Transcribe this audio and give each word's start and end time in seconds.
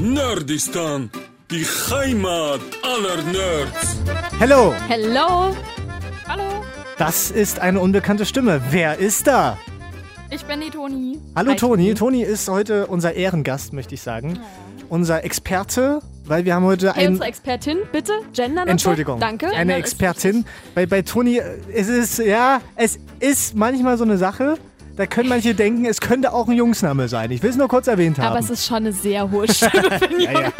Nerdistan, 0.00 1.10
die 1.50 1.64
Heimat 1.64 2.60
aller 2.84 3.20
Nerds. 3.32 3.96
Hello, 4.38 4.72
Hello. 4.86 5.56
Hallo. 6.28 6.44
das 6.98 7.32
ist 7.32 7.58
eine 7.58 7.80
unbekannte 7.80 8.24
Stimme. 8.24 8.60
Wer 8.70 8.98
ist 9.00 9.26
da? 9.26 9.58
Ich 10.30 10.44
bin 10.44 10.60
die 10.60 10.70
Toni. 10.70 11.18
Hallo 11.34 11.50
Hi, 11.50 11.56
Toni. 11.56 11.94
Toni 11.94 12.22
ist 12.22 12.48
heute 12.48 12.86
unser 12.86 13.14
Ehrengast, 13.14 13.72
möchte 13.72 13.96
ich 13.96 14.02
sagen. 14.02 14.38
Unser 14.88 15.24
Experte, 15.24 16.00
weil 16.26 16.44
wir 16.44 16.54
haben 16.54 16.64
heute 16.64 16.94
Hey, 16.94 17.08
unsere 17.08 17.26
Expertin, 17.26 17.78
bitte. 17.90 18.12
Gender 18.32 18.68
Entschuldigung. 18.68 19.18
Danke. 19.18 19.48
Eine 19.48 19.74
Expertin. 19.74 20.44
Bei, 20.76 20.86
bei 20.86 21.02
Toni, 21.02 21.38
äh, 21.38 21.42
es 21.74 21.88
ist, 21.88 22.18
ja, 22.18 22.60
es 22.76 23.00
ist 23.18 23.56
manchmal 23.56 23.98
so 23.98 24.04
eine 24.04 24.16
Sache, 24.16 24.58
da 24.98 25.06
können 25.06 25.28
manche 25.28 25.54
denken, 25.54 25.84
es 25.84 26.00
könnte 26.00 26.32
auch 26.32 26.48
ein 26.48 26.56
Jungsname 26.56 27.06
sein. 27.06 27.30
Ich 27.30 27.40
will 27.44 27.50
es 27.50 27.56
nur 27.56 27.68
kurz 27.68 27.86
erwähnt 27.86 28.18
haben. 28.18 28.30
Aber 28.32 28.40
es 28.40 28.50
ist 28.50 28.66
schon 28.66 28.78
eine 28.78 28.92
sehr 28.92 29.30
hohe 29.30 29.46
Stimme 29.46 29.96
für 29.96 30.04
einen 30.08 30.20
Ja, 30.20 30.32
ja. 30.32 30.38
Jungen. 30.40 30.52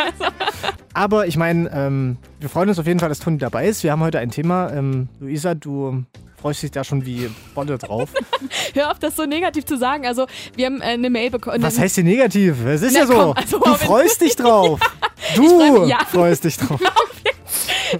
Aber 0.94 1.26
ich 1.26 1.36
meine, 1.36 1.68
ähm, 1.74 2.18
wir 2.38 2.48
freuen 2.48 2.68
uns 2.68 2.78
auf 2.78 2.86
jeden 2.86 3.00
Fall, 3.00 3.08
dass 3.08 3.18
Toni 3.18 3.38
dabei 3.38 3.66
ist. 3.66 3.82
Wir 3.82 3.90
haben 3.90 4.00
heute 4.00 4.20
ein 4.20 4.30
Thema. 4.30 4.72
Ähm, 4.72 5.08
Luisa, 5.18 5.56
du 5.56 6.04
freust 6.40 6.62
dich 6.62 6.70
da 6.70 6.84
schon 6.84 7.04
wie 7.04 7.28
Bolle 7.52 7.78
drauf. 7.78 8.10
Hör 8.74 8.92
auf, 8.92 9.00
das 9.00 9.16
so 9.16 9.24
negativ 9.26 9.64
zu 9.64 9.76
sagen. 9.76 10.06
Also, 10.06 10.26
wir 10.54 10.66
haben 10.66 10.80
äh, 10.82 10.84
eine 10.84 11.10
Mail 11.10 11.30
bekommen. 11.30 11.60
Was 11.60 11.76
heißt 11.76 11.96
hier 11.96 12.04
negativ? 12.04 12.64
Es 12.64 12.82
ist 12.82 12.92
Na 12.94 13.00
ja 13.00 13.06
so. 13.06 13.14
komm, 13.14 13.32
also, 13.32 13.58
du 13.58 13.74
freust 13.74 14.20
dich 14.20 14.36
drauf. 14.36 14.78
Du 15.34 15.48
freu 15.48 15.80
mich, 15.80 15.88
ja. 15.90 15.98
freust 16.08 16.44
dich 16.44 16.56
drauf. 16.58 16.80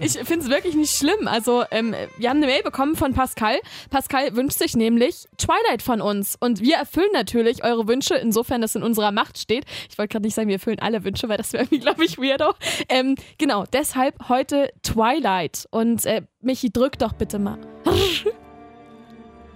Ich 0.01 0.13
finde 0.13 0.45
es 0.45 0.51
wirklich 0.51 0.75
nicht 0.75 0.95
schlimm. 0.95 1.27
Also, 1.27 1.65
ähm, 1.71 1.95
wir 2.17 2.31
haben 2.31 2.39
eine 2.39 2.47
Mail 2.47 2.63
bekommen 2.63 2.97
von 2.97 3.15
Pascal. 3.15 3.59
Pascal 3.91 4.35
wünscht 4.37 4.59
sich 4.59 4.77
nämlich 4.77 5.27
Twilight 5.39 5.83
von 5.83 6.01
uns. 6.01 6.37
Und 6.39 6.61
wir 6.61 6.77
erfüllen 6.77 7.11
natürlich 7.13 7.65
eure 7.65 7.89
Wünsche, 7.89 8.15
insofern 8.15 8.61
das 8.61 8.75
in 8.75 8.83
unserer 8.83 9.13
Macht 9.13 9.39
steht. 9.39 9.65
Ich 9.91 9.99
wollte 9.99 10.13
gerade 10.13 10.27
nicht 10.27 10.35
sagen, 10.35 10.49
wir 10.49 10.57
erfüllen 10.57 10.79
alle 10.81 11.05
Wünsche, 11.05 11.29
weil 11.29 11.37
das 11.37 11.53
wäre 11.53 11.65
irgendwie, 11.65 11.81
glaube 11.81 12.05
ich, 12.05 12.19
weirdo. 12.19 12.55
Ähm, 12.89 13.15
genau, 13.39 13.65
deshalb 13.73 14.29
heute 14.29 14.71
Twilight. 14.83 15.67
Und 15.71 16.05
äh, 16.07 16.23
Michi, 16.41 16.71
drück 16.73 16.99
doch 16.99 17.13
bitte 17.13 17.39
mal. 17.39 17.59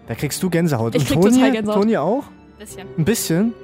Da 0.07 0.15
kriegst 0.15 0.43
du 0.43 0.51
Gänsehaut. 0.51 0.95
Ich 0.95 1.03
Und 1.03 1.09
krieg 1.09 1.21
Toni, 1.21 1.35
total 1.35 1.53
Gänsehaut. 1.53 1.81
Toni 1.83 1.97
auch? 1.97 2.25
Bisschen. 2.59 2.89
Ein 2.97 3.05
bisschen? 3.05 3.55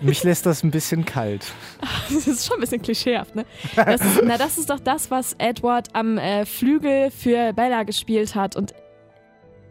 Mich 0.00 0.24
lässt 0.24 0.46
das 0.46 0.62
ein 0.62 0.70
bisschen 0.70 1.04
kalt. 1.04 1.52
Das 2.08 2.26
ist 2.26 2.46
schon 2.46 2.58
ein 2.58 2.60
bisschen 2.60 2.82
klischeehaft, 2.82 3.34
ne? 3.34 3.44
Das 3.74 4.00
ist, 4.00 4.20
na, 4.22 4.38
das 4.38 4.58
ist 4.58 4.70
doch 4.70 4.78
das, 4.78 5.10
was 5.10 5.34
Edward 5.38 5.88
am 5.92 6.18
äh, 6.18 6.46
Flügel 6.46 7.10
für 7.10 7.52
Bella 7.52 7.82
gespielt 7.82 8.34
hat. 8.36 8.54
Und 8.54 8.74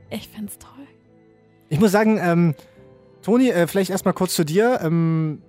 ich 0.10 0.28
find's 0.28 0.58
toll. 0.58 0.70
Ich 1.70 1.80
muss 1.80 1.92
sagen, 1.92 2.20
ähm, 2.22 2.56
Toni, 3.22 3.50
äh, 3.50 3.68
vielleicht 3.68 3.90
erstmal 3.90 4.14
kurz 4.14 4.36
zu 4.36 4.44
dir. 4.44 4.80
Ähm, 4.84 5.42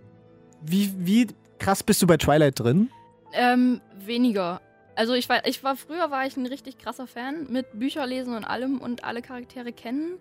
wie, 0.62 0.92
wie 0.96 1.26
krass 1.58 1.82
bist 1.82 2.02
du 2.02 2.06
bei 2.06 2.16
Twilight 2.16 2.60
drin? 2.60 2.90
Ähm, 3.32 3.80
weniger. 4.04 4.60
Also 4.94 5.12
ich 5.14 5.28
war, 5.28 5.46
ich 5.46 5.62
war 5.62 5.76
früher 5.76 6.10
war 6.10 6.26
ich 6.26 6.36
ein 6.36 6.46
richtig 6.46 6.78
krasser 6.78 7.06
Fan 7.06 7.46
mit 7.50 7.66
Bücherlesen 7.78 8.34
und 8.34 8.44
allem 8.44 8.80
und 8.80 9.04
alle 9.04 9.22
Charaktere 9.22 9.72
kennen. 9.72 10.18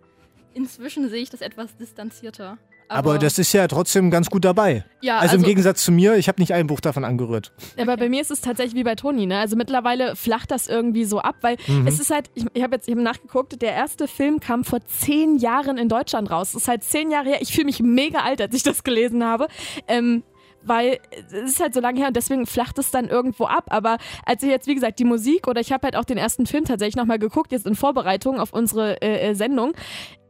Inzwischen 0.53 1.09
sehe 1.09 1.21
ich 1.21 1.29
das 1.29 1.41
etwas 1.41 1.77
distanzierter. 1.77 2.57
Aber, 2.87 3.17
das 3.17 3.39
ist 3.39 3.51
ja 3.53 3.67
trotzdem 3.67 4.11
ganz 4.11 4.29
gut 4.29 4.45
dabei. 4.45 4.85
ja, 5.01 5.17
Also, 5.19 5.35
im 5.37 5.43
Gegensatz 5.43 5.83
zu 5.83 5.91
mir, 5.91 6.15
ich 6.15 6.27
habe 6.27 6.39
nicht 6.41 6.53
ein 6.53 6.67
Buch 6.67 6.79
davon 6.79 7.03
angerührt. 7.03 7.51
Aber 7.79 7.97
bei 7.97 8.09
mir 8.09 8.21
ist 8.21 8.31
es 8.31 8.41
tatsächlich 8.41 8.75
wie 8.75 8.83
bei 8.83 8.95
Toni, 8.95 9.25
ne? 9.25 9.39
Also 9.39 9.55
mittlerweile 9.55 10.15
flacht 10.15 10.51
das 10.51 10.67
irgendwie 10.67 11.05
so 11.05 11.19
ab, 11.19 11.35
weil 11.41 11.57
Mhm. 11.67 11.87
es 11.87 11.99
ist 11.99 12.11
halt, 12.11 12.29
ich, 12.35 12.45
ich 12.53 12.63
habe 12.63 12.75
jetzt 12.75 12.87
eben 12.87 13.01
nachgeguckt, 13.03 13.61
der 13.61 13.73
erste 13.73 14.07
Film 14.07 14.39
kam 14.39 14.63
vor 14.63 14.79
zehn 14.85 15.37
Jahren 15.37 15.77
in 15.77 15.89
Deutschland 15.89 16.29
raus. 16.29 16.51
Das 16.53 16.63
ist 16.63 16.67
halt 16.67 16.83
zehn 16.83 17.11
Jahre 17.11 17.29
her. 17.29 17.41
Ich 17.41 17.53
fühle 17.53 17.65
mich 17.65 17.79
mega 17.81 18.19
alt, 18.19 18.39
als 18.41 18.55
ich 18.55 18.63
das 18.63 18.83
gelesen 18.83 19.23
habe. 19.23 19.47
Ähm, 19.87 20.23
weil 20.67 20.97
es 21.27 21.51
ist 21.51 21.59
halt 21.59 21.75
so 21.75 21.79
lange 21.79 21.99
her 21.99 22.07
und 22.07 22.15
deswegen 22.15 22.47
flacht 22.47 22.79
es 22.79 22.89
dann 22.89 23.07
irgendwo 23.07 23.45
ab. 23.45 23.65
Aber 23.69 23.97
als 24.25 24.41
ich 24.41 24.49
jetzt, 24.49 24.65
wie 24.65 24.73
gesagt, 24.73 24.97
die 24.97 25.05
Musik 25.05 25.47
oder 25.47 25.61
ich 25.61 25.71
habe 25.71 25.83
halt 25.85 25.95
auch 25.95 26.05
den 26.05 26.17
ersten 26.17 26.47
Film 26.47 26.65
tatsächlich 26.65 26.95
nochmal 26.95 27.19
geguckt, 27.19 27.51
jetzt 27.51 27.67
in 27.67 27.75
Vorbereitung 27.75 28.39
auf 28.39 28.51
unsere 28.51 28.99
äh, 29.01 29.29
äh, 29.29 29.33
Sendung. 29.35 29.73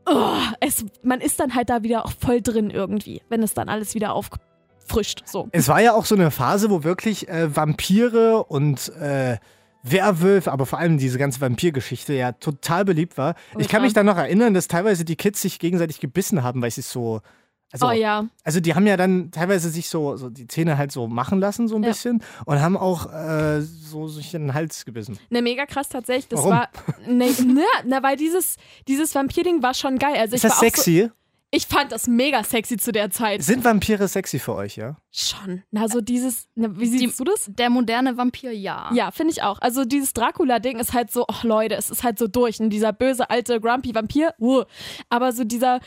Oh, 0.05 0.37
es, 0.59 0.85
man 1.03 1.21
ist 1.21 1.39
dann 1.39 1.55
halt 1.55 1.69
da 1.69 1.83
wieder 1.83 2.05
auch 2.05 2.11
voll 2.11 2.41
drin 2.41 2.69
irgendwie, 2.69 3.21
wenn 3.29 3.41
es 3.41 3.53
dann 3.53 3.69
alles 3.69 3.95
wieder 3.95 4.13
auffrischt. 4.13 5.23
So. 5.25 5.47
Es 5.51 5.67
war 5.67 5.81
ja 5.81 5.93
auch 5.93 6.05
so 6.05 6.15
eine 6.15 6.31
Phase, 6.31 6.69
wo 6.69 6.83
wirklich 6.83 7.27
äh, 7.27 7.55
Vampire 7.55 8.43
und 8.43 8.89
äh, 8.99 9.37
Werwölfe, 9.83 10.51
aber 10.51 10.65
vor 10.65 10.79
allem 10.79 10.97
diese 10.97 11.19
ganze 11.19 11.41
Vampirgeschichte 11.41 12.13
ja 12.13 12.31
total 12.31 12.85
beliebt 12.85 13.17
war. 13.17 13.35
Ich 13.57 13.67
kann 13.67 13.83
mich 13.83 13.93
da 13.93 14.03
noch 14.03 14.17
erinnern, 14.17 14.53
dass 14.53 14.67
teilweise 14.67 15.05
die 15.05 15.15
Kids 15.15 15.41
sich 15.41 15.59
gegenseitig 15.59 15.99
gebissen 15.99 16.43
haben, 16.43 16.61
weil 16.61 16.71
sie 16.71 16.81
es 16.81 16.91
so. 16.91 17.21
Also, 17.71 17.87
oh 17.87 17.91
ja. 17.91 18.25
also 18.43 18.59
die 18.61 18.73
haben 18.73 18.87
ja 18.87 18.95
dann 18.95 19.31
teilweise 19.31 19.69
sich 19.69 19.89
so, 19.89 20.15
so 20.15 20.29
die 20.29 20.47
Zähne 20.47 20.77
halt 20.77 20.91
so 20.93 21.07
machen 21.07 21.39
lassen, 21.39 21.67
so 21.67 21.75
ein 21.75 21.83
Ja. 21.83 21.89
bisschen, 21.89 22.23
und 22.45 22.61
haben 22.61 22.77
auch 22.77 23.11
äh, 23.11 23.61
so 23.61 24.07
sich 24.07 24.33
in 24.33 24.43
den 24.43 24.53
Hals 24.53 24.85
gebissen. 24.85 25.17
Ne, 25.29 25.41
mega 25.41 25.65
krass 25.65 25.89
tatsächlich. 25.89 26.27
Das 26.29 26.39
Warum? 26.39 26.51
war. 26.51 26.69
Ne, 27.07 27.31
ne, 27.45 27.63
na, 27.85 28.01
weil 28.01 28.15
dieses, 28.15 28.55
dieses 28.87 29.13
Vampir-Ding 29.13 29.61
war 29.61 29.73
schon 29.73 29.97
geil. 29.97 30.15
Also 30.17 30.35
Ist 30.35 30.43
ich 30.45 30.49
das 30.49 30.51
war 30.51 30.57
Auch 30.57 30.61
so, 30.61 30.65
sexy? 30.83 31.11
ich 31.51 31.67
fand 31.67 31.91
das 31.91 32.07
mega 32.07 32.43
sexy 32.43 32.77
zu 32.77 32.91
der 32.91 33.11
Zeit. 33.11 33.41
Sind 33.41 33.63
Vampire 33.65 34.07
sexy 34.07 34.39
für 34.39 34.55
euch, 34.55 34.77
ja? 34.77 34.97
Schon. 35.11 35.63
Na, 35.71 35.87
so 35.89 35.99
dieses. 36.01 36.47
Na, 36.55 36.67
wie 36.77 36.85
siehst 36.85 37.19
du 37.19 37.23
das? 37.25 37.45
der 37.47 37.69
moderne 37.69 38.15
Vampir, 38.17 38.51
ja. 38.53 38.89
Ja, 38.93 39.11
finde 39.11 39.31
ich 39.33 39.41
auch. 39.43 39.59
Also 39.59 39.85
dieses 39.85 40.13
Dracula-Ding 40.13 40.79
ist 40.79 40.93
halt 40.93 41.11
so, 41.11 41.25
ach 41.27 41.43
Leute, 41.43 41.75
es 41.75 41.89
ist 41.89 42.03
halt 42.03 42.19
so 42.19 42.27
durch. 42.27 42.59
Und 42.61 42.69
dieser 42.69 42.93
böse 42.93 43.29
alte 43.29 43.59
Grumpy 43.59 43.93
Vampir, 43.95 44.33
uh. 44.39 44.63
aber 45.09 45.31
so 45.33 45.43
dieser 45.43 45.79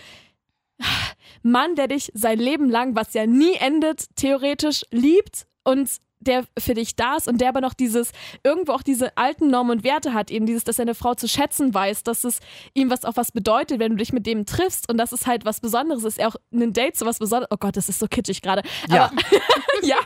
Mann, 1.42 1.74
der 1.74 1.88
dich 1.88 2.10
sein 2.14 2.38
Leben 2.38 2.68
lang, 2.68 2.94
was 2.96 3.14
ja 3.14 3.26
nie 3.26 3.54
endet, 3.54 4.06
theoretisch 4.16 4.82
liebt 4.90 5.46
und 5.64 5.88
der 6.20 6.44
für 6.58 6.74
dich 6.74 6.96
da 6.96 7.14
ist 7.16 7.28
und 7.28 7.40
der 7.40 7.48
aber 7.50 7.60
noch 7.60 7.74
dieses, 7.74 8.10
irgendwo 8.42 8.72
auch 8.72 8.82
diese 8.82 9.16
alten 9.16 9.50
Normen 9.50 9.70
und 9.78 9.84
Werte 9.84 10.14
hat, 10.14 10.32
eben 10.32 10.46
dieses, 10.46 10.64
dass 10.64 10.80
er 10.80 10.82
eine 10.82 10.96
Frau 10.96 11.14
zu 11.14 11.28
schätzen 11.28 11.72
weiß, 11.72 12.02
dass 12.02 12.24
es 12.24 12.40
ihm 12.74 12.90
was 12.90 13.04
auch 13.04 13.16
was 13.16 13.30
bedeutet, 13.30 13.78
wenn 13.78 13.92
du 13.92 13.96
dich 13.98 14.12
mit 14.12 14.26
dem 14.26 14.44
triffst 14.44 14.90
und 14.90 14.98
dass 14.98 15.12
es 15.12 15.28
halt 15.28 15.44
was 15.44 15.60
Besonderes 15.60 16.02
ist, 16.02 16.18
er 16.18 16.28
auch 16.28 16.36
ein 16.52 16.72
Date 16.72 16.96
so 16.96 17.06
was 17.06 17.20
Besonderes, 17.20 17.50
oh 17.52 17.56
Gott, 17.58 17.76
das 17.76 17.88
ist 17.88 18.00
so 18.00 18.08
kitschig 18.08 18.42
gerade, 18.42 18.62
Ja. 18.88 19.04
aber 19.06 19.14
ja, 19.86 19.96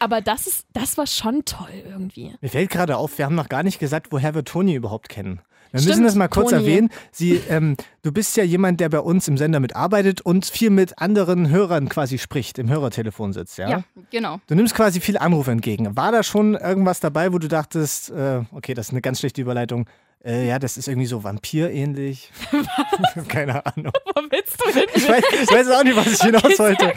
aber 0.00 0.20
das 0.20 0.48
ist, 0.48 0.66
das 0.72 0.98
war 0.98 1.06
schon 1.06 1.44
toll 1.44 1.84
irgendwie. 1.88 2.34
Mir 2.40 2.48
fällt 2.50 2.70
gerade 2.70 2.96
auf, 2.96 3.16
wir 3.18 3.24
haben 3.24 3.36
noch 3.36 3.48
gar 3.48 3.62
nicht 3.62 3.78
gesagt, 3.78 4.08
woher 4.10 4.34
wir 4.34 4.44
Toni 4.44 4.74
überhaupt 4.74 5.08
kennen. 5.08 5.40
Wir 5.72 5.80
Stimmt, 5.80 5.96
müssen 5.96 6.04
das 6.04 6.14
mal 6.16 6.28
kurz 6.28 6.50
Toni. 6.50 6.62
erwähnen. 6.62 6.90
Sie, 7.12 7.40
ähm, 7.48 7.76
du 8.02 8.12
bist 8.12 8.36
ja 8.36 8.44
jemand, 8.44 8.80
der 8.80 8.88
bei 8.88 9.00
uns 9.00 9.28
im 9.28 9.36
Sender 9.38 9.60
mitarbeitet 9.60 10.20
und 10.20 10.46
viel 10.46 10.70
mit 10.70 10.98
anderen 10.98 11.48
Hörern 11.48 11.88
quasi 11.88 12.18
spricht, 12.18 12.58
im 12.58 12.68
Hörertelefon 12.68 13.32
sitzt, 13.32 13.58
ja? 13.58 13.68
Ja, 13.70 13.84
genau. 14.10 14.40
Du 14.48 14.54
nimmst 14.54 14.74
quasi 14.74 15.00
viel 15.00 15.16
Anrufe 15.18 15.50
entgegen. 15.50 15.96
War 15.96 16.12
da 16.12 16.22
schon 16.22 16.54
irgendwas 16.54 17.00
dabei, 17.00 17.32
wo 17.32 17.38
du 17.38 17.48
dachtest, 17.48 18.10
äh, 18.10 18.42
okay, 18.52 18.74
das 18.74 18.88
ist 18.88 18.92
eine 18.92 19.00
ganz 19.00 19.20
schlechte 19.20 19.40
Überleitung, 19.40 19.86
äh, 20.24 20.46
ja, 20.46 20.58
das 20.58 20.76
ist 20.76 20.86
irgendwie 20.86 21.06
so 21.06 21.24
vampirähnlich? 21.24 22.30
Keine 23.28 23.64
Ahnung. 23.64 23.92
Wo 24.14 24.20
willst 24.30 24.60
du 24.60 24.70
denn? 24.72 24.84
Ich 24.94 25.08
weiß, 25.08 25.24
ich 25.44 25.50
weiß 25.50 25.70
auch 25.70 25.82
nicht, 25.82 25.96
was 25.96 26.06
ich 26.08 26.20
hinaus 26.20 26.58
wollte. 26.58 26.92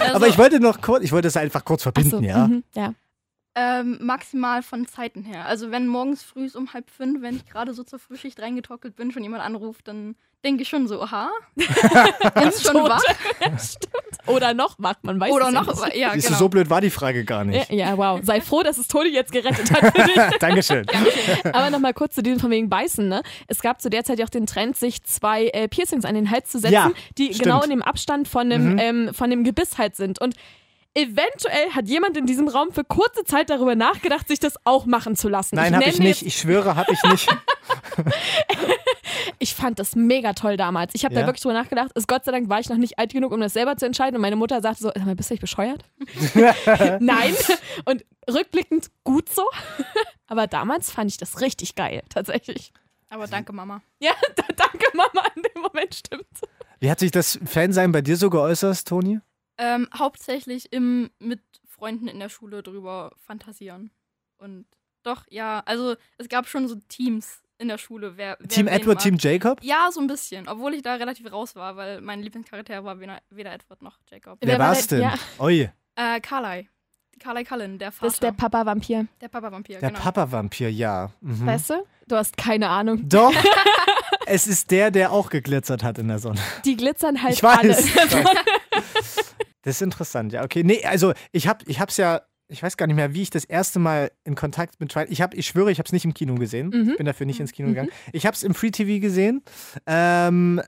Also, 0.00 0.14
Aber 0.14 0.26
ich 0.28 0.36
wollte 0.36 0.60
noch 0.60 0.82
kurz, 0.82 1.02
ich 1.02 1.12
wollte 1.12 1.28
es 1.28 1.36
einfach 1.38 1.64
kurz 1.64 1.82
verbinden, 1.82 2.16
Achso, 2.16 2.26
ja. 2.26 2.46
mhm, 2.46 2.64
ja. 2.74 2.92
Ähm, 3.58 3.98
maximal 4.00 4.62
von 4.62 4.86
Zeiten 4.86 5.22
her. 5.24 5.46
Also 5.46 5.70
wenn 5.70 5.86
morgens 5.88 6.22
früh 6.22 6.48
um 6.54 6.72
halb 6.72 6.88
fünf, 6.90 7.22
wenn 7.22 7.36
ich 7.36 7.46
gerade 7.46 7.74
so 7.74 7.82
zur 7.82 7.98
Frühschicht 7.98 8.40
reingetockelt 8.40 8.94
bin, 8.94 9.10
schon 9.10 9.22
jemand 9.24 9.42
anruft, 9.42 9.88
dann 9.88 10.14
denke 10.44 10.62
ich 10.62 10.68
schon 10.68 10.86
so, 10.86 11.02
aha, 11.02 11.30
ist 11.56 12.64
schon 12.64 12.74
Tot. 12.76 12.90
wach. 12.90 13.02
Oder 14.26 14.52
noch 14.54 14.78
macht, 14.78 15.02
man 15.04 15.18
weiß 15.18 15.32
Oder 15.32 15.48
es 15.48 15.54
ja 15.54 15.60
noch, 15.62 15.84
nicht. 15.86 15.96
ja, 15.96 16.14
genau. 16.14 16.36
so 16.36 16.48
blöd 16.48 16.68
war 16.70 16.80
die 16.80 16.90
Frage 16.90 17.24
gar 17.24 17.40
Ja, 17.44 17.50
nicht. 17.50 17.70
ja, 17.70 17.96
wow. 17.96 18.20
Sei 18.22 18.40
froh, 18.40 18.62
dass 18.62 18.78
es 18.78 18.86
Toni 18.86 19.08
jetzt 19.08 19.32
gerettet 19.32 19.70
hat 19.72 19.96
für 19.96 20.02
dich. 20.04 20.38
Dankeschön. 20.40 20.86
Aber 21.44 21.70
nochmal 21.70 21.94
kurz 21.94 22.14
zu 22.14 22.22
diesem 22.22 22.38
von 22.38 22.50
wegen 22.50 22.68
Beißen, 22.68 23.08
ne? 23.08 23.22
Es 23.48 23.60
gab 23.62 23.80
zu 23.80 23.88
der 23.90 24.04
Zeit 24.04 24.18
ja 24.18 24.26
auch 24.26 24.30
den 24.30 24.46
Trend, 24.46 24.76
sich 24.76 25.02
zwei 25.04 25.46
äh, 25.48 25.66
Piercings 25.66 26.04
an 26.04 26.14
den 26.14 26.30
Hals 26.30 26.50
zu 26.50 26.58
setzen, 26.58 26.72
Ja, 26.74 26.90
die 27.16 27.26
stimmt. 27.34 27.42
genau 27.42 27.62
in 27.62 27.70
dem 27.70 27.82
Abstand 27.82 28.28
von 28.28 28.50
dem, 28.50 28.72
Mhm. 28.74 28.78
ähm, 28.78 29.14
von 29.14 29.30
dem 29.30 29.44
Gebiss 29.44 29.78
halt 29.78 29.96
sind. 29.96 30.20
Und 30.20 30.34
eventuell 30.98 31.70
hat 31.74 31.86
jemand 31.88 32.16
in 32.16 32.26
diesem 32.26 32.48
Raum 32.48 32.72
für 32.72 32.84
kurze 32.84 33.24
Zeit 33.24 33.50
darüber 33.50 33.74
nachgedacht, 33.74 34.26
sich 34.28 34.40
das 34.40 34.54
auch 34.64 34.84
machen 34.86 35.16
zu 35.16 35.28
lassen. 35.28 35.56
Nein, 35.56 35.74
habe 35.74 35.84
ich 35.88 35.98
nicht. 35.98 36.22
Ich 36.26 36.36
schwöre, 36.38 36.76
habe 36.76 36.92
ich 36.92 37.02
nicht. 37.04 37.28
Ich 39.40 39.54
fand 39.54 39.78
das 39.78 39.94
mega 39.94 40.32
toll 40.32 40.56
damals. 40.56 40.94
Ich 40.94 41.04
habe 41.04 41.14
Ja? 41.14 41.20
da 41.22 41.26
wirklich 41.26 41.42
drüber 41.42 41.54
nachgedacht. 41.54 41.92
Ist 41.94 42.08
Gott 42.08 42.24
sei 42.24 42.32
Dank 42.32 42.48
war 42.48 42.60
ich 42.60 42.68
noch 42.68 42.76
nicht 42.76 42.98
alt 42.98 43.12
genug, 43.12 43.32
um 43.32 43.40
das 43.40 43.52
selber 43.52 43.76
zu 43.76 43.86
entscheiden. 43.86 44.16
Und 44.16 44.22
meine 44.22 44.36
Mutter 44.36 44.60
sagte 44.60 44.82
so: 44.82 44.88
Sag 44.94 45.04
mal, 45.06 45.14
bist 45.14 45.30
du 45.30 45.34
nicht 45.34 45.40
bescheuert? 45.40 45.84
Nein. 47.00 47.34
Und 47.84 48.04
rückblickend 48.30 48.88
gut 49.04 49.28
so. 49.28 49.44
Aber 50.26 50.46
damals 50.46 50.90
fand 50.90 51.10
ich 51.10 51.16
das 51.18 51.40
richtig 51.40 51.74
geil, 51.74 52.02
tatsächlich. 52.08 52.72
Aber 53.10 53.26
danke, 53.26 53.52
Mama. 53.52 53.80
Ja, 54.00 54.12
da, 54.36 54.42
danke 54.56 54.86
Mama, 54.94 55.26
in 55.36 55.42
dem 55.42 55.62
Moment 55.62 55.94
stimmt. 55.94 56.26
Wie 56.80 56.90
hat 56.90 56.98
sich 57.00 57.10
das 57.10 57.38
Fansein 57.44 57.92
bei 57.92 58.02
dir 58.02 58.16
so 58.16 58.30
geäußert, 58.30 58.86
Toni? 58.86 59.20
Ähm, 59.58 59.88
hauptsächlich 59.96 60.72
im 60.72 61.10
mit 61.18 61.40
Freunden 61.66 62.08
in 62.08 62.18
der 62.20 62.28
Schule 62.28 62.62
drüber 62.62 63.12
fantasieren. 63.24 63.90
Und 64.38 64.66
doch, 65.02 65.24
ja, 65.30 65.62
also 65.66 65.96
es 66.18 66.28
gab 66.28 66.46
schon 66.48 66.68
so 66.68 66.76
Teams 66.88 67.42
in 67.58 67.68
der 67.68 67.78
Schule. 67.78 68.16
Wer, 68.16 68.36
wer 68.38 68.48
Team 68.48 68.68
Edward, 68.68 68.96
mag. 68.96 69.02
Team 69.02 69.16
Jacob? 69.18 69.62
Ja, 69.62 69.88
so 69.92 70.00
ein 70.00 70.06
bisschen. 70.06 70.48
Obwohl 70.48 70.74
ich 70.74 70.82
da 70.82 70.94
relativ 70.94 71.30
raus 71.32 71.56
war, 71.56 71.76
weil 71.76 72.00
mein 72.00 72.20
Lieblingscharakter 72.22 72.84
war 72.84 73.00
weder, 73.00 73.20
weder 73.30 73.52
Edward 73.52 73.82
noch 73.82 73.98
Jacob. 74.10 74.38
Wer 74.40 74.58
war 74.58 74.68
war's 74.68 74.86
denn- 74.86 75.00
denn? 75.00 75.08
ja. 75.10 75.14
Oi. 75.44 75.68
Äh, 75.96 76.20
Carly. 76.20 76.68
Carly 77.18 77.42
Cullen, 77.42 77.78
der 77.80 77.90
Vater. 77.90 78.06
Das 78.06 78.14
ist 78.14 78.22
der 78.22 78.30
Papa-Vampir. 78.30 79.08
der 79.20 79.26
Papa-Vampir, 79.28 79.80
Der 79.80 79.88
genau. 79.90 80.00
Papa-Vampir, 80.00 80.70
ja. 80.70 81.10
Mhm. 81.20 81.46
Weißt 81.46 81.70
du? 81.70 81.84
Du 82.06 82.14
hast 82.14 82.36
keine 82.36 82.68
Ahnung. 82.68 83.08
Doch. 83.08 83.32
es 84.26 84.46
ist 84.46 84.70
der, 84.70 84.92
der 84.92 85.10
auch 85.10 85.28
geglitzert 85.28 85.82
hat 85.82 85.98
in 85.98 86.06
der 86.06 86.20
Sonne. 86.20 86.40
Die 86.64 86.76
glitzern 86.76 87.20
halt 87.20 87.34
Ich 87.34 87.42
weiß. 87.42 87.58
alle. 88.14 88.24
Das 89.62 89.76
ist 89.76 89.82
interessant, 89.82 90.32
ja. 90.32 90.44
Okay, 90.44 90.62
nee, 90.64 90.84
also 90.84 91.12
ich 91.32 91.48
habe 91.48 91.64
ich 91.66 91.80
hab's 91.80 91.96
ja, 91.96 92.22
ich 92.48 92.62
weiß 92.62 92.76
gar 92.76 92.86
nicht 92.86 92.96
mehr, 92.96 93.12
wie 93.14 93.22
ich 93.22 93.30
das 93.30 93.44
erste 93.44 93.78
Mal 93.78 94.10
in 94.24 94.34
Kontakt 94.34 94.80
mit 94.80 94.90
Twilight, 94.92 95.10
ich 95.10 95.20
habe, 95.20 95.36
ich 95.36 95.46
schwöre, 95.46 95.70
ich 95.70 95.78
habe 95.78 95.86
es 95.86 95.92
nicht 95.92 96.04
im 96.04 96.14
Kino 96.14 96.34
gesehen. 96.36 96.68
Mhm. 96.68 96.90
Ich 96.92 96.96
bin 96.96 97.06
dafür 97.06 97.26
nicht 97.26 97.40
ins 97.40 97.52
Kino 97.52 97.68
gegangen. 97.68 97.90
Ich 98.12 98.24
habe 98.26 98.34
es 98.34 98.42
im 98.42 98.54
Free 98.54 98.70
TV 98.70 99.00
gesehen. 99.00 99.42
Ähm, 99.86 100.62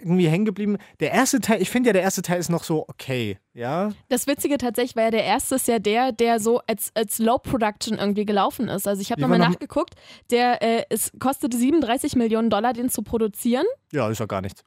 irgendwie 0.00 0.28
hängen 0.28 0.44
geblieben. 0.44 0.76
Der 1.00 1.10
erste 1.10 1.40
Teil, 1.40 1.60
ich 1.60 1.70
finde 1.70 1.88
ja, 1.88 1.92
der 1.92 2.02
erste 2.02 2.22
Teil 2.22 2.38
ist 2.38 2.50
noch 2.50 2.62
so 2.62 2.84
okay, 2.88 3.38
ja. 3.52 3.90
Das 4.08 4.28
Witzige 4.28 4.56
tatsächlich 4.56 4.94
war 4.94 5.02
ja, 5.04 5.10
der 5.10 5.24
erste 5.24 5.56
ist 5.56 5.66
ja 5.66 5.80
der, 5.80 6.12
der 6.12 6.38
so 6.38 6.60
als, 6.68 6.92
als 6.94 7.18
Low 7.18 7.38
Production 7.38 7.98
irgendwie 7.98 8.24
gelaufen 8.24 8.68
ist. 8.68 8.86
Also 8.86 9.02
ich 9.02 9.10
habe 9.10 9.20
nochmal 9.20 9.38
noch- 9.40 9.48
nachgeguckt, 9.48 9.94
der, 10.30 10.62
äh, 10.62 10.84
es 10.88 11.10
kostete 11.18 11.56
37 11.56 12.14
Millionen 12.14 12.48
Dollar, 12.48 12.74
den 12.74 12.90
zu 12.90 13.02
produzieren. 13.02 13.64
Ja, 13.92 14.08
ist 14.08 14.20
ja 14.20 14.26
gar 14.26 14.40
nichts. 14.40 14.62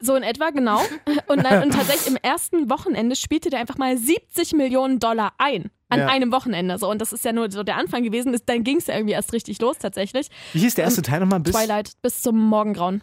So 0.00 0.14
in 0.14 0.22
etwa, 0.22 0.50
genau. 0.50 0.80
Und, 1.26 1.42
dann, 1.44 1.62
und 1.64 1.70
tatsächlich 1.72 2.08
im 2.08 2.16
ersten 2.22 2.68
Wochenende 2.70 3.16
spielte 3.16 3.48
der 3.50 3.60
einfach 3.60 3.78
mal 3.78 3.96
70 3.96 4.52
Millionen 4.52 4.98
Dollar 4.98 5.32
ein. 5.38 5.70
An 5.88 6.00
Ja. 6.00 6.06
einem 6.08 6.32
Wochenende. 6.32 6.78
So. 6.78 6.90
Und 6.90 7.00
das 7.00 7.12
ist 7.12 7.24
ja 7.24 7.32
nur 7.32 7.50
so 7.50 7.62
der 7.62 7.76
Anfang 7.76 8.02
gewesen. 8.02 8.34
Ist, 8.34 8.48
dann 8.48 8.62
ging 8.64 8.78
es 8.78 8.88
ja 8.88 8.94
irgendwie 8.94 9.14
erst 9.14 9.32
richtig 9.32 9.60
los 9.60 9.78
tatsächlich. 9.78 10.28
Wie 10.52 10.58
hieß 10.60 10.74
der 10.74 10.84
erste 10.84 11.00
Teil 11.02 11.20
nochmal? 11.20 11.40
Bis, 11.40 11.54
Twilight 11.54 11.92
bis 12.02 12.22
zum 12.22 12.38
Morgengrauen. 12.40 13.02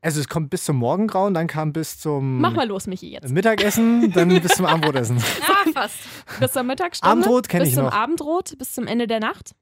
also 0.00 0.18
es 0.20 0.28
kommt 0.28 0.48
bis 0.50 0.64
zum 0.64 0.76
Morgengrauen, 0.76 1.34
dann 1.34 1.46
kam 1.46 1.72
bis 1.72 1.98
zum 2.00 2.40
Mach 2.40 2.52
mal 2.54 2.66
los, 2.66 2.86
Michi, 2.86 3.10
jetzt. 3.12 3.30
Mittagessen, 3.30 4.10
dann 4.12 4.28
bis 4.40 4.52
zum 4.56 4.64
Abendbrotessen. 4.66 5.18
Ah, 5.46 5.70
fast. 5.72 5.96
Bis 6.40 6.52
zur 6.52 6.62
Mittagsstunde. 6.64 7.12
Abendrot 7.12 7.48
kenn 7.48 7.60
Bis 7.60 7.68
ich 7.68 7.74
zum 7.76 7.84
noch. 7.84 7.92
Abendrot, 7.92 8.58
bis 8.58 8.72
zum 8.74 8.86
Ende 8.88 9.06
der 9.06 9.20
Nacht. 9.20 9.52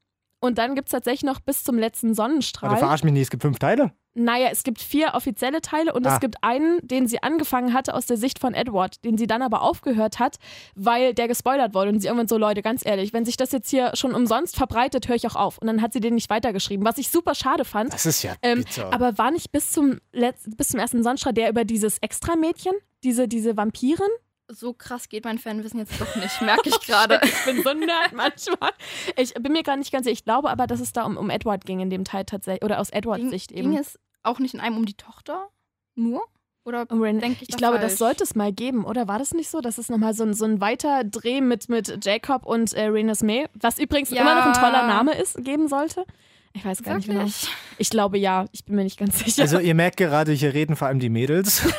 Und 0.41 0.57
dann 0.57 0.75
gibt 0.75 0.87
es 0.87 0.91
tatsächlich 0.91 1.23
noch 1.23 1.39
bis 1.39 1.63
zum 1.63 1.77
letzten 1.77 2.09
Warte, 2.09 2.15
Sonnenstrahl. 2.15 2.75
verarsch 2.77 3.03
mich 3.03 3.13
nicht, 3.13 3.23
es 3.23 3.29
gibt 3.29 3.43
fünf 3.43 3.59
Teile. 3.59 3.91
Naja, 4.13 4.49
es 4.51 4.63
gibt 4.63 4.81
vier 4.81 5.11
offizielle 5.13 5.61
Teile 5.61 5.93
und 5.93 6.05
Ah. 6.05 6.15
es 6.15 6.19
gibt 6.19 6.35
einen, 6.41 6.79
den 6.85 7.07
sie 7.07 7.23
angefangen 7.23 7.73
hatte 7.73 7.93
aus 7.93 8.07
der 8.07 8.17
Sicht 8.17 8.39
von 8.39 8.53
Edward, 8.53 9.05
den 9.05 9.17
sie 9.17 9.25
dann 9.27 9.41
aber 9.41 9.61
aufgehört 9.61 10.19
hat, 10.19 10.35
weil 10.75 11.13
der 11.13 11.29
gespoilert 11.29 11.73
wurde. 11.73 11.91
Und 11.91 12.01
sie 12.01 12.07
irgendwann 12.07 12.27
so, 12.27 12.37
Leute, 12.37 12.61
ganz 12.61 12.85
ehrlich, 12.85 13.13
wenn 13.13 13.23
sich 13.23 13.37
das 13.37 13.53
jetzt 13.53 13.69
hier 13.69 13.91
schon 13.95 14.13
umsonst 14.13 14.57
verbreitet, 14.57 15.07
höre 15.07 15.15
ich 15.15 15.27
auch 15.27 15.37
auf. 15.37 15.59
Und 15.59 15.67
dann 15.67 15.81
hat 15.81 15.93
sie 15.93 16.01
den 16.01 16.15
nicht 16.15 16.29
weitergeschrieben, 16.29 16.85
was 16.85 16.97
ich 16.97 17.09
super 17.09 17.35
schade 17.35 17.63
fand. 17.63 17.93
Das 17.93 18.05
ist 18.05 18.21
ja 18.23 18.33
Ähm, 18.41 18.65
bitter. 18.65 18.91
aber 18.91 19.17
war 19.17 19.31
nicht 19.31 19.53
bis 19.53 19.69
zum, 19.71 19.99
Letz 20.11 20.43
bis 20.57 20.69
zum 20.69 20.79
ersten 20.81 21.03
Sonnenstrahl 21.03 21.33
der 21.33 21.49
über 21.49 21.63
dieses 21.63 21.97
Extra-Mädchen, 21.99 22.73
diese, 23.03 23.29
diese 23.29 23.55
Vampirin? 23.55 24.09
So 24.53 24.73
krass 24.73 25.07
geht 25.09 25.23
mein 25.25 25.39
Fanwissen 25.39 25.79
jetzt 25.79 25.99
doch 26.01 26.15
nicht, 26.17 26.41
merke 26.41 26.69
ich 26.69 26.79
gerade. 26.81 27.19
Ich 27.23 27.45
bin 27.45 27.63
so 27.63 27.73
Nerd 27.73 28.13
manchmal. 28.13 28.71
Ich 29.15 29.33
bin 29.33 29.53
mir 29.53 29.63
gar 29.63 29.77
nicht 29.77 29.91
ganz 29.91 30.03
sicher. 30.05 30.13
Ich 30.13 30.23
glaube 30.25 30.49
aber, 30.49 30.67
dass 30.67 30.79
es 30.79 30.91
da 30.93 31.03
um, 31.05 31.15
um 31.17 31.29
Edward 31.29 31.65
ging 31.65 31.79
in 31.79 31.89
dem 31.89 32.03
Teil 32.03 32.25
tatsächlich. 32.25 32.63
Oder 32.63 32.79
aus 32.79 32.89
Edwards 32.89 33.21
Ging, 33.21 33.29
Sicht 33.29 33.51
eben. 33.51 33.71
ging 33.71 33.79
es 33.79 33.97
auch 34.23 34.39
nicht 34.39 34.53
in 34.53 34.59
einem 34.59 34.77
um 34.77 34.85
die 34.85 34.93
Tochter? 34.95 35.47
Nur? 35.95 36.21
Oder 36.63 36.85
Um 36.91 37.01
Ren- 37.01 37.19
denke 37.19 37.39
ich 37.43 37.49
Ich 37.49 37.57
glaube, 37.57 37.77
falsch? 37.79 37.91
das 37.91 37.97
sollte 37.99 38.23
es 38.23 38.35
mal 38.35 38.51
geben, 38.53 38.85
oder? 38.85 39.07
War 39.07 39.17
das 39.17 39.33
nicht 39.33 39.49
so? 39.49 39.61
Dass 39.61 39.77
es 39.79 39.89
nochmal 39.89 40.13
so 40.13 40.23
ein, 40.23 40.33
so 40.33 40.45
ein 40.45 40.61
weiter 40.61 41.03
Dreh 41.03 41.41
mit, 41.41 41.69
mit 41.69 42.05
Jacob 42.05 42.45
und 42.45 42.73
äh, 42.73 42.83
Renes 42.85 43.23
May, 43.23 43.47
was 43.53 43.79
übrigens 43.79 44.11
Ja. 44.11 44.21
immer 44.21 44.35
noch 44.35 44.45
ein 44.45 44.53
toller 44.53 44.85
Name 44.85 45.13
ist, 45.15 45.43
geben 45.43 45.67
sollte? 45.67 46.05
Ich 46.53 46.63
weiß 46.65 46.83
gar 46.83 46.95
nicht 46.97 47.07
genau. 47.07 47.19
Wirklich? 47.21 47.47
Ich 47.77 47.89
glaube 47.89 48.17
ja, 48.17 48.45
ich 48.51 48.65
bin 48.65 48.75
mir 48.75 48.83
nicht 48.83 48.99
ganz 48.99 49.17
sicher. 49.19 49.41
Also 49.41 49.57
ihr 49.59 49.73
merkt 49.73 49.97
gerade, 49.97 50.33
hier 50.33 50.53
reden 50.53 50.75
vor 50.75 50.87
allem 50.89 50.99
die 50.99 51.09
Mädels. 51.09 51.61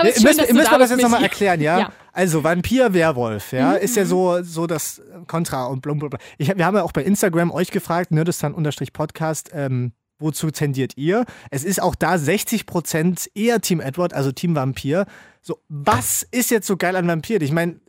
Aber 0.00 0.08
es 0.08 0.16
ist 0.16 0.22
schön, 0.22 0.28
müssen 0.28 0.38
dass 0.38 0.52
müssen 0.52 0.56
du 0.56 0.62
wir 0.64 0.70
da 0.70 0.78
das 0.78 0.90
jetzt 0.90 1.02
nochmal 1.02 1.22
erklären, 1.22 1.60
ja? 1.60 1.78
Ja. 1.78 1.88
Mhm, 1.88 1.94
Also 2.12 2.44
Vampir, 2.44 2.92
Werwolf, 2.92 3.52
ja, 3.52 3.74
ist 3.74 3.96
ja 3.96 4.04
so, 4.04 4.42
so 4.42 4.66
das 4.66 5.00
Kontra 5.26 5.66
und 5.66 5.80
blum. 5.82 6.08
Ich, 6.38 6.56
wir 6.56 6.66
haben 6.66 6.76
ja 6.76 6.82
auch 6.82 6.92
bei 6.92 7.02
Instagram 7.04 7.50
euch 7.50 7.70
gefragt, 7.70 8.10
nerdistan-podcast, 8.10 9.50
ähm, 9.54 9.92
wozu 10.18 10.50
tendiert 10.50 10.96
ihr? 10.96 11.24
Es 11.50 11.64
ist 11.64 11.82
auch 11.82 11.94
da 11.94 12.14
60% 12.14 13.30
eher 13.34 13.60
Team 13.60 13.80
Edward, 13.80 14.12
also 14.12 14.32
Team 14.32 14.54
Vampir. 14.54 15.06
So, 15.42 15.58
was 15.68 16.22
ist 16.30 16.50
jetzt 16.50 16.66
so 16.66 16.76
geil 16.76 16.96
an 16.96 17.08
Vampir? 17.08 17.40
Ich 17.40 17.52
meine, 17.52 17.80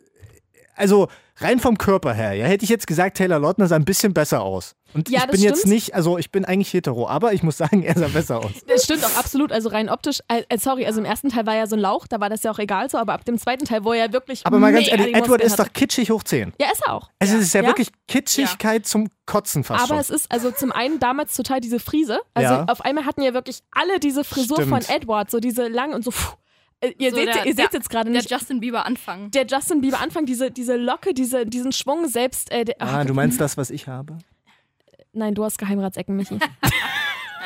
also 0.82 1.08
rein 1.38 1.60
vom 1.60 1.78
Körper 1.78 2.14
her, 2.14 2.34
ja, 2.34 2.46
hätte 2.46 2.64
ich 2.66 2.70
jetzt 2.70 2.86
gesagt, 2.88 3.18
Taylor 3.18 3.40
Lautner 3.40 3.68
sah 3.68 3.76
ein 3.76 3.86
bisschen 3.86 4.14
besser 4.14 4.42
aus. 4.42 4.76
Und 4.94 5.10
Ja, 5.10 5.22
ich 5.22 5.28
bin 5.32 5.42
jetzt 5.42 5.60
stimmt. 5.60 5.74
nicht, 5.74 5.96
also 5.96 6.18
ich 6.18 6.32
bin 6.32 6.44
eigentlich 6.44 6.74
hetero, 6.74 7.08
aber 7.08 7.32
ich 7.34 7.42
muss 7.44 7.58
sagen, 7.58 7.82
er 7.84 7.98
sah 7.98 8.08
besser 8.10 8.40
aus. 8.40 8.52
Das 8.68 8.84
stimmt 8.84 9.06
auch 9.06 9.16
absolut, 9.16 9.52
also 9.52 9.70
rein 9.70 9.90
optisch. 9.90 10.20
Äh, 10.28 10.44
äh, 10.50 10.58
sorry, 10.58 10.86
also 10.86 11.00
im 11.00 11.06
ersten 11.06 11.30
Teil 11.30 11.46
war 11.46 11.56
ja 11.56 11.66
so 11.68 11.76
ein 11.78 11.80
Lauch, 11.80 12.06
da 12.08 12.20
war 12.20 12.30
das 12.30 12.44
ja 12.44 12.52
auch 12.52 12.60
egal 12.60 12.90
so, 12.90 12.98
aber 12.98 13.14
ab 13.14 13.24
dem 13.26 13.38
zweiten 13.38 13.66
Teil, 13.66 13.84
wo 13.86 13.94
er 13.94 14.06
ja 14.08 14.14
wirklich. 14.14 14.46
Aber 14.46 14.60
mal 14.60 14.74
ganz 14.74 14.90
ehrlich, 14.90 15.16
Edward 15.16 15.42
ist 15.42 15.58
doch 15.58 15.72
kitschig 15.72 16.10
hoch 16.12 16.24
10. 16.24 16.54
Ja, 16.60 16.68
ist 16.72 16.82
er 16.86 16.94
auch. 16.96 17.10
Also 17.20 17.36
es 17.38 17.44
ist 17.44 17.54
ja, 17.54 17.62
Ja? 17.62 17.68
wirklich 17.68 17.90
Kitschigkeit 18.08 18.86
zum 18.86 19.08
Kotzen 19.26 19.64
fast 19.64 19.82
Aber 19.84 19.88
schon. 19.96 19.98
es 20.00 20.10
ist 20.10 20.32
also 20.32 20.52
zum 20.52 20.72
einen 20.72 21.00
damals 21.00 21.36
total 21.36 21.62
diese 21.62 21.80
Frise. 21.80 22.20
Also 22.34 22.54
Ja. 22.54 22.66
auf 22.66 22.82
einmal 22.82 23.06
hatten 23.06 23.22
ja 23.22 23.34
wirklich 23.34 23.62
alle 23.72 24.00
diese 24.00 24.24
Frisur 24.24 24.58
Stimmt. 24.62 24.86
von 24.86 24.96
Edward, 24.96 25.32
so 25.32 25.40
diese 25.40 25.68
lang 25.70 25.94
und 25.94 26.04
so. 26.04 26.12
Pfuh. 26.12 26.34
Äh, 26.82 26.94
Ihr 26.98 27.12
So 27.12 27.18
seht 27.18 27.28
der- 27.28 27.46
ihr 27.46 27.56
der- 27.56 27.70
jetzt 27.72 27.90
gerade 27.90 28.12
Der 28.12 28.20
nicht. 28.22 28.30
Justin 28.32 28.60
Bieber 28.60 28.86
Anfang. 28.86 29.32
Der 29.32 29.46
Justin 29.46 29.82
Bieber 29.82 30.02
Anfang, 30.02 30.26
diese, 30.26 30.52
diese 30.52 30.76
Locke, 30.76 31.14
diese, 31.14 31.46
diesen 31.46 31.72
Schwung 31.72 32.08
selbst. 32.08 32.52
Äh, 32.52 32.66
der, 32.66 32.76
ah, 32.80 33.02
ach, 33.02 33.06
du 33.06 33.14
meinst 33.14 33.40
das, 33.40 33.56
was 33.58 33.70
ich 33.70 33.88
habe? 33.88 34.18
Nein, 35.14 35.34
du 35.36 35.44
hast 35.44 35.58
Geheimratsecken, 35.58 36.16
Michi. 36.16 36.38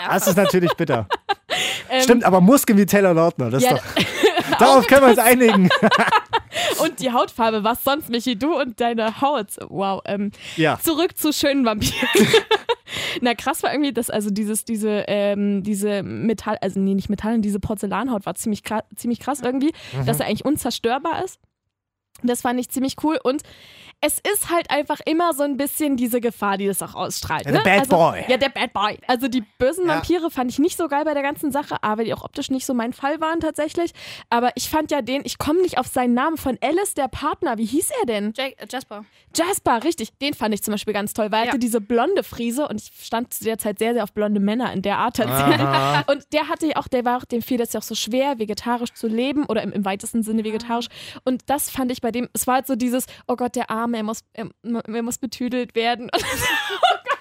Das 0.08 0.28
ist 0.28 0.36
natürlich 0.38 0.72
bitter. 0.74 1.08
Ähm, 1.90 2.02
Stimmt, 2.02 2.24
aber 2.26 2.42
Muskeln 2.42 2.78
wie 2.80 2.86
Taylor 2.86 3.14
Lautner, 3.14 3.50
das 3.52 3.64
Ja, 3.64 3.76
ist 3.76 3.84
doch. 4.52 4.58
Darauf 4.58 4.88
können 4.88 5.02
wir 5.04 5.10
uns 5.10 5.20
einigen. 5.20 5.70
Und 6.82 7.00
die 7.00 7.12
Hautfarbe, 7.12 7.64
was 7.64 7.84
sonst, 7.84 8.10
Michi? 8.10 8.36
Du 8.38 8.60
und 8.60 8.82
deine 8.82 9.22
Haut. 9.22 9.50
Wow. 9.70 10.02
Ähm, 10.06 10.32
ja. 10.58 10.80
Zurück 10.82 11.16
zu 11.16 11.32
schönen 11.32 11.64
Vampiren. 11.64 12.10
Na 13.22 13.34
krass 13.36 13.64
war 13.64 13.72
irgendwie, 13.74 13.94
dass 13.94 14.10
also 14.10 14.30
dieses, 14.30 14.66
diese, 14.66 15.06
ähm, 15.08 15.64
diese 15.64 16.04
Metall, 16.04 16.58
also 16.62 16.80
nee, 16.80 16.94
nicht 16.96 17.10
Metall, 17.10 17.40
diese 17.40 17.60
Porzellanhaut 17.60 18.26
war 18.26 18.36
ziemlich 18.36 18.64
krass, 18.64 18.84
ziemlich 18.96 19.20
krass 19.20 19.42
irgendwie, 19.42 19.72
Mhm. 19.94 20.06
dass 20.06 20.20
er 20.20 20.28
eigentlich 20.28 20.46
unzerstörbar 20.46 21.24
ist. 21.24 21.40
Das 22.24 22.42
fand 22.42 22.60
ich 22.60 22.70
ziemlich 22.70 22.96
cool 23.04 23.20
und 23.24 23.44
es 24.02 24.20
ist 24.20 24.50
halt 24.52 24.70
einfach 24.70 25.00
immer 25.06 25.34
so 25.34 25.44
ein 25.44 25.58
bisschen 25.58 25.98
diese 25.98 26.22
Gefahr, 26.22 26.58
die 26.58 26.68
das 26.68 26.82
auch 26.84 26.94
ausstrahlt. 26.94 27.46
Ja, 27.46 27.52
ne? 27.52 27.58
der 27.64 27.64
Bad 27.64 27.80
also, 27.80 27.96
Boy. 27.98 28.24
Ja, 28.28 28.38
der 28.38 28.50
Bad 28.50 28.72
Boy. 28.74 28.98
Also 29.08 29.28
die 29.28 29.42
bösen 29.58 29.88
Ja. 29.88 29.96
Vampire 29.96 30.30
fand 30.30 30.52
ich 30.52 30.60
nicht 30.60 30.78
so 30.78 30.88
geil 30.88 31.04
bei 31.06 31.14
der 31.14 31.24
ganzen 31.24 31.52
Sache, 31.52 31.78
aber 31.82 32.04
die 32.04 32.14
auch 32.14 32.24
optisch 32.24 32.52
nicht 32.52 32.66
so 32.66 32.74
mein 32.74 32.94
Fall 32.94 33.20
waren 33.20 33.40
tatsächlich. 33.40 33.92
Aber 34.30 34.52
ich 34.56 34.70
fand 34.70 34.92
ja 34.92 35.02
den, 35.02 35.22
ich 35.26 35.38
komme 35.40 35.62
nicht 35.62 35.78
auf 35.80 35.88
seinen 35.88 36.14
Namen 36.14 36.38
von 36.38 36.58
Alice, 36.62 36.94
der 36.94 37.08
Partner. 37.08 37.58
Wie 37.58 37.66
hieß 37.66 37.90
er 38.02 38.06
denn? 38.06 38.34
Jake, 38.36 38.56
äh, 38.60 38.68
Jasper. 38.70 39.06
Jasper, 39.36 39.84
richtig. 39.84 40.18
Den 40.20 40.34
fand 40.34 40.54
ich 40.54 40.62
zum 40.62 40.74
Beispiel 40.74 40.94
ganz 40.94 41.14
toll, 41.14 41.32
weil 41.32 41.40
er 41.40 41.46
Ja. 41.46 41.50
hatte 41.50 41.60
diese 41.60 41.82
blonde 41.82 42.24
Frise 42.24 42.68
und 42.68 42.80
ich 42.82 42.92
stand 43.06 43.34
zu 43.34 43.44
der 43.44 43.58
Zeit 43.58 43.80
sehr, 43.80 43.94
sehr 43.94 44.04
auf 44.04 44.14
blonde 44.14 44.40
Männer 44.40 44.72
in 44.74 44.82
der 44.84 44.98
Art 45.00 45.16
tatsächlich. 45.18 45.60
Aha. 45.60 46.04
Und 46.12 46.32
der 46.34 46.48
hatte 46.50 46.68
ja 46.68 46.76
auch, 46.76 46.88
der 46.88 47.06
war 47.06 47.18
auch, 47.18 47.26
dem 47.26 47.42
fiel 47.42 47.58
das 47.58 47.74
ja 47.74 47.80
auch 47.80 47.84
so 47.84 47.96
schwer, 47.96 48.38
vegetarisch 48.40 48.94
zu 48.94 49.08
leben 49.08 49.46
oder 49.46 49.64
im, 49.64 49.72
im 49.72 49.84
weitesten 49.86 50.22
Sinne 50.24 50.44
vegetarisch. 50.44 50.88
Und 51.24 51.42
das 51.50 51.70
fand 51.72 51.92
ich 51.92 52.02
bei 52.02 52.12
dem, 52.12 52.30
es 52.34 52.46
war 52.46 52.56
halt 52.56 52.68
so 52.68 52.76
dieses, 52.76 53.06
oh 53.28 53.36
Gott, 53.36 53.56
der 53.56 53.70
Arme, 53.72 53.85
er 53.94 54.04
muss, 54.04 54.22
er, 54.34 54.50
er 54.64 55.04
muss 55.04 55.18
betüdelt 55.18 55.76
werden. 55.76 56.06
Und 56.06 56.24
oh 56.24 56.78
Gott. 56.80 57.16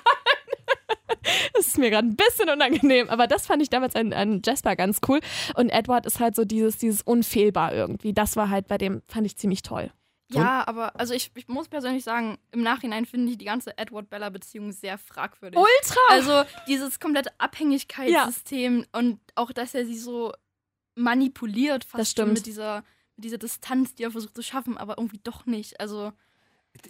Das 1.55 1.69
ist 1.69 1.79
mir 1.79 1.91
gerade 1.91 2.09
ein 2.09 2.17
bisschen 2.17 2.51
unangenehm, 2.51 3.09
aber 3.09 3.27
das 3.27 3.47
fand 3.47 3.63
ich 3.63 3.71
damals 3.71 3.95
an, 3.97 4.13
an 4.13 4.43
Jasper 4.45 4.77
ganz 4.77 5.01
cool. 5.09 5.21
Und 5.55 5.71
Edward 5.71 6.07
ist 6.07 6.21
halt 6.21 6.35
so 6.37 6.45
dieses, 6.45 6.79
dieses 6.79 7.03
unfehlbar 7.03 7.73
irgendwie. 7.73 8.13
Das 8.13 8.37
war 8.37 8.51
halt 8.51 8.69
bei 8.69 8.79
dem, 8.79 9.03
fand 9.09 9.27
ich 9.27 9.37
ziemlich 9.37 9.63
toll. 9.63 9.91
Ja, 10.31 10.67
aber 10.67 10.99
also 10.99 11.15
ich, 11.15 11.31
ich 11.35 11.49
muss 11.49 11.69
persönlich 11.69 12.03
sagen, 12.03 12.39
im 12.51 12.63
Nachhinein 12.63 13.07
finde 13.07 13.31
ich 13.31 13.39
die 13.39 13.45
ganze 13.45 13.77
Edward-Bella-Beziehung 13.77 14.73
sehr 14.73 14.99
fragwürdig. 14.99 15.59
Ultra! 15.59 16.01
Also 16.09 16.43
dieses 16.67 16.99
komplette 16.99 17.31
Abhängigkeitssystem 17.39 18.87
und 18.93 19.21
auch, 19.35 19.53
dass 19.53 19.75
er 19.75 19.85
sie 19.87 19.99
so 19.99 20.33
manipuliert 20.95 21.85
fast 21.85 22.19
mit 22.19 22.47
dieser, 22.47 22.85
mit 23.17 23.25
dieser 23.25 23.39
Distanz, 23.39 23.95
die 23.95 24.05
er 24.05 24.11
versucht 24.11 24.35
zu 24.35 24.43
schaffen, 24.43 24.79
aber 24.79 24.99
irgendwie 24.99 25.21
doch 25.23 25.47
nicht. 25.47 25.79
Also 25.81 26.13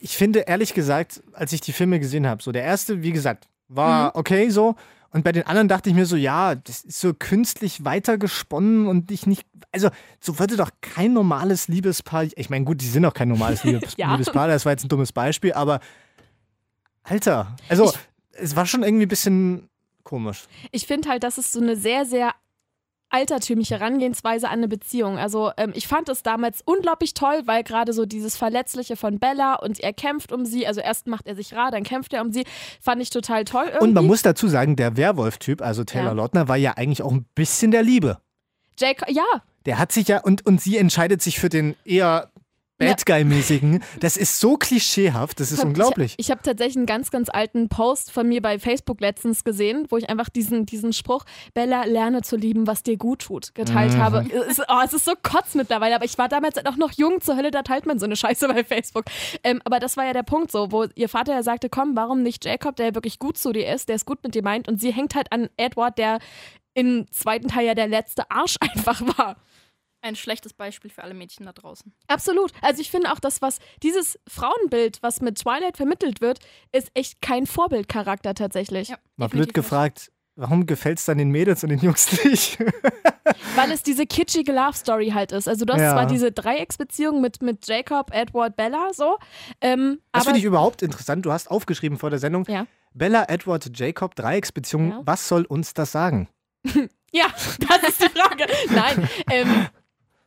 Ich 0.00 0.16
finde, 0.16 0.40
ehrlich 0.40 0.74
gesagt, 0.74 1.22
als 1.32 1.52
ich 1.52 1.60
die 1.60 1.72
Filme 1.72 2.00
gesehen 2.00 2.26
habe, 2.26 2.42
so 2.42 2.52
der 2.52 2.62
erste, 2.62 3.02
wie 3.02 3.12
gesagt, 3.12 3.48
war 3.68 4.06
Mhm. 4.06 4.10
okay 4.14 4.50
so. 4.50 4.76
Und 5.10 5.22
bei 5.22 5.30
den 5.30 5.46
anderen 5.46 5.68
dachte 5.68 5.88
ich 5.88 5.94
mir 5.94 6.06
so, 6.06 6.16
ja, 6.16 6.56
das 6.56 6.82
ist 6.82 7.00
so 7.00 7.14
künstlich 7.14 7.84
weitergesponnen 7.84 8.88
und 8.88 9.10
ich 9.12 9.26
nicht. 9.28 9.46
Also, 9.70 9.90
so 10.20 10.38
würde 10.40 10.56
doch 10.56 10.70
kein 10.80 11.12
normales 11.12 11.68
Liebespaar. 11.68 12.24
Ich 12.34 12.50
meine, 12.50 12.64
gut, 12.64 12.80
die 12.80 12.86
sind 12.88 13.04
auch 13.04 13.14
kein 13.14 13.28
normales 13.28 13.62
Liebes 13.64 13.94
Ja. 13.96 14.10
Liebespaar, 14.12 14.48
das 14.48 14.64
war 14.64 14.72
jetzt 14.72 14.84
ein 14.84 14.88
dummes 14.88 15.12
Beispiel, 15.12 15.52
aber 15.52 15.78
Alter, 17.02 17.54
also 17.68 17.84
Ich- 17.86 17.98
es 18.42 18.56
war 18.56 18.66
schon 18.66 18.82
irgendwie 18.82 19.06
ein 19.06 19.08
bisschen 19.08 19.68
komisch. 20.02 20.44
ich 20.72 20.86
finde 20.86 21.08
halt, 21.10 21.22
das 21.22 21.38
ist 21.38 21.52
so 21.52 21.60
eine 21.60 21.76
sehr, 21.76 22.04
sehr 22.04 22.32
altertümliche 23.14 23.78
Herangehensweise 23.78 24.48
an 24.48 24.54
eine 24.54 24.68
Beziehung. 24.68 25.18
Also 25.18 25.52
ähm, 25.56 25.70
ich 25.74 25.86
fand 25.86 26.08
es 26.08 26.24
damals 26.24 26.62
unglaublich 26.64 27.14
toll, 27.14 27.42
weil 27.44 27.62
gerade 27.62 27.92
so 27.92 28.06
dieses 28.06 28.36
Verletzliche 28.36 28.96
von 28.96 29.20
Bella 29.20 29.54
und 29.54 29.78
er 29.78 29.92
kämpft 29.92 30.32
um 30.32 30.44
sie, 30.44 30.66
also 30.66 30.80
erst 30.80 31.06
macht 31.06 31.28
er 31.28 31.36
sich 31.36 31.54
rar, 31.54 31.70
dann 31.70 31.84
kämpft 31.84 32.12
er 32.12 32.22
um 32.22 32.32
sie, 32.32 32.44
fand 32.80 33.00
ich 33.00 33.10
total 33.10 33.44
toll 33.44 33.66
irgendwie. 33.66 33.84
Und 33.84 33.94
man 33.94 34.06
muss 34.06 34.22
dazu 34.22 34.48
sagen, 34.48 34.74
der 34.74 34.96
Werwolf-Typ, 34.96 35.62
also 35.62 35.84
Taylor 35.84 36.08
Ja. 36.08 36.12
Lautner, 36.12 36.48
war 36.48 36.56
ja 36.56 36.72
eigentlich 36.72 37.02
auch 37.02 37.12
ein 37.12 37.24
bisschen 37.36 37.70
der 37.70 37.84
Liebe. 37.84 38.18
Jacob, 38.78 39.08
ja, 39.08 39.22
Der 39.66 39.78
hat 39.78 39.92
sich 39.92 40.08
ja, 40.08 40.20
und, 40.20 40.44
und 40.44 40.60
sie 40.60 40.76
entscheidet 40.76 41.22
sich 41.22 41.38
für 41.38 41.48
den 41.48 41.76
eher 41.84 42.30
Bad 42.78 43.06
Guy-mäßigen. 43.06 43.82
Das 44.00 44.16
ist 44.16 44.40
so 44.40 44.56
klischeehaft, 44.56 45.38
das 45.38 45.52
ist 45.52 45.60
Hab- 45.60 45.66
unglaublich. 45.66 46.14
Ich, 46.18 46.26
ich 46.26 46.30
habe 46.30 46.42
tatsächlich 46.42 46.76
einen 46.76 46.86
ganz, 46.86 47.10
ganz 47.10 47.28
alten 47.28 47.68
Post 47.68 48.10
von 48.10 48.28
mir 48.28 48.42
bei 48.42 48.58
Facebook 48.58 49.00
letztens 49.00 49.44
gesehen, 49.44 49.86
wo 49.90 49.96
ich 49.96 50.10
einfach 50.10 50.28
diesen, 50.28 50.66
diesen 50.66 50.92
Spruch, 50.92 51.24
Bella, 51.54 51.84
lerne 51.84 52.22
zu 52.22 52.36
lieben, 52.36 52.66
was 52.66 52.82
dir 52.82 52.96
gut 52.96 53.20
tut, 53.22 53.54
geteilt 53.54 53.94
Mhm. 53.94 53.98
habe. 54.02 54.26
Es, 54.48 54.58
ist- 54.58 54.66
oh, 54.68 54.80
es 54.84 54.92
ist 54.92 55.04
so 55.04 55.12
kotz 55.22 55.54
mittlerweile, 55.54 55.94
aber 55.94 56.04
ich 56.04 56.18
war 56.18 56.28
damals 56.28 56.56
halt 56.56 56.66
auch 56.68 56.76
noch 56.76 56.90
jung 56.92 57.20
zur 57.20 57.36
Hölle, 57.36 57.50
da 57.50 57.62
teilt 57.62 57.86
man 57.86 57.98
so 57.98 58.06
eine 58.06 58.16
Scheiße 58.16 58.48
bei 58.48 58.64
Facebook. 58.64 59.04
Ähm, 59.44 59.60
aber 59.64 59.78
das 59.78 59.96
war 59.96 60.04
ja 60.04 60.12
der 60.12 60.22
Punkt 60.24 60.50
so, 60.50 60.72
wo 60.72 60.86
ihr 60.96 61.08
Vater 61.08 61.32
ja 61.34 61.42
sagte, 61.42 61.68
komm, 61.68 61.94
warum 61.94 62.22
nicht 62.22 62.44
Jacob, 62.44 62.76
der 62.76 62.94
wirklich 62.94 63.18
gut 63.18 63.38
zu 63.38 63.52
dir 63.52 63.72
ist, 63.72 63.88
der 63.88 63.96
es 63.96 64.04
gut 64.04 64.18
mit 64.24 64.34
dir 64.34 64.42
meint 64.42 64.66
und 64.68 64.80
sie 64.80 64.92
hängt 64.92 65.14
halt 65.14 65.30
an 65.32 65.48
Edward, 65.56 65.96
der 65.98 66.18
im 66.74 67.06
zweiten 67.12 67.46
Teil 67.48 67.66
ja 67.66 67.74
der 67.74 67.86
letzte 67.86 68.28
Arsch 68.32 68.56
einfach 68.60 69.00
war. 69.16 69.36
Ein 70.04 70.16
schlechtes 70.16 70.52
Beispiel 70.52 70.90
für 70.90 71.02
alle 71.02 71.14
Mädchen 71.14 71.46
da 71.46 71.52
draußen. 71.52 71.94
Absolut. 72.08 72.52
Also 72.60 72.82
ich 72.82 72.90
finde 72.90 73.10
auch, 73.10 73.18
das, 73.20 73.40
was 73.40 73.58
dieses 73.82 74.18
Frauenbild, 74.28 74.98
was 75.02 75.22
mit 75.22 75.38
Twilight 75.38 75.78
vermittelt 75.78 76.20
wird, 76.20 76.40
ist 76.72 76.90
echt 76.92 77.22
kein 77.22 77.46
Vorbildcharakter 77.46 78.34
tatsächlich. 78.34 78.88
Ja, 78.88 78.98
Mal 79.16 79.30
blöd 79.30 79.54
gefragt, 79.54 80.12
warum 80.36 80.66
gefällt 80.66 80.98
es 80.98 81.06
dann 81.06 81.16
den 81.16 81.30
Mädels 81.30 81.62
und 81.62 81.70
den 81.70 81.78
Jungs 81.78 82.22
nicht? 82.22 82.58
Weil 83.56 83.70
es 83.72 83.82
diese 83.82 84.04
kitschige 84.06 84.52
Love 84.52 84.74
Story 84.76 85.10
halt 85.14 85.32
ist. 85.32 85.48
Also 85.48 85.64
du 85.64 85.72
hast 85.72 85.80
Ja. 85.80 85.92
zwar 85.92 86.04
diese 86.06 86.30
Dreiecksbeziehung 86.32 87.22
mit, 87.22 87.40
mit 87.40 87.66
Jacob, 87.66 88.12
Edward, 88.12 88.56
Bella 88.56 88.90
so. 88.92 89.16
Ähm, 89.62 90.00
Das 90.12 90.24
finde 90.24 90.38
ich 90.38 90.44
überhaupt 90.44 90.82
interessant. 90.82 91.24
Du 91.24 91.32
hast 91.32 91.50
aufgeschrieben 91.50 91.96
vor 91.98 92.10
der 92.10 92.18
Sendung, 92.18 92.44
Ja. 92.46 92.66
Bella, 92.92 93.24
Edward, 93.28 93.70
Jacob, 93.74 94.14
Dreiecksbeziehung. 94.16 94.90
Ja. 94.90 95.00
Was 95.04 95.26
soll 95.28 95.44
uns 95.46 95.72
das 95.72 95.92
sagen? 95.92 96.28
Ja, 97.16 97.26
das 97.68 97.90
ist 97.90 98.02
die 98.02 98.08
Frage. 98.08 98.44
Nein. 98.70 99.08
Ähm, 99.30 99.68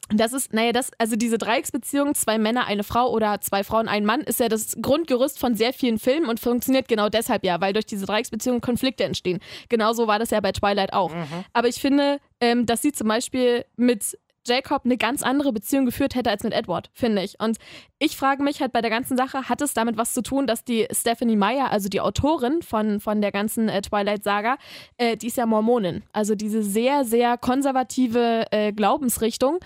das 0.10 0.34
ist, 0.34 0.54
naja, 0.54 0.72
das, 0.72 0.92
also 0.98 1.16
diese 1.16 1.38
Dreiecksbeziehung, 1.38 2.16
zwei 2.16 2.38
Männer, 2.38 2.66
eine 2.66 2.84
Frau 2.84 3.10
oder 3.12 3.42
zwei 3.42 3.64
Frauen, 3.64 3.88
ein 3.88 4.06
Mann, 4.06 4.22
ist 4.22 4.40
ja 4.40 4.48
das 4.48 4.78
Grundgerüst 4.82 5.40
von 5.40 5.56
sehr 5.56 5.74
vielen 5.74 6.00
Filmen 6.00 6.30
und 6.30 6.40
funktioniert 6.40 6.88
genau 6.88 7.10
deshalb 7.10 7.44
ja, 7.44 7.60
weil 7.60 7.74
durch 7.74 7.86
diese 7.86 8.06
Dreiecksbeziehung 8.06 8.62
Konflikte 8.62 9.04
entstehen. 9.04 9.40
Genauso 9.70 10.08
war 10.08 10.20
das 10.20 10.30
ja 10.30 10.40
bei 10.40 10.52
Twilight 10.52 10.94
auch. 10.94 11.12
Aber 11.54 11.68
ich 11.68 11.82
finde, 11.82 12.20
ähm, 12.40 12.66
dass 12.66 12.82
sie 12.82 12.92
zum 12.92 13.08
Beispiel 13.08 13.66
mit 13.76 14.18
Jacob 14.48 14.86
eine 14.86 14.98
ganz 14.98 15.22
andere 15.24 15.52
Beziehung 15.52 15.86
geführt 15.86 16.16
hätte 16.16 16.30
als 16.30 16.44
mit 16.44 16.54
Edward, 16.54 16.90
finde 16.94 17.22
ich. 17.24 17.40
Und 17.40 17.58
ich 18.00 18.16
frage 18.18 18.42
mich 18.44 18.62
halt 18.62 18.72
bei 18.74 18.82
der 18.82 18.90
ganzen 18.90 19.18
Sache, 19.18 19.50
hat 19.50 19.62
es 19.62 19.74
damit 19.74 19.98
was 19.98 20.14
zu 20.14 20.22
tun, 20.22 20.48
dass 20.48 20.64
die 20.64 20.88
Stephanie 20.92 21.36
Meyer, 21.36 21.72
also 21.72 21.90
die 21.90 22.02
Autorin 22.02 22.62
von, 22.62 23.00
von 23.00 23.22
der 23.22 23.32
ganzen 23.32 23.70
äh, 23.70 23.82
Twilight-Saga, 23.82 24.58
äh, 24.98 25.18
die 25.18 25.28
ist 25.28 25.38
ja 25.38 25.46
Mormonin. 25.46 26.04
Also 26.14 26.36
diese 26.36 26.64
sehr, 26.64 27.04
sehr 27.06 27.38
konservative 27.38 28.46
äh, 28.52 28.72
Glaubensrichtung. 28.74 29.60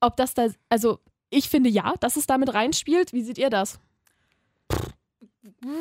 Ob 0.00 0.16
das 0.16 0.34
da, 0.34 0.48
also 0.68 0.98
ich 1.30 1.48
finde 1.48 1.68
ja, 1.70 1.94
dass 2.00 2.16
es 2.16 2.26
damit 2.26 2.54
reinspielt. 2.54 3.12
Wie 3.12 3.22
seht 3.22 3.38
ihr 3.38 3.50
das? 3.50 3.78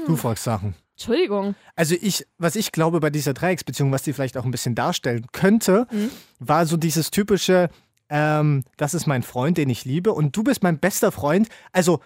Du 0.06 0.16
fragst 0.16 0.44
Sachen. 0.44 0.76
Entschuldigung. 0.94 1.54
Also 1.76 1.96
ich, 2.02 2.26
was 2.40 2.56
ich 2.56 2.72
glaube 2.72 3.00
bei 3.00 3.12
dieser 3.12 3.34
Dreiecksbeziehung, 3.36 3.92
was 3.92 4.02
die 4.02 4.14
vielleicht 4.14 4.36
auch 4.38 4.46
ein 4.46 4.52
bisschen 4.52 4.74
darstellen 4.74 5.28
könnte, 5.32 5.86
Mhm. 5.92 6.10
war 6.40 6.66
so 6.66 6.76
dieses 6.76 7.12
typische, 7.12 7.70
ähm, 8.10 8.64
das 8.78 8.94
ist 8.94 9.08
mein 9.08 9.24
Freund, 9.24 9.58
den 9.58 9.70
ich 9.70 9.86
liebe 9.86 10.14
und 10.14 10.36
du 10.36 10.44
bist 10.44 10.64
mein 10.64 10.80
bester 10.80 11.12
Freund. 11.12 11.50
Also 11.72 12.00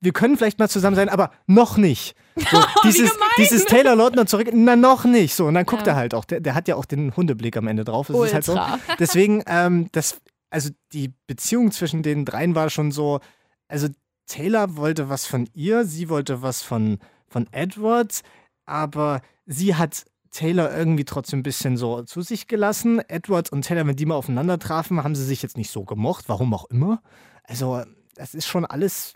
wir 0.00 0.12
können 0.12 0.36
vielleicht 0.36 0.58
mal 0.58 0.68
zusammen 0.68 0.94
sein, 0.96 1.08
aber 1.08 1.30
noch 1.46 1.76
nicht. 1.76 2.14
So, 2.50 2.62
dieses, 2.84 3.10
dieses 3.38 3.64
Taylor 3.64 3.96
Lautner 3.96 4.26
zurück, 4.26 4.48
na 4.52 4.76
noch 4.76 5.04
nicht. 5.06 5.34
So, 5.34 5.46
und 5.46 5.54
dann 5.54 5.64
guckt 5.64 5.86
Ja. 5.86 5.94
er 5.94 5.96
halt 5.96 6.12
auch. 6.14 6.26
Der, 6.26 6.38
der 6.40 6.54
hat 6.54 6.68
ja 6.68 6.76
auch 6.76 6.84
den 6.84 7.16
Hundeblick 7.16 7.56
am 7.56 7.66
Ende 7.66 7.82
drauf. 7.82 8.08
Das 8.08 8.20
ist 8.26 8.34
halt 8.34 8.44
so. 8.44 8.52
Ultra. 8.52 8.78
Deswegen, 8.98 9.42
ähm, 9.46 9.88
das, 9.92 10.20
also 10.50 10.68
die 10.92 11.14
Beziehung 11.26 11.72
zwischen 11.72 12.02
den 12.02 12.26
dreien 12.26 12.54
war 12.54 12.68
schon 12.68 12.92
so, 12.92 13.20
also 13.68 13.88
Taylor 14.26 14.76
wollte 14.76 15.08
was 15.08 15.24
von 15.24 15.48
ihr, 15.54 15.86
sie 15.86 16.10
wollte 16.10 16.42
was 16.42 16.60
von, 16.60 16.98
von 17.26 17.46
Edward, 17.52 18.20
aber 18.66 19.22
sie 19.46 19.76
hat 19.76 20.04
Taylor 20.36 20.76
irgendwie 20.76 21.04
trotzdem 21.04 21.40
ein 21.40 21.42
bisschen 21.42 21.76
so 21.76 22.02
zu 22.02 22.22
sich 22.22 22.46
gelassen. 22.46 23.00
Edward 23.08 23.50
und 23.52 23.62
Taylor, 23.62 23.86
wenn 23.86 23.96
die 23.96 24.06
mal 24.06 24.14
aufeinander 24.16 24.58
trafen, 24.58 25.02
haben 25.02 25.14
sie 25.14 25.24
sich 25.24 25.42
jetzt 25.42 25.56
nicht 25.56 25.70
so 25.70 25.84
gemocht, 25.84 26.28
warum 26.28 26.52
auch 26.54 26.66
immer. 26.70 27.02
Also, 27.44 27.82
das 28.14 28.34
ist 28.34 28.46
schon 28.46 28.64
alles 28.64 29.14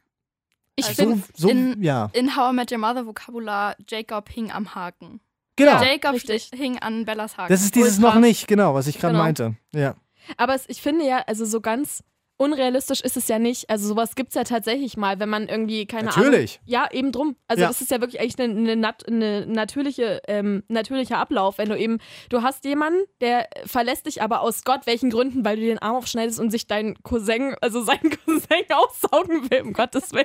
Ich 0.77 0.87
Also, 0.87 1.03
finde, 1.03 1.17
so, 1.35 1.49
so 1.49 1.49
in- 1.51 1.83
ja. 1.83 2.09
In 2.15 2.37
How 2.37 2.53
I 2.53 2.55
Met 2.57 2.73
Your 2.73 2.79
Mother 2.79 3.05
Vokabular, 3.07 3.77
Jacob 3.89 4.29
hing 4.31 4.51
am 4.51 4.75
Haken. 4.75 5.21
Genau. 5.57 5.83
Jacob 5.83 6.15
richtig. 6.15 6.51
hing 6.55 6.79
an 6.79 7.05
Bellas 7.05 7.37
Haken. 7.37 7.53
Das 7.53 7.63
ist 7.63 7.75
dieses 7.75 7.99
Ultra. 7.99 8.15
noch 8.15 8.21
nicht, 8.21 8.49
genau, 8.49 8.75
was 8.75 8.87
ich 8.87 8.99
gerade 8.99 9.13
Genau. 9.13 9.25
meinte. 9.25 9.57
Ja. 9.75 9.95
Aber 10.39 10.55
es, 10.55 10.65
ich 10.69 10.81
finde 10.81 11.05
ja, 11.07 11.23
also 11.27 11.45
so 11.45 11.61
ganz 11.61 12.03
unrealistisch 12.41 13.03
ist 13.03 13.19
es 13.19 13.29
ja 13.29 13.39
nicht. 13.39 13.69
Also 13.69 13.87
sowas 13.87 14.15
gibt 14.15 14.31
es 14.31 14.35
ja 14.35 14.45
tatsächlich 14.45 14.97
mal, 14.97 15.21
wenn 15.21 15.29
man 15.29 15.47
irgendwie, 15.47 15.85
keine 15.85 16.07
Natürlich. 16.07 16.61
Ahnung. 16.61 16.65
Ja, 16.73 16.89
eben 16.91 17.13
drum. 17.13 17.37
Also 17.47 17.63
Ja. 17.63 17.69
das 17.69 17.83
ist 17.83 17.91
ja 17.91 18.01
wirklich 18.01 18.19
eigentlich 18.19 18.39
eine, 18.39 18.59
eine, 18.59 18.77
nat, 18.77 19.07
eine 19.07 19.45
natürliche, 19.47 20.23
ähm, 20.27 20.63
natürlicher 20.69 21.19
Ablauf, 21.19 21.59
wenn 21.59 21.69
du 21.69 21.77
eben, 21.77 21.99
du 22.31 22.43
hast 22.43 22.65
jemanden, 22.65 23.01
der 23.21 23.47
verlässt 23.67 24.07
dich 24.07 24.23
aber 24.23 24.41
aus 24.41 24.65
Gott 24.65 24.87
welchen 24.87 25.11
Gründen, 25.11 25.45
weil 25.45 25.57
du 25.57 25.63
den 25.63 25.81
Arm 25.81 25.97
aufschneidest 25.97 26.41
und 26.41 26.51
sich 26.51 26.67
dein 26.67 26.95
Cousin, 27.03 27.57
also 27.61 27.83
sein 27.83 28.01
Cousin 28.25 28.65
aussaugen 28.71 29.51
will, 29.51 29.61
um 29.61 29.73
Gottes 29.75 30.13
Willen. 30.15 30.25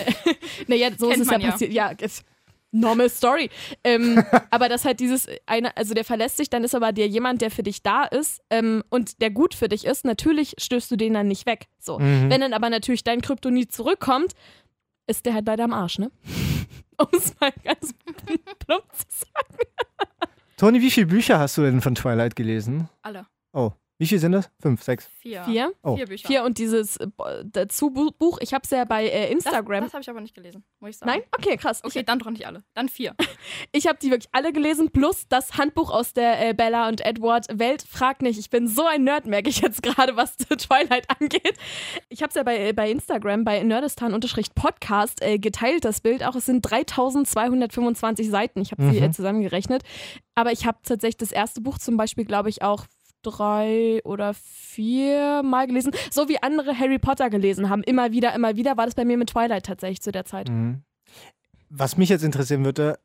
naja, 0.68 0.90
so 0.96 1.08
Kennt 1.08 1.22
ist 1.22 1.26
es 1.26 1.32
ja 1.32 1.38
ja. 1.40 1.50
passiert. 1.50 1.72
Ja, 1.72 1.90
ist 1.90 2.24
normal 2.72 3.08
story. 3.08 3.50
Ähm, 3.84 4.22
aber 4.50 4.68
das 4.68 4.84
halt 4.84 5.00
dieses 5.00 5.26
eine, 5.46 5.76
also 5.76 5.94
der 5.94 6.04
verlässt 6.04 6.36
sich, 6.36 6.50
dann 6.50 6.64
ist 6.64 6.74
aber 6.74 6.92
der 6.92 7.08
jemand, 7.08 7.42
der 7.42 7.50
für 7.50 7.62
dich 7.62 7.82
da 7.82 8.04
ist 8.04 8.40
ähm, 8.50 8.82
und 8.90 9.20
der 9.20 9.30
gut 9.30 9.54
für 9.54 9.68
dich 9.68 9.84
ist, 9.84 10.04
natürlich 10.04 10.54
stößt 10.58 10.90
du 10.90 10.96
den 10.96 11.14
dann 11.14 11.28
nicht 11.28 11.46
weg. 11.46 11.66
So. 11.78 11.98
Mhm. 11.98 12.30
Wenn 12.30 12.40
dann 12.40 12.52
aber 12.52 12.70
natürlich 12.70 13.04
dein 13.04 13.20
Kryptonit 13.20 13.72
zurückkommt, 13.72 14.32
ist 15.06 15.26
der 15.26 15.34
halt 15.34 15.46
leider 15.46 15.64
am 15.64 15.72
Arsch, 15.72 15.98
ne? 15.98 16.10
Um 16.98 17.08
es 17.16 17.34
mal 17.40 17.50
ganz 17.64 17.94
plump 18.58 18.84
zu 18.92 19.04
sagen. 19.08 19.56
Toni, 20.58 20.82
wie 20.82 20.90
viele 20.90 21.06
Bücher 21.06 21.38
hast 21.38 21.56
du 21.56 21.62
denn 21.62 21.80
von 21.80 21.94
Twilight 21.94 22.36
gelesen? 22.36 22.90
Alle. 23.00 23.26
Oh, 23.54 23.72
wie 24.00 24.06
viele 24.06 24.18
sind 24.20 24.32
das? 24.32 24.50
Fünf, 24.60 24.82
sechs. 24.82 25.08
Vier. 25.20 25.44
Vier. 25.44 25.72
Oh. 25.82 25.94
Vier 25.94 26.06
Bücher. 26.06 26.26
Vier 26.26 26.44
und 26.44 26.56
dieses 26.58 26.96
äh, 26.96 27.06
dazu 27.44 27.90
Bu- 27.90 28.10
Buch, 28.18 28.38
ich 28.40 28.54
habe 28.54 28.62
es 28.64 28.70
ja 28.70 28.84
bei 28.86 29.06
äh, 29.06 29.22
Das, 29.22 29.30
Instagram. 29.44 29.84
das 29.84 29.92
habe 29.92 30.02
ich 30.02 30.08
aber 30.10 30.20
nicht 30.22 30.34
gelesen, 30.34 30.64
muss 30.80 30.90
ich 30.90 30.96
sagen. 30.96 31.12
Nein? 31.12 31.22
Okay, 31.38 31.56
krass. 31.58 31.84
Okay, 31.84 32.02
dann 32.02 32.18
doch 32.18 32.30
nicht 32.30 32.46
alle. 32.46 32.64
Dann 32.74 32.88
vier. 32.88 33.14
Ich 33.72 33.86
habe 33.86 33.98
die 34.02 34.10
wirklich 34.10 34.28
alle 34.32 34.52
gelesen, 34.52 34.90
plus 34.90 35.28
das 35.28 35.56
Handbuch 35.58 35.90
aus 35.90 36.12
der 36.12 36.48
äh, 36.48 36.54
Bella 36.54 36.88
und 36.88 37.00
Edward 37.04 37.46
Welt. 37.58 37.84
Frag 37.88 38.20
nicht, 38.22 38.38
ich 38.38 38.50
bin 38.50 38.66
so 38.66 38.84
ein 38.86 39.04
Nerd, 39.04 39.26
merke 39.26 39.48
ich 39.48 39.60
jetzt 39.60 39.82
gerade, 39.84 40.16
was 40.16 40.36
Twilight 40.38 41.06
angeht. 41.20 41.54
Ich 42.08 42.22
habe 42.22 42.30
es 42.30 42.34
ja 42.34 42.42
bei, 42.42 42.68
äh, 42.68 42.72
bei 42.72 42.90
Instagram, 42.90 43.44
bei 43.44 43.62
nerdistan-podcast 43.62 45.22
äh, 45.22 45.38
geteilt, 45.38 45.84
das 45.84 46.00
Bild 46.00 46.24
auch. 46.24 46.34
Es 46.34 46.46
sind 46.46 46.62
3225 46.62 48.28
Seiten, 48.30 48.60
ich 48.60 48.72
habe 48.72 48.82
sie 48.90 48.98
Mhm. 48.98 49.04
äh, 49.04 49.10
zusammengerechnet. 49.12 49.82
Aber 50.34 50.52
ich 50.52 50.66
habe 50.66 50.78
tatsächlich 50.82 51.18
das 51.18 51.32
erste 51.32 51.60
Buch 51.60 51.78
zum 51.78 51.96
Beispiel, 51.96 52.24
glaube 52.24 52.48
ich, 52.48 52.62
auch 52.62 52.86
drei 53.22 54.00
oder 54.04 54.34
vier 54.34 55.42
Mal 55.42 55.66
gelesen. 55.66 55.92
So 56.10 56.28
wie 56.28 56.42
andere 56.42 56.78
Harry 56.78 56.98
Potter 56.98 57.30
gelesen 57.30 57.68
haben. 57.70 57.82
Immer 57.82 58.12
wieder, 58.12 58.34
immer 58.34 58.56
wieder 58.56 58.76
war 58.76 58.86
das 58.86 58.94
bei 58.94 59.04
mir 59.04 59.16
mit 59.16 59.30
Twilight 59.30 59.66
tatsächlich 59.66 60.00
zu 60.02 60.12
der 60.12 60.24
Zeit. 60.24 60.48
Mhm. 60.48 60.82
Was 61.68 61.96
mich 61.96 62.08
jetzt 62.08 62.24
interessieren 62.24 62.64
würde, 62.64 62.98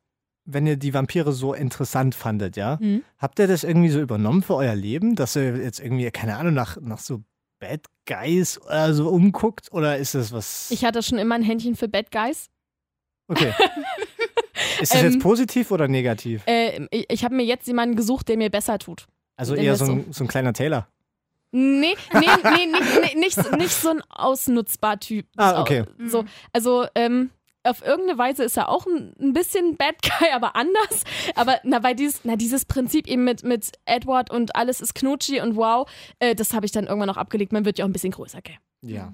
wenn 0.44 0.66
ihr 0.66 0.76
die 0.76 0.94
Vampire 0.94 1.32
so 1.32 1.54
interessant 1.54 2.14
fandet, 2.14 2.56
ja, 2.56 2.78
Mhm. 2.80 3.02
habt 3.18 3.38
ihr 3.38 3.46
das 3.46 3.64
irgendwie 3.64 3.88
so 3.90 4.00
übernommen 4.00 4.42
für 4.42 4.54
euer 4.54 4.74
Leben, 4.74 5.14
dass 5.16 5.36
ihr 5.36 5.56
jetzt 5.56 5.80
irgendwie, 5.80 6.10
keine 6.10 6.36
Ahnung, 6.36 6.54
nach, 6.54 6.76
nach 6.80 6.98
so 6.98 7.22
Bad 7.58 7.86
Guys 8.06 8.60
oder 8.62 8.92
so 8.94 9.08
umguckt? 9.08 9.72
Oder 9.72 9.96
ist 9.98 10.14
das 10.14 10.30
was. 10.32 10.70
Ich 10.70 10.84
hatte 10.84 11.02
schon 11.02 11.18
immer 11.18 11.34
ein 11.34 11.42
Händchen 11.42 11.74
für 11.74 11.88
Bad 11.88 12.10
Guys. 12.12 12.48
okay. 13.28 13.52
ist 14.80 14.92
das 14.94 15.02
Ähm, 15.02 15.12
jetzt 15.12 15.22
positiv 15.22 15.70
oder 15.70 15.88
negativ? 15.88 16.42
Äh, 16.46 16.86
ich 16.90 17.06
ich 17.08 17.24
habe 17.24 17.34
mir 17.34 17.44
jetzt 17.44 17.66
jemanden 17.66 17.96
gesucht, 17.96 18.28
der 18.28 18.36
mir 18.36 18.50
besser 18.50 18.78
tut. 18.78 19.06
Also 19.36 19.54
eher 19.54 19.76
so 19.76 19.84
ein, 19.84 20.12
so 20.12 20.24
ein 20.24 20.28
kleiner 20.28 20.52
Taylor. 20.52 20.88
Nee, 21.52 21.94
nee, 22.12 22.20
nee, 22.42 22.66
nee, 22.66 22.78
nee 23.02 23.14
nicht, 23.18 23.36
so- 23.36 23.54
nicht 23.56 23.72
so 23.72 23.90
ein 23.90 24.02
ausnutzbar 24.10 24.98
Typ. 25.00 25.26
Ah, 25.36 25.60
okay. 25.60 25.84
So, 26.06 26.24
also, 26.52 26.86
ähm, 26.94 27.30
auf 27.64 27.82
irgendeine 27.84 28.18
Weise 28.18 28.44
ist 28.44 28.56
er 28.56 28.68
auch 28.68 28.86
ein, 28.86 29.12
ein 29.18 29.32
bisschen 29.32 29.76
Bad 29.76 29.96
Guy, 30.02 30.28
aber 30.34 30.54
anders. 30.56 31.02
Aber 31.34 31.58
na, 31.64 31.82
weil 31.82 31.94
dieses, 31.96 32.24
na, 32.24 32.36
dieses 32.36 32.64
Prinzip 32.64 33.06
eben 33.08 33.24
mit, 33.24 33.42
mit 33.42 33.72
Edward 33.86 34.30
und 34.30 34.54
alles 34.54 34.80
ist 34.80 34.94
knutschi 34.94 35.40
und 35.40 35.56
wow, 35.56 35.88
äh, 36.18 36.34
das 36.34 36.52
habe 36.52 36.66
ich 36.66 36.72
dann 36.72 36.86
irgendwann 36.86 37.08
noch 37.08 37.16
abgelegt. 37.16 37.52
Man 37.52 37.64
wird 37.64 37.78
ja 37.78 37.84
auch 37.84 37.88
ein 37.88 37.92
bisschen 37.92 38.12
größer, 38.12 38.40
gell? 38.42 38.56
Ja. 38.82 39.12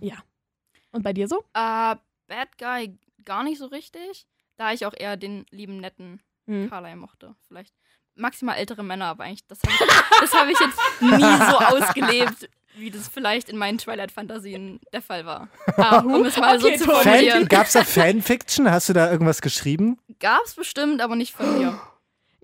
Und 0.90 1.02
bei 1.02 1.12
dir 1.12 1.28
so? 1.28 1.38
Äh, 1.54 1.96
Bad 2.26 2.58
Guy 2.58 2.98
gar 3.24 3.42
nicht 3.44 3.58
so 3.58 3.66
richtig. 3.66 4.26
Da 4.56 4.72
ich 4.72 4.84
auch 4.84 4.94
eher 4.96 5.16
den 5.16 5.46
lieben, 5.50 5.78
netten 5.78 6.20
Hm. 6.46 6.68
Carlyle 6.68 6.96
mochte. 6.96 7.34
Vielleicht 7.46 7.72
maximal 8.14 8.56
ältere 8.56 8.82
Männer, 8.82 9.06
aber 9.06 9.24
eigentlich, 9.24 9.46
das 9.48 9.58
habe 9.62 9.72
ich, 9.72 10.32
hab 10.32 10.48
ich 10.48 10.60
jetzt 10.60 11.02
nie 11.02 11.50
so 11.50 11.58
ausgelebt, 11.58 12.48
wie 12.74 12.90
das 12.90 13.08
vielleicht 13.08 13.48
in 13.48 13.56
meinen 13.56 13.78
Twilight-Fantasien 13.78 14.80
der 14.92 15.02
Fall 15.02 15.26
war. 15.26 15.48
Ahu. 15.76 16.16
Um 16.16 16.24
es 16.24 16.36
mal 16.36 16.56
Okay, 16.56 16.76
so 16.78 16.84
zu 16.84 16.90
formulieren. 16.90 17.40
Fan, 17.40 17.48
gab's 17.48 17.72
da 17.72 17.84
Fanfiction? 17.84 18.70
Hast 18.70 18.88
du 18.88 18.92
da 18.92 19.10
irgendwas 19.10 19.42
geschrieben? 19.42 19.98
Gab's 20.20 20.54
bestimmt, 20.54 21.00
aber 21.00 21.16
nicht 21.16 21.32
von 21.34 21.58
mir. 21.58 21.80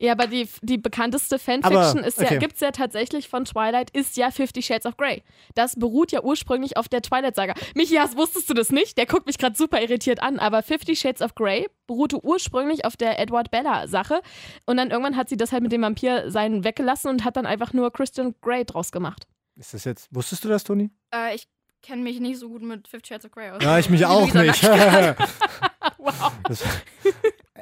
Ja, 0.01 0.13
aber 0.13 0.29
die, 0.29 0.49
die 0.63 0.79
bekannteste 0.79 1.41
Fanfiction 1.41 1.99
Aber, 1.99 2.07
ist 2.07 2.19
ja, 2.19 2.27
okay. 2.27 2.39
gibt's 2.39 2.61
ja 2.61 2.71
tatsächlich 2.71 3.29
von 3.29 3.45
Twilight, 3.45 3.91
ist 3.91 4.17
ja 4.17 4.31
Fifty 4.31 4.63
Shades 4.63 4.87
of 4.87 4.97
Grey. 4.97 5.25
Das 5.57 5.75
beruht 5.75 6.13
ja 6.13 6.23
ursprünglich 6.23 6.77
auf 6.77 6.89
der 6.89 7.03
Twilight-Saga. 7.03 7.55
Michias, 7.75 8.17
wusstest 8.17 8.49
du 8.49 8.55
das 8.55 8.71
nicht? 8.71 8.97
Der 8.97 9.07
guckt 9.07 9.27
mich 9.27 9.39
gerade 9.39 9.57
super 9.57 9.83
irritiert 9.83 10.23
an, 10.23 10.39
aber 10.39 10.63
Fifty 10.63 10.95
Shades 10.95 11.21
of 11.21 11.35
Grey 11.35 11.67
beruhte 11.89 12.25
ursprünglich 12.25 12.85
auf 12.85 12.97
der 12.97 13.19
Edward 13.19 13.51
Bella-Sache. 13.51 14.21
Und 14.67 14.77
dann 14.77 14.91
irgendwann 14.91 15.17
hat 15.17 15.29
sie 15.29 15.37
das 15.37 15.51
halt 15.51 15.65
mit 15.65 15.73
dem 15.73 15.83
Vampir 15.83 16.31
sein 16.31 16.63
weggelassen 16.63 17.11
und 17.11 17.25
hat 17.25 17.37
dann 17.37 17.47
einfach 17.47 17.73
nur 17.73 17.93
Christian 17.93 18.37
Grey 18.41 18.65
draus 18.65 18.93
gemacht. 18.93 19.27
Ist 19.57 19.75
das 19.75 19.85
jetzt, 19.85 20.15
wusstest 20.15 20.45
du 20.45 20.49
das, 20.49 20.63
Toni? 20.63 20.91
Äh, 21.13 21.35
ich 21.35 21.49
kenne 21.83 22.03
mich 22.03 22.21
nicht 22.21 22.39
so 22.39 22.49
gut 22.49 22.63
mit 22.63 22.87
Fifty 22.87 23.09
Shades 23.15 23.25
of 23.25 23.33
Grey 23.33 23.51
aus. 23.51 23.65
Ja, 23.65 23.81
ich 23.81 23.91
mich 23.91 24.07
auch 24.07 24.33
nicht. 24.33 24.63
Wow. 25.99 26.33
Das- 26.45 26.63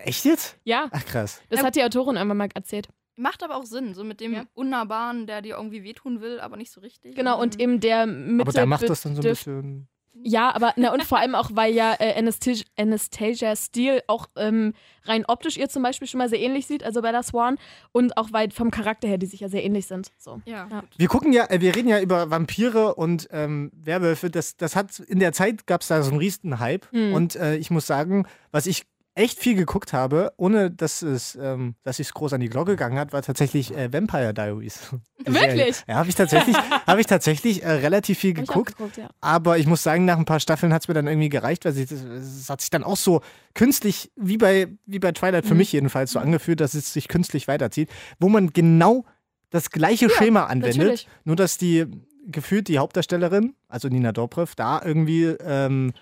Echt 0.04 0.24
jetzt? 0.24 0.56
Ja, 0.64 0.88
Ach 0.90 1.04
krass. 1.04 1.40
das 1.50 1.62
hat 1.62 1.76
die 1.76 1.82
Autorin 1.82 2.16
irgendwann 2.16 2.36
mal 2.38 2.48
erzählt. 2.54 2.88
Macht 3.18 3.42
aber 3.42 3.56
auch 3.56 3.64
Sinn, 3.64 3.94
so 3.94 4.04
mit 4.04 4.20
dem 4.20 4.34
Ja. 4.34 4.44
Unnahbaren, 4.54 5.26
der 5.26 5.40
dir 5.40 5.56
irgendwie 5.56 5.82
wehtun 5.82 6.20
will, 6.20 6.38
aber 6.38 6.56
nicht 6.58 6.70
so 6.70 6.80
richtig. 6.82 7.14
Genau, 7.16 7.40
und 7.40 7.58
eben 7.58 7.80
der 7.80 8.06
Mitte 8.06 8.42
Aber 8.42 8.52
da 8.52 8.66
macht 8.66 8.88
das 8.88 9.00
dann 9.02 9.14
so 9.14 9.22
ein 9.22 9.28
bisschen. 9.28 9.88
Ja, 10.22 10.54
aber 10.54 10.72
na 10.76 10.94
und 10.94 11.02
vor 11.04 11.18
allem 11.18 11.34
auch, 11.34 11.50
weil 11.52 11.74
ja 11.74 11.94
äh, 11.98 12.18
Anastasia, 12.18 12.64
Anastasia 12.78 13.54
Steele 13.54 14.02
auch 14.06 14.28
ähm, 14.36 14.72
rein 15.04 15.24
optisch 15.26 15.58
ihr 15.58 15.68
zum 15.68 15.82
Beispiel 15.82 16.08
schon 16.08 16.16
mal 16.18 16.28
sehr 16.30 16.40
ähnlich 16.40 16.66
sieht, 16.66 16.82
also 16.82 17.02
Bella 17.02 17.22
Swan, 17.22 17.58
und 17.92 18.16
auch 18.16 18.28
weil 18.32 18.50
vom 18.50 18.70
Charakter 18.70 19.08
her 19.08 19.18
die 19.18 19.26
sich 19.26 19.40
ja 19.40 19.48
sehr 19.50 19.62
ähnlich 19.62 19.86
sind. 19.86 20.10
So. 20.18 20.40
Ja, 20.46 20.68
Ja. 20.70 20.84
Wir 20.96 21.08
gucken 21.08 21.34
ja, 21.34 21.44
äh, 21.50 21.60
wir 21.60 21.76
reden 21.76 21.88
ja 21.88 22.00
über 22.00 22.30
Vampire 22.30 22.94
und 22.94 23.28
ähm, 23.30 23.70
Werwölfe. 23.74 24.30
Das, 24.30 24.56
das 24.56 24.74
hat 24.74 24.98
in 25.00 25.18
der 25.20 25.32
Zeit 25.34 25.66
gab 25.66 25.82
es 25.82 25.88
da 25.88 26.02
so 26.02 26.10
einen 26.10 26.18
riesen 26.18 26.58
Hype. 26.60 26.90
Mhm. 26.92 27.12
Und 27.12 27.36
äh, 27.36 27.56
ich 27.56 27.70
muss 27.70 27.86
sagen, 27.86 28.26
was 28.52 28.66
ich 28.66 28.84
echt 29.16 29.38
viel 29.40 29.54
geguckt 29.56 29.92
habe, 29.92 30.32
ohne 30.36 30.70
dass 30.70 31.00
es, 31.02 31.34
ähm, 31.40 31.74
dass 31.82 31.98
es 31.98 32.12
groß 32.12 32.34
an 32.34 32.40
die 32.40 32.48
Glocke 32.50 32.72
gegangen 32.72 32.98
hat, 32.98 33.12
war 33.12 33.22
tatsächlich 33.22 33.74
äh, 33.74 33.92
Vampire 33.92 34.32
Diaries. 34.34 34.78
Wirklich? 35.24 35.82
Ja, 35.88 35.94
habe 35.96 36.08
ich 36.08 36.14
tatsächlich, 36.14 36.54
habe 36.86 37.00
ich 37.00 37.06
tatsächlich 37.06 37.62
äh, 37.64 37.70
relativ 37.70 38.18
viel 38.18 38.34
Hab 38.34 38.42
ich 38.42 38.46
geguckt. 38.48 38.76
geguckt, 38.76 38.96
ja. 38.98 39.08
Aber 39.22 39.56
ich 39.58 39.66
muss 39.66 39.82
sagen, 39.82 40.04
nach 40.04 40.18
ein 40.18 40.26
paar 40.26 40.38
Staffeln 40.38 40.72
hat 40.72 40.82
es 40.82 40.88
mir 40.88 40.94
dann 40.94 41.06
irgendwie 41.06 41.30
gereicht, 41.30 41.64
weil 41.64 41.72
es 41.76 42.48
hat 42.50 42.60
sich 42.60 42.68
dann 42.70 42.84
auch 42.84 42.98
so 42.98 43.22
künstlich, 43.54 44.12
wie 44.16 44.36
bei, 44.36 44.68
wie 44.84 44.98
bei 44.98 45.12
Twilight 45.12 45.46
für 45.46 45.54
Mhm. 45.54 45.58
mich 45.58 45.72
jedenfalls, 45.72 46.12
so 46.12 46.18
angefühlt, 46.18 46.60
dass 46.60 46.74
es 46.74 46.92
sich 46.92 47.08
künstlich 47.08 47.48
weiterzieht, 47.48 47.88
wo 48.20 48.28
man 48.28 48.52
genau 48.52 49.06
das 49.48 49.70
gleiche 49.70 50.10
Schema 50.10 50.44
anwendet, 50.44 50.76
natürlich. 50.76 51.08
nur 51.24 51.36
dass 51.36 51.56
die 51.56 51.86
gefühlt 52.26 52.68
die 52.68 52.78
Hauptdarstellerin, 52.78 53.54
also 53.68 53.88
Nina 53.88 54.12
Dobrev, 54.12 54.54
da 54.56 54.82
irgendwie 54.84 55.24
ähm, 55.24 55.92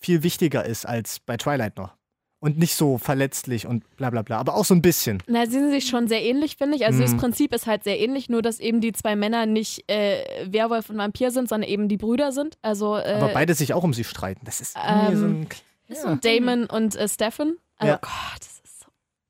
viel 0.00 0.22
wichtiger 0.22 0.64
ist 0.64 0.86
als 0.86 1.18
bei 1.20 1.36
Twilight 1.36 1.76
noch. 1.76 1.97
Und 2.40 2.56
nicht 2.56 2.74
so 2.76 2.98
verletzlich 2.98 3.66
und 3.66 3.82
bla 3.96 4.10
bla 4.10 4.22
bla, 4.22 4.38
aber 4.38 4.54
auch 4.54 4.64
so 4.64 4.72
ein 4.72 4.80
bisschen. 4.80 5.20
Na, 5.26 5.44
sie 5.46 5.52
sind 5.52 5.70
sich 5.72 5.88
schon 5.88 6.06
sehr 6.06 6.22
ähnlich, 6.22 6.56
finde 6.56 6.76
ich. 6.76 6.86
Also 6.86 6.98
Mhm. 6.98 7.02
das 7.02 7.16
Prinzip 7.16 7.52
ist 7.52 7.66
halt 7.66 7.82
sehr 7.82 7.98
ähnlich, 7.98 8.28
nur 8.28 8.42
dass 8.42 8.60
eben 8.60 8.80
die 8.80 8.92
zwei 8.92 9.16
Männer 9.16 9.44
nicht 9.46 9.90
äh, 9.90 10.22
Werwolf 10.46 10.88
und 10.88 10.98
Vampir 10.98 11.32
sind, 11.32 11.48
sondern 11.48 11.68
eben 11.68 11.88
die 11.88 11.96
Brüder 11.96 12.30
sind. 12.30 12.56
Also 12.62 12.96
äh, 12.96 13.14
Aber 13.20 13.32
beide 13.32 13.54
sich 13.54 13.74
auch 13.74 13.82
um 13.82 13.92
sie 13.92 14.04
streiten. 14.04 14.42
Das 14.44 14.60
ist 14.60 14.76
irgendwie 14.76 15.16
so 15.16 15.24
ein. 15.26 15.46
Ist 15.88 16.04
Ja. 16.04 16.14
Damon 16.16 16.66
und 16.66 16.94
äh, 16.94 17.08
Stefan. 17.08 17.54
Also 17.76 17.92
Ja. 17.94 17.98
Gott, 18.00 18.38
das. 18.40 18.57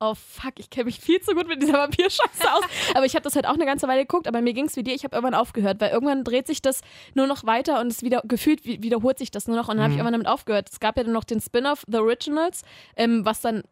Oh 0.01 0.15
fuck, 0.15 0.53
ich 0.59 0.71
kenne 0.71 0.85
mich 0.85 1.01
viel 1.01 1.21
zu 1.21 1.35
gut 1.35 1.49
mit 1.49 1.61
dieser 1.61 1.73
Vampirscheiße 1.75 2.53
aus. 2.53 2.63
aber 2.95 3.05
ich 3.05 3.15
habe 3.15 3.25
das 3.25 3.35
halt 3.35 3.47
auch 3.49 3.55
eine 3.55 3.67
ganze 3.67 3.89
Weile 3.89 4.03
geguckt, 4.03 4.29
aber 4.29 4.41
mir 4.43 4.53
ging 4.53 4.67
es 4.67 4.77
wie 4.77 4.85
dir, 4.85 4.95
ich 4.95 5.03
habe 5.03 5.17
irgendwann 5.17 5.35
aufgehört, 5.35 5.81
weil 5.81 5.91
irgendwann 5.91 6.23
dreht 6.23 6.47
sich 6.47 6.63
das 6.63 6.83
nur 7.15 7.27
noch 7.27 7.45
weiter 7.45 7.81
und 7.81 7.89
es 7.89 8.03
wieder 8.03 8.23
gefühlt 8.25 8.65
wie- 8.65 8.81
wiederholt 8.83 9.19
sich 9.19 9.33
das 9.33 9.49
nur 9.49 9.57
noch 9.57 9.69
und 9.69 9.77
dann 9.77 9.83
habe 9.85 9.91
ich 9.93 9.97
Mhm. 9.97 10.07
irgendwann 10.07 10.21
damit 10.21 10.29
aufgehört. 10.29 10.69
Es 10.71 10.79
gab 10.79 10.97
ja 10.97 11.03
dann 11.03 11.13
noch 11.13 11.25
den 11.25 11.41
Spin-off 11.41 11.83
The 11.89 11.99
Originals, 11.99 12.63
ähm, 12.97 13.25
was 13.25 13.41
dann 13.41 13.63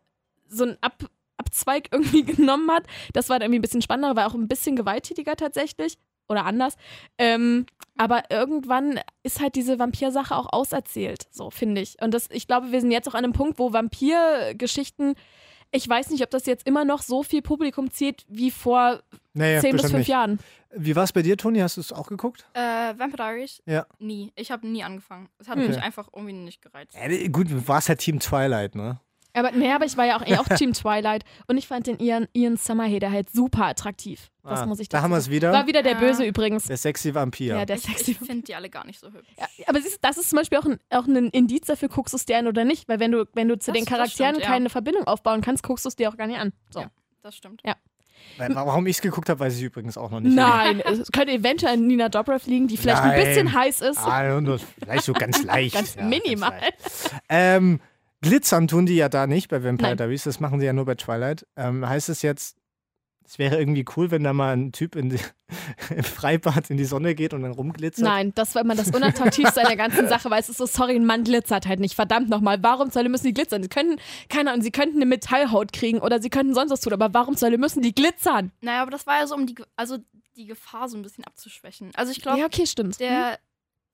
so 0.49 0.65
ein 0.65 0.77
Ab 0.81 1.05
Abzweig 1.39 1.89
irgendwie 1.93 2.25
genommen 2.25 2.71
hat. 2.73 2.85
Das 3.13 3.29
war 3.29 3.39
dann 3.39 3.47
irgendwie 3.47 3.59
ein 3.59 3.63
bisschen 3.63 3.83
spannender, 3.83 4.17
war 4.17 4.27
auch 4.27 4.35
ein 4.35 4.49
bisschen 4.49 4.75
gewalttätiger 4.75 5.37
tatsächlich 5.37 5.97
oder 6.29 6.45
anders. 6.45 6.75
Ähm, 7.19 7.67
aber 7.97 8.25
irgendwann 8.31 8.99
ist 9.23 9.41
halt 9.41 9.55
diese 9.55 9.79
Vampirsache 9.79 10.35
auch 10.35 10.53
auserzählt, 10.53 11.27
so 11.31 11.51
finde 11.51 11.83
ich. 11.83 12.03
Und 12.03 12.13
das, 12.15 12.29
ich 12.33 12.47
glaube, 12.49 12.73
wir 12.73 12.81
sind 12.81 12.91
jetzt 12.91 13.07
auch 13.09 13.15
an 13.15 13.23
einem 13.23 13.33
Punkt, 13.33 13.59
wo 13.61 13.73
Vampirgeschichten, 13.73 15.15
ich 15.73 15.89
weiß 15.89 16.11
nicht, 16.11 16.23
ob 16.23 16.31
das 16.31 16.47
jetzt 16.47 16.67
immer 16.67 16.85
noch 16.85 17.03
so 17.03 17.23
viel 17.23 17.43
Publikum 17.43 17.91
zieht 17.91 18.25
wie 18.29 18.51
vor 18.51 19.01
Naja, 19.35 19.61
10 19.61 19.73
bis 19.73 19.83
bestimmt 19.83 19.91
5 19.93 19.99
nicht. 19.99 20.09
Jahren. 20.09 20.39
Wie 20.79 20.95
war 20.97 21.05
es 21.05 21.13
bei 21.13 21.23
dir, 21.23 21.37
Toni? 21.37 21.59
Hast 21.61 21.77
du 21.77 21.81
es 21.81 21.93
auch 21.93 22.09
geguckt? 22.09 22.45
Äh, 22.53 22.61
Vampire 22.99 23.17
Diaries? 23.17 23.63
Ja. 23.67 23.87
Nie. 23.99 24.33
Ich 24.37 24.51
habe 24.51 24.67
nie 24.67 24.83
angefangen. 24.85 25.29
Es 25.39 25.49
hat 25.49 25.57
Hm. 25.59 25.67
mich 25.69 25.81
einfach 25.81 26.09
irgendwie 26.15 26.35
nicht 26.35 26.61
gereizt. 26.63 26.95
Ja, 26.95 27.29
gut, 27.29 27.51
du 27.51 27.67
warst 27.69 27.89
halt 27.89 28.01
Team 28.01 28.21
Twilight, 28.21 28.75
ne? 28.75 29.01
Aber, 29.37 29.53
nee, 29.53 29.71
aber 29.71 29.85
ich 29.85 29.97
war 29.97 30.07
ja 30.07 30.17
auch, 30.19 30.27
eh 30.27 30.37
auch 30.39 30.45
Team 30.57 30.73
Twilight 30.73 31.25
und 31.47 31.57
ich 31.59 31.67
fand 31.69 31.87
den 31.87 31.99
Ian, 32.01 32.27
Ian 32.33 32.57
Somerhalder 32.57 33.11
halt 33.11 33.31
super 33.31 33.67
attraktiv. 33.67 34.31
Das 34.43 34.61
Ah, 34.61 34.67
muss 34.67 34.79
ich 34.81 34.89
Da 34.89 35.03
haben 35.03 35.11
wir 35.11 35.17
es 35.19 35.25
sagen. 35.25 35.35
wieder. 35.37 35.53
War 35.53 35.67
wieder 35.67 35.83
der 35.83 35.93
Ja. 35.93 35.99
Böse 35.99 36.25
übrigens. 36.25 36.65
Der 36.65 36.77
sexy 36.77 37.15
Vampir. 37.15 37.57
Ja, 37.57 37.65
der 37.67 37.79
sexy. 37.79 38.13
ich 38.13 38.19
finde 38.19 38.43
die 38.43 38.55
alle 38.55 38.71
gar 38.71 38.87
nicht 38.87 39.01
so 39.01 39.09
hübsch. 39.13 39.29
Ja, 39.39 39.47
aber 39.67 39.81
siehst, 39.81 39.97
du, 39.97 39.99
das 40.03 40.19
ist 40.19 40.31
zum 40.31 40.39
Beispiel 40.39 40.59
auch 40.59 40.65
ein, 40.67 40.79
auch 40.91 41.07
ein 41.07 41.29
Indiz 41.31 41.67
dafür, 41.67 41.89
guckst 41.89 42.13
du 42.15 42.17
es 42.17 42.27
dir 42.27 42.39
an 42.39 42.47
oder 42.47 42.65
nicht. 42.65 42.89
Weil 42.89 43.01
wenn 43.01 43.13
du, 43.13 43.27
wenn 43.35 43.49
du 43.49 43.59
zu 43.59 43.73
Das- 43.73 43.79
den 43.79 43.87
Charakteren 43.87 44.35
stimmt, 44.37 44.45
ja. 44.47 44.53
keine 44.53 44.71
Verbindung 44.71 45.05
aufbauen 45.07 45.41
kannst, 45.41 45.63
guckst 45.63 45.85
du 45.85 45.89
es 45.89 45.97
dir 45.97 46.09
auch 46.11 46.17
gar 46.17 46.27
nicht 46.29 46.39
an. 46.39 46.53
So. 46.71 46.81
Ja. 46.81 46.91
Das 47.23 47.37
stimmt. 47.37 47.61
Weil- 48.39 48.55
Warum 48.55 48.87
ich 48.87 48.97
es 48.97 49.03
geguckt 49.03 49.29
habe, 49.29 49.41
weiß 49.41 49.57
ich 49.57 49.63
übrigens 49.63 49.99
auch 49.99 50.11
noch 50.11 50.21
nicht. 50.21 50.35
Nein, 50.35 50.81
es 50.81 51.11
könnte 51.13 51.33
eventuell 51.33 51.75
an 51.75 51.87
Nina 51.87 52.09
Dobrev 52.09 52.47
liegen, 52.49 52.67
die 52.69 52.77
vielleicht 52.77 53.03
Nein. 53.03 53.11
ein 53.13 53.25
bisschen 53.27 53.53
heiß 53.53 53.81
ist. 53.83 53.99
Ah, 53.99 54.41
nur 54.41 54.59
vielleicht 54.59 55.05
so 55.05 55.13
ganz 55.13 55.43
leicht. 55.45 55.75
Ganz 55.75 55.95
ja, 55.97 56.03
minimal. 56.03 56.53
leicht. 56.59 56.77
Ähm, 57.29 57.81
glitzern 58.23 58.69
tun 58.69 58.87
die 58.87 58.97
ja 58.97 59.09
da 59.09 59.27
nicht 59.27 59.49
bei 59.49 59.63
Vampire 59.63 59.91
Nein. 59.91 59.97
Diaries, 59.99 60.25
das 60.25 60.41
machen 60.41 60.61
sie 60.61 60.67
ja 60.67 60.73
nur 60.73 60.85
bei 60.85 60.95
Twilight. 60.95 61.47
Ähm, 61.57 61.87
heißt 61.89 62.09
es 62.09 62.23
jetzt, 62.23 62.57
es 63.29 63.41
wäre 63.41 63.59
irgendwie 63.59 63.85
cool, 63.97 64.13
wenn 64.13 64.23
da 64.23 64.33
mal 64.33 64.57
ein 64.57 64.71
Typ 64.71 64.95
in 64.95 65.11
die, 65.11 65.19
im 65.97 66.05
Freibad 66.05 66.71
in 66.71 66.77
die 66.77 66.85
Sonne 66.85 67.15
geht 67.17 67.35
und 67.35 67.43
dann 67.43 67.51
rumglitzert? 67.53 68.05
Nein, 68.05 68.33
das 68.37 68.55
war 68.55 68.63
immer 68.63 68.77
das 68.77 68.91
Unattraktivste 68.91 69.61
an 69.63 69.67
der 69.67 69.77
ganzen 69.77 70.09
Sache, 70.09 70.31
weil 70.31 70.41
es 70.41 70.49
ist 70.49 70.59
so, 70.59 70.67
sorry, 70.67 70.95
ein 70.95 71.05
Mann 71.05 71.25
glitzert 71.25 71.67
halt 71.67 71.81
nicht. 71.81 71.95
Verdammt 71.97 72.29
nochmal, 72.29 72.63
warum 72.63 72.95
Hölle 72.95 73.09
müssen 73.09 73.27
die 73.27 73.35
glitzern? 73.35 73.63
Sie 73.65 73.69
könnten, 73.69 74.01
keine 74.29 74.51
Ahnung, 74.51 74.63
sie 74.63 74.71
könnten 74.71 74.97
eine 74.97 75.07
Metallhaut 75.07 75.73
kriegen 75.73 75.99
oder 75.99 76.23
sie 76.23 76.31
könnten 76.31 76.55
sonst 76.55 76.71
was 76.71 76.81
tun, 76.81 76.93
aber 76.93 77.13
warum 77.15 77.35
Hölle 77.41 77.59
müssen 77.59 77.83
die 77.83 77.95
glitzern? 77.95 78.53
Naja, 78.61 78.83
aber 78.83 78.93
das 78.93 79.07
war 79.09 79.19
ja 79.19 79.27
so, 79.27 79.35
um 79.35 79.47
die, 79.47 79.57
also 79.75 79.99
die 80.37 80.47
Gefahr 80.47 80.89
so 80.89 80.97
ein 80.97 81.03
bisschen 81.03 81.25
abzuschwächen. 81.25 81.91
Also 81.97 82.13
ich 82.13 82.21
glaube, 82.23 82.39
Ja, 82.39 82.47
okay, 82.47 82.67
stimmt. 82.67 83.01
der, 83.01 83.39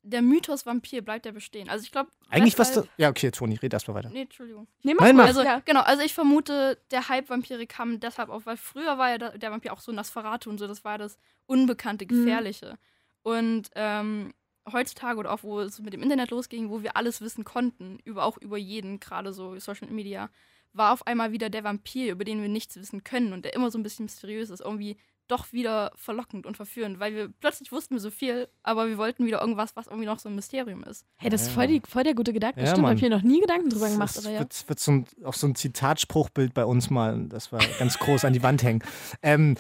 der 0.03 0.23
Mythos 0.23 0.67
Vampir 0.67 1.03
bleibt 1.03 1.27
ja 1.27 1.33
bestehen. 1.33 1.69
Also 1.69 1.85
ich 1.85 1.93
glaube. 1.93 2.11
Eigentlich 2.29 2.59
was 2.59 2.73
da. 2.73 2.85
Ja, 2.97 3.09
okay, 3.09 3.31
Toni, 3.31 3.57
red 3.57 3.73
erst 3.73 3.89
mal 3.89 3.95
weiter. 3.95 4.11
Nee, 4.11 4.23
Entschuldigung. 4.23 4.67
Nee, 4.83 4.95
Nein, 4.95 5.17
mal. 5.17 5.23
mach. 5.23 5.27
Also, 5.29 5.43
ja. 5.43 5.61
genau, 5.65 5.81
also 5.81 6.03
ich 6.03 6.15
vermute, 6.15 6.79
der 6.91 7.09
Hype 7.09 7.31
Vampire 7.31 7.67
kam 7.67 8.01
deshalb 8.01 8.29
auf, 8.29 8.47
weil 8.47 8.57
früher 8.57 8.99
war 8.99 9.11
ja 9.11 9.19
der, 9.19 9.51
Vampir 9.53 9.73
auch 9.73 9.81
so 9.81 9.93
Nosferatu 9.93 10.51
und 10.51 10.59
so, 10.59 10.67
das 10.67 10.85
war 10.85 10.99
das 10.99 11.19
Unbekannte, 11.47 12.05
Mhm. 12.05 12.09
Gefährliche. 12.09 12.79
Und 13.23 13.71
ähm, 13.75 14.35
heutzutage 14.71 15.19
oder 15.19 15.33
auch, 15.33 15.43
wo 15.43 15.61
es 15.61 15.79
mit 15.81 15.93
dem 15.93 16.03
Internet 16.03 16.31
losging, 16.31 16.71
wo 16.71 16.83
wir 16.83 16.97
alles 16.97 17.21
wissen 17.21 17.45
konnten, 17.45 17.99
über, 18.05 18.25
auch 18.25 18.39
über 18.39 18.57
jeden, 18.59 18.99
gerade 19.01 19.33
so 19.33 19.59
Social 19.59 19.89
Media, 19.89 20.31
war 20.73 20.93
auf 20.93 21.07
einmal 21.07 21.33
wieder 21.33 21.51
der 21.51 21.65
Vampir, 21.65 22.13
über 22.13 22.25
den 22.25 22.43
wir 22.43 22.49
nichts 22.49 22.77
wissen 22.77 23.05
können 23.05 23.33
und 23.33 23.45
der 23.45 23.55
immer 23.55 23.71
so 23.71 23.79
ein 23.79 23.83
bisschen 23.83 24.05
mysteriös 24.05 24.51
ist, 24.51 24.61
irgendwie 24.61 24.97
doch 25.29 25.53
wieder 25.53 25.93
verlockend 25.97 26.47
und 26.47 26.57
verführend, 26.57 27.01
weil 27.01 27.15
wir 27.15 27.29
plötzlich 27.41 27.73
wussten 27.73 27.95
wir 27.95 28.01
so 28.01 28.11
viel, 28.11 28.49
aber 28.63 28.89
wir 28.89 28.99
wollten 28.99 29.25
wieder 29.25 29.41
irgendwas, 29.41 29.75
was 29.77 29.87
irgendwie 29.87 30.07
noch 30.07 30.19
so 30.19 30.29
ein 30.29 30.35
Mysterium 30.35 30.85
ist. 30.85 31.07
Hey, 31.17 31.31
das 31.31 31.43
ist 31.43 31.53
voll, 31.53 31.67
die, 31.69 31.81
voll 31.89 32.05
der 32.05 32.15
gute 32.15 32.33
Gedanke. 32.33 32.61
Ja, 32.61 32.67
Stimmt, 32.67 32.87
habe 32.87 32.97
ich 32.97 33.03
mir 33.03 33.11
noch 33.11 33.23
nie 33.23 33.41
Gedanken 33.41 33.71
drüber 33.71 33.89
gemacht. 33.89 34.17
Das 34.17 34.27
Aber 34.27 34.35
ja. 34.35 34.41
wird, 34.41 34.69
wird 34.69 34.79
so 34.79 34.93
ein, 34.93 35.07
auch 35.25 35.35
so 35.35 35.47
ein 35.47 35.55
Zitatspruchbild 35.55 36.53
bei 36.53 36.65
uns 36.65 36.91
mal, 36.91 37.25
das 37.29 37.51
war 37.51 37.61
ganz 37.79 37.99
groß 37.99 38.25
an 38.25 38.33
die 38.33 38.43
Wand 38.43 38.63
hängen. 38.63 38.83
Ähm, 39.23 39.57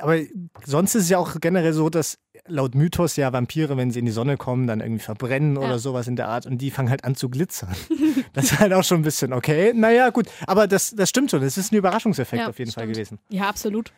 aber 0.00 0.18
sonst 0.64 0.94
ist 0.94 1.04
es 1.04 1.08
ja 1.08 1.18
auch 1.18 1.40
generell 1.40 1.72
so, 1.72 1.90
dass 1.90 2.18
laut 2.46 2.74
Mythos 2.74 3.16
ja 3.16 3.32
Vampire, 3.32 3.76
wenn 3.76 3.90
sie 3.90 3.98
in 3.98 4.04
die 4.06 4.10
Sonne 4.12 4.36
kommen, 4.36 4.66
dann 4.66 4.80
irgendwie 4.80 5.02
verbrennen 5.02 5.54
Ja. 5.56 5.62
oder 5.62 5.78
sowas 5.78 6.08
in 6.08 6.16
der 6.16 6.28
Art 6.28 6.46
und 6.46 6.58
die 6.58 6.70
fangen 6.70 6.90
halt 6.90 7.04
an 7.04 7.14
zu 7.14 7.28
glitzern. 7.28 7.74
das 8.32 8.46
ist 8.52 8.58
halt 8.58 8.72
auch 8.72 8.84
schon 8.84 9.00
ein 9.00 9.02
bisschen 9.02 9.32
okay. 9.32 9.72
Naja, 9.74 10.10
gut, 10.10 10.26
aber 10.46 10.66
das, 10.66 10.90
das 10.94 11.08
stimmt 11.10 11.30
schon. 11.30 11.40
Das 11.42 11.58
ist 11.58 11.72
ein 11.72 11.76
Überraschungseffekt 11.76 12.42
Ja, 12.42 12.48
auf 12.48 12.58
jeden 12.58 12.70
Fall 12.72 12.84
stimmt. 12.84 12.94
gewesen. 12.96 13.18
ja, 13.30 13.48
absolut. 13.48 13.92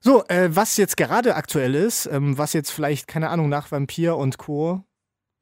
So, 0.00 0.24
äh, 0.28 0.48
was 0.56 0.76
jetzt 0.78 0.96
gerade 0.96 1.34
aktuell 1.34 1.74
ist, 1.74 2.06
ähm, 2.06 2.38
was 2.38 2.54
jetzt 2.54 2.70
vielleicht, 2.70 3.06
keine 3.06 3.28
Ahnung, 3.28 3.48
nach 3.50 3.70
Vampir 3.70 4.16
und 4.16 4.38
Co. 4.38 4.82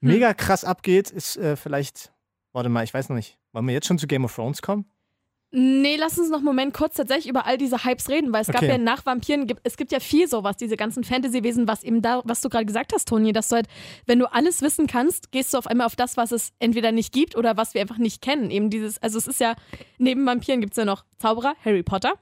Hm. 0.00 0.10
mega 0.10 0.34
krass 0.34 0.64
abgeht, 0.64 1.10
ist 1.10 1.36
äh, 1.36 1.54
vielleicht, 1.56 2.12
warte 2.52 2.68
mal, 2.68 2.82
ich 2.84 2.92
weiß 2.92 3.08
noch 3.08 3.16
nicht, 3.16 3.38
wollen 3.52 3.66
wir 3.66 3.74
jetzt 3.74 3.86
schon 3.86 3.98
zu 3.98 4.06
Game 4.08 4.24
of 4.24 4.34
Thrones 4.34 4.62
kommen? 4.62 4.84
Nee, 5.50 5.96
lass 5.96 6.18
uns 6.18 6.28
noch 6.28 6.38
einen 6.38 6.44
Moment 6.44 6.74
kurz 6.74 6.96
tatsächlich 6.96 7.28
über 7.28 7.46
all 7.46 7.56
diese 7.56 7.82
Hypes 7.84 8.11
reden, 8.11 8.32
weil 8.34 8.42
es 8.42 8.48
gab 8.48 8.56
Okay. 8.62 8.72
ja 8.72 8.78
nach 8.78 9.06
Vampiren, 9.06 9.46
gibt, 9.46 9.61
es 9.64 9.78
gibt 9.78 9.92
ja 9.92 10.00
viel 10.00 10.28
sowas, 10.28 10.56
diese 10.58 10.76
ganzen 10.76 11.04
Fantasy-Wesen, 11.04 11.66
was 11.66 11.84
eben 11.84 12.02
da, 12.02 12.20
was 12.24 12.42
du 12.42 12.50
gerade 12.50 12.66
gesagt 12.66 12.92
hast, 12.92 13.08
Toni, 13.08 13.32
dass 13.32 13.48
du 13.48 13.56
halt, 13.56 13.66
wenn 14.04 14.18
du 14.18 14.30
alles 14.30 14.61
wissen 14.61 14.87
kannst, 14.87 15.32
gehst 15.32 15.54
du 15.54 15.58
auf 15.58 15.66
einmal 15.66 15.87
auf 15.87 15.96
das, 15.96 16.18
was 16.18 16.32
es 16.32 16.52
entweder 16.58 16.92
nicht 16.92 17.14
gibt 17.14 17.34
oder 17.34 17.56
was 17.56 17.72
wir 17.72 17.80
einfach 17.80 17.96
nicht 17.96 18.20
kennen. 18.20 18.50
Eben 18.50 18.68
dieses, 18.68 19.00
also 19.02 19.16
es 19.16 19.26
ist 19.26 19.40
ja, 19.40 19.54
neben 19.96 20.26
Vampiren 20.26 20.61
gibt 20.61 20.74
es 20.74 20.76
ja 20.76 20.84
noch 20.84 21.04
Zauberer, 21.18 21.54
Harry 21.64 21.82
Potter. 21.82 22.12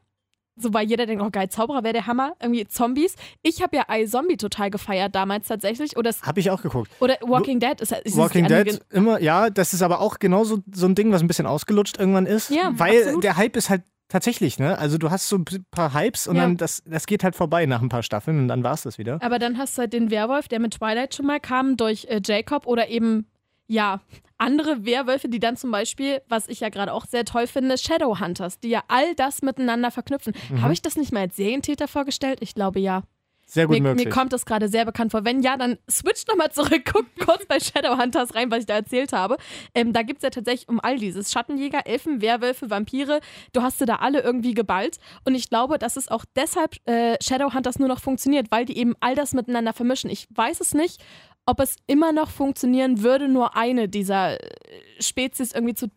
So, 0.59 0.73
weil 0.73 0.87
jeder 0.87 1.05
denkt, 1.07 1.23
oh 1.23 1.29
geil, 1.31 1.49
Zauberer 1.51 1.83
wäre 1.85 1.93
der 1.93 2.07
Hammer. 2.07 2.33
Irgendwie 2.41 2.67
Zombies. 2.67 3.15
Ich 3.43 3.63
habe 3.63 3.77
ja 3.77 3.85
iZombie 3.91 4.39
total 4.39 4.71
gefeiert 4.71 5.15
damals 5.15 5.49
tatsächlich. 5.49 5.97
Oder, 5.99 6.13
Habe 6.23 6.41
ich 6.41 6.51
auch 6.51 6.63
geguckt. 6.63 6.91
oder 7.01 7.17
Walking 7.21 7.61
Dead. 7.61 7.79
Ist, 7.81 7.93
ist 7.93 8.17
Walking 8.17 8.47
Dead, 8.49 8.81
immer, 8.91 9.21
ja, 9.21 9.51
das 9.51 9.75
ist 9.75 9.83
aber 9.83 10.01
auch 10.01 10.19
genauso 10.19 10.61
so 10.73 10.87
ein 10.87 10.95
Ding, 10.95 11.13
was 11.13 11.21
ein 11.21 11.29
bisschen 11.29 11.47
ausgelutscht 11.47 11.99
irgendwann 11.99 12.25
ist. 12.27 12.51
Ja, 12.51 12.71
weil 12.73 13.03
absolut. 13.03 13.25
der 13.25 13.37
Hype 13.37 13.57
ist 13.57 13.69
halt 13.69 13.83
tatsächlich, 14.09 14.59
ne? 14.59 14.79
Also 14.79 14.99
du 14.99 15.11
hast 15.11 15.29
so 15.29 15.37
ein 15.37 15.45
paar 15.71 15.93
Hypes 15.93 16.27
und 16.29 16.37
Ja. 16.37 16.43
dann 16.43 16.57
das, 16.57 16.83
das 16.87 17.07
geht 17.07 17.25
halt 17.25 17.35
vorbei 17.37 17.67
nach 17.67 17.83
ein 17.83 17.89
paar 17.89 18.03
Staffeln 18.03 18.39
und 18.39 18.49
dann 18.49 18.63
war 18.63 18.73
es 18.75 18.83
das 18.83 18.99
wieder. 18.99 19.19
Aber 19.21 19.39
dann 19.39 19.59
hast 19.59 19.77
du 19.77 19.83
halt 19.83 19.93
den 19.93 20.11
Werwolf, 20.11 20.49
der 20.49 20.61
mit 20.61 20.75
Twilight 20.75 21.15
schon 21.15 21.27
mal 21.27 21.41
kam, 21.41 21.77
durch 21.77 22.07
äh, 22.09 22.21
Jacob 22.25 22.67
oder 22.67 22.89
eben, 22.89 23.27
ja, 23.67 24.01
andere 24.39 24.85
Werwölfe, 24.85 25.29
die 25.29 25.41
dann 25.41 25.57
zum 25.57 25.71
Beispiel, 25.71 26.21
was 26.29 26.49
ich 26.49 26.61
ja 26.61 26.69
gerade 26.69 26.93
auch 26.93 27.07
sehr 27.07 27.25
toll 27.25 27.47
finde, 27.47 27.79
Shadowhunters, 27.79 28.61
die 28.61 28.69
ja 28.69 28.83
all 28.89 29.15
das 29.15 29.43
miteinander 29.43 29.91
verknüpfen. 29.91 30.35
Mhm. 30.51 30.63
Habe 30.63 30.73
ich 30.73 30.83
das 30.83 30.97
nicht 30.97 31.13
mal 31.13 31.21
als 31.21 31.37
Serientäter 31.37 31.89
vorgestellt? 31.89 32.39
Ich 32.43 32.55
glaube 32.55 32.81
ja. 32.81 33.03
Sehr 33.49 33.69
gut 33.69 33.77
Mir, 33.77 33.83
möglich. 33.83 34.07
mir 34.07 34.11
kommt 34.11 34.33
das 34.33 34.45
gerade 34.45 34.69
sehr 34.69 34.85
bekannt 34.85 35.13
vor. 35.13 35.25
Wenn 35.25 35.41
ja, 35.41 35.57
dann 35.57 35.79
switch 35.89 36.27
nochmal 36.27 36.51
zurück, 36.51 36.83
guck 36.93 37.07
kurz 37.25 37.47
bei 37.47 37.61
Shadowhunters 37.61 38.35
rein, 38.35 38.51
was 38.51 38.61
ich 38.61 38.67
da 38.67 38.75
erzählt 38.75 39.13
habe. 39.13 39.37
Ähm, 39.73 39.93
da 39.93 40.03
gibt 40.03 40.19
es 40.19 40.25
ja 40.25 40.31
tatsächlich 40.31 40.69
um 40.69 40.81
all 40.81 40.99
dieses. 40.99 41.31
Schattenjäger, 41.31 41.87
Elfen, 41.87 42.21
Werwölfe, 42.21 42.71
Vampire. 42.71 43.21
Du 43.53 43.63
hast 43.63 43.79
sie 43.79 43.87
da 43.87 43.97
alle 43.97 44.21
irgendwie 44.21 44.55
geballt. 44.55 44.99
Und 45.25 45.37
ich 45.37 45.49
glaube, 45.49 45.79
dass 45.79 45.97
es 45.97 46.09
auch 46.09 46.25
deshalb 46.35 46.75
äh, 46.89 47.17
Shadowhunters 47.23 47.79
nur 47.79 47.87
noch 47.87 48.01
funktioniert, 48.01 48.51
weil 48.51 48.65
die 48.65 48.77
eben 48.77 48.97
all 48.99 49.15
das 49.15 49.33
miteinander 49.33 49.73
vermischen. 49.73 50.11
Ich 50.11 50.27
weiß 50.35 50.61
es 50.61 50.75
nicht, 50.75 51.01
ob 51.47 51.61
es 51.61 51.77
immer 51.87 52.13
noch 52.13 52.31
funktionieren 52.31 53.03
würde, 53.03 53.29
nur 53.29 53.57
eine 53.57 53.89
dieser 53.89 54.41
äh, 54.41 55.01
Spezies 55.01 55.53
irgendwie 55.53 55.75
zu, 55.75 55.91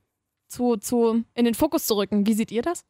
zu, 0.47 0.77
zu 0.77 1.23
in 1.33 1.45
den 1.45 1.55
Fokus 1.55 1.87
zu 1.87 1.97
rücken. 1.97 2.25
Wie 2.25 2.33
seht 2.33 2.51
ihr 2.51 2.61
das? 2.61 2.85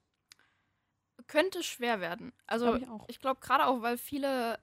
Könnte 1.28 1.64
schwer 1.64 2.02
werden. 2.02 2.34
Also 2.48 2.78
Glaub 2.78 3.04
ich 3.08 3.16
ich 3.16 3.20
glaube 3.22 3.40
gerade 3.40 3.66
auch, 3.66 3.82
weil 3.82 3.98
viele, 3.98 4.60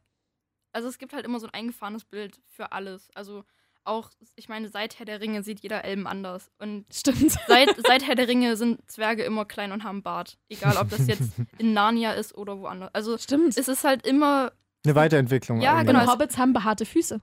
also 0.72 0.88
es 0.88 0.98
gibt 0.98 1.12
halt 1.12 1.24
immer 1.24 1.40
so 1.40 1.46
ein 1.46 1.54
eingefahrenes 1.54 2.04
Bild 2.04 2.40
für 2.48 2.72
alles. 2.72 3.08
Also 3.14 3.44
auch, 3.84 4.10
ich 4.34 4.48
meine, 4.48 4.68
seit 4.68 4.98
Herr 4.98 5.06
der 5.06 5.20
Ringe 5.20 5.42
sieht 5.42 5.60
jeder 5.60 5.84
Elben 5.84 6.06
anders. 6.06 6.50
Und 6.58 6.86
Stimmt. 6.92 7.38
seit, 7.46 7.68
seit 7.86 8.06
Herr 8.06 8.16
der 8.16 8.28
Ringe 8.28 8.56
sind 8.56 8.90
Zwerge 8.90 9.22
immer 9.22 9.44
klein 9.44 9.72
und 9.72 9.84
haben 9.84 10.02
Bart. 10.02 10.38
Egal, 10.48 10.76
ob 10.76 10.90
das 10.90 11.06
jetzt 11.06 11.30
in 11.58 11.72
Narnia 11.72 12.12
ist 12.12 12.36
oder 12.36 12.58
woanders. 12.58 12.90
Also 12.92 13.16
Stimmt. 13.16 13.56
es 13.56 13.68
ist 13.68 13.84
halt 13.84 14.04
immer, 14.06 14.52
Eine 14.84 14.96
Weiterentwicklung. 14.96 15.60
Ja, 15.60 15.82
genau. 15.84 16.06
Hobbits 16.06 16.36
haben 16.36 16.52
behaarte 16.52 16.84
Füße. 16.84 17.20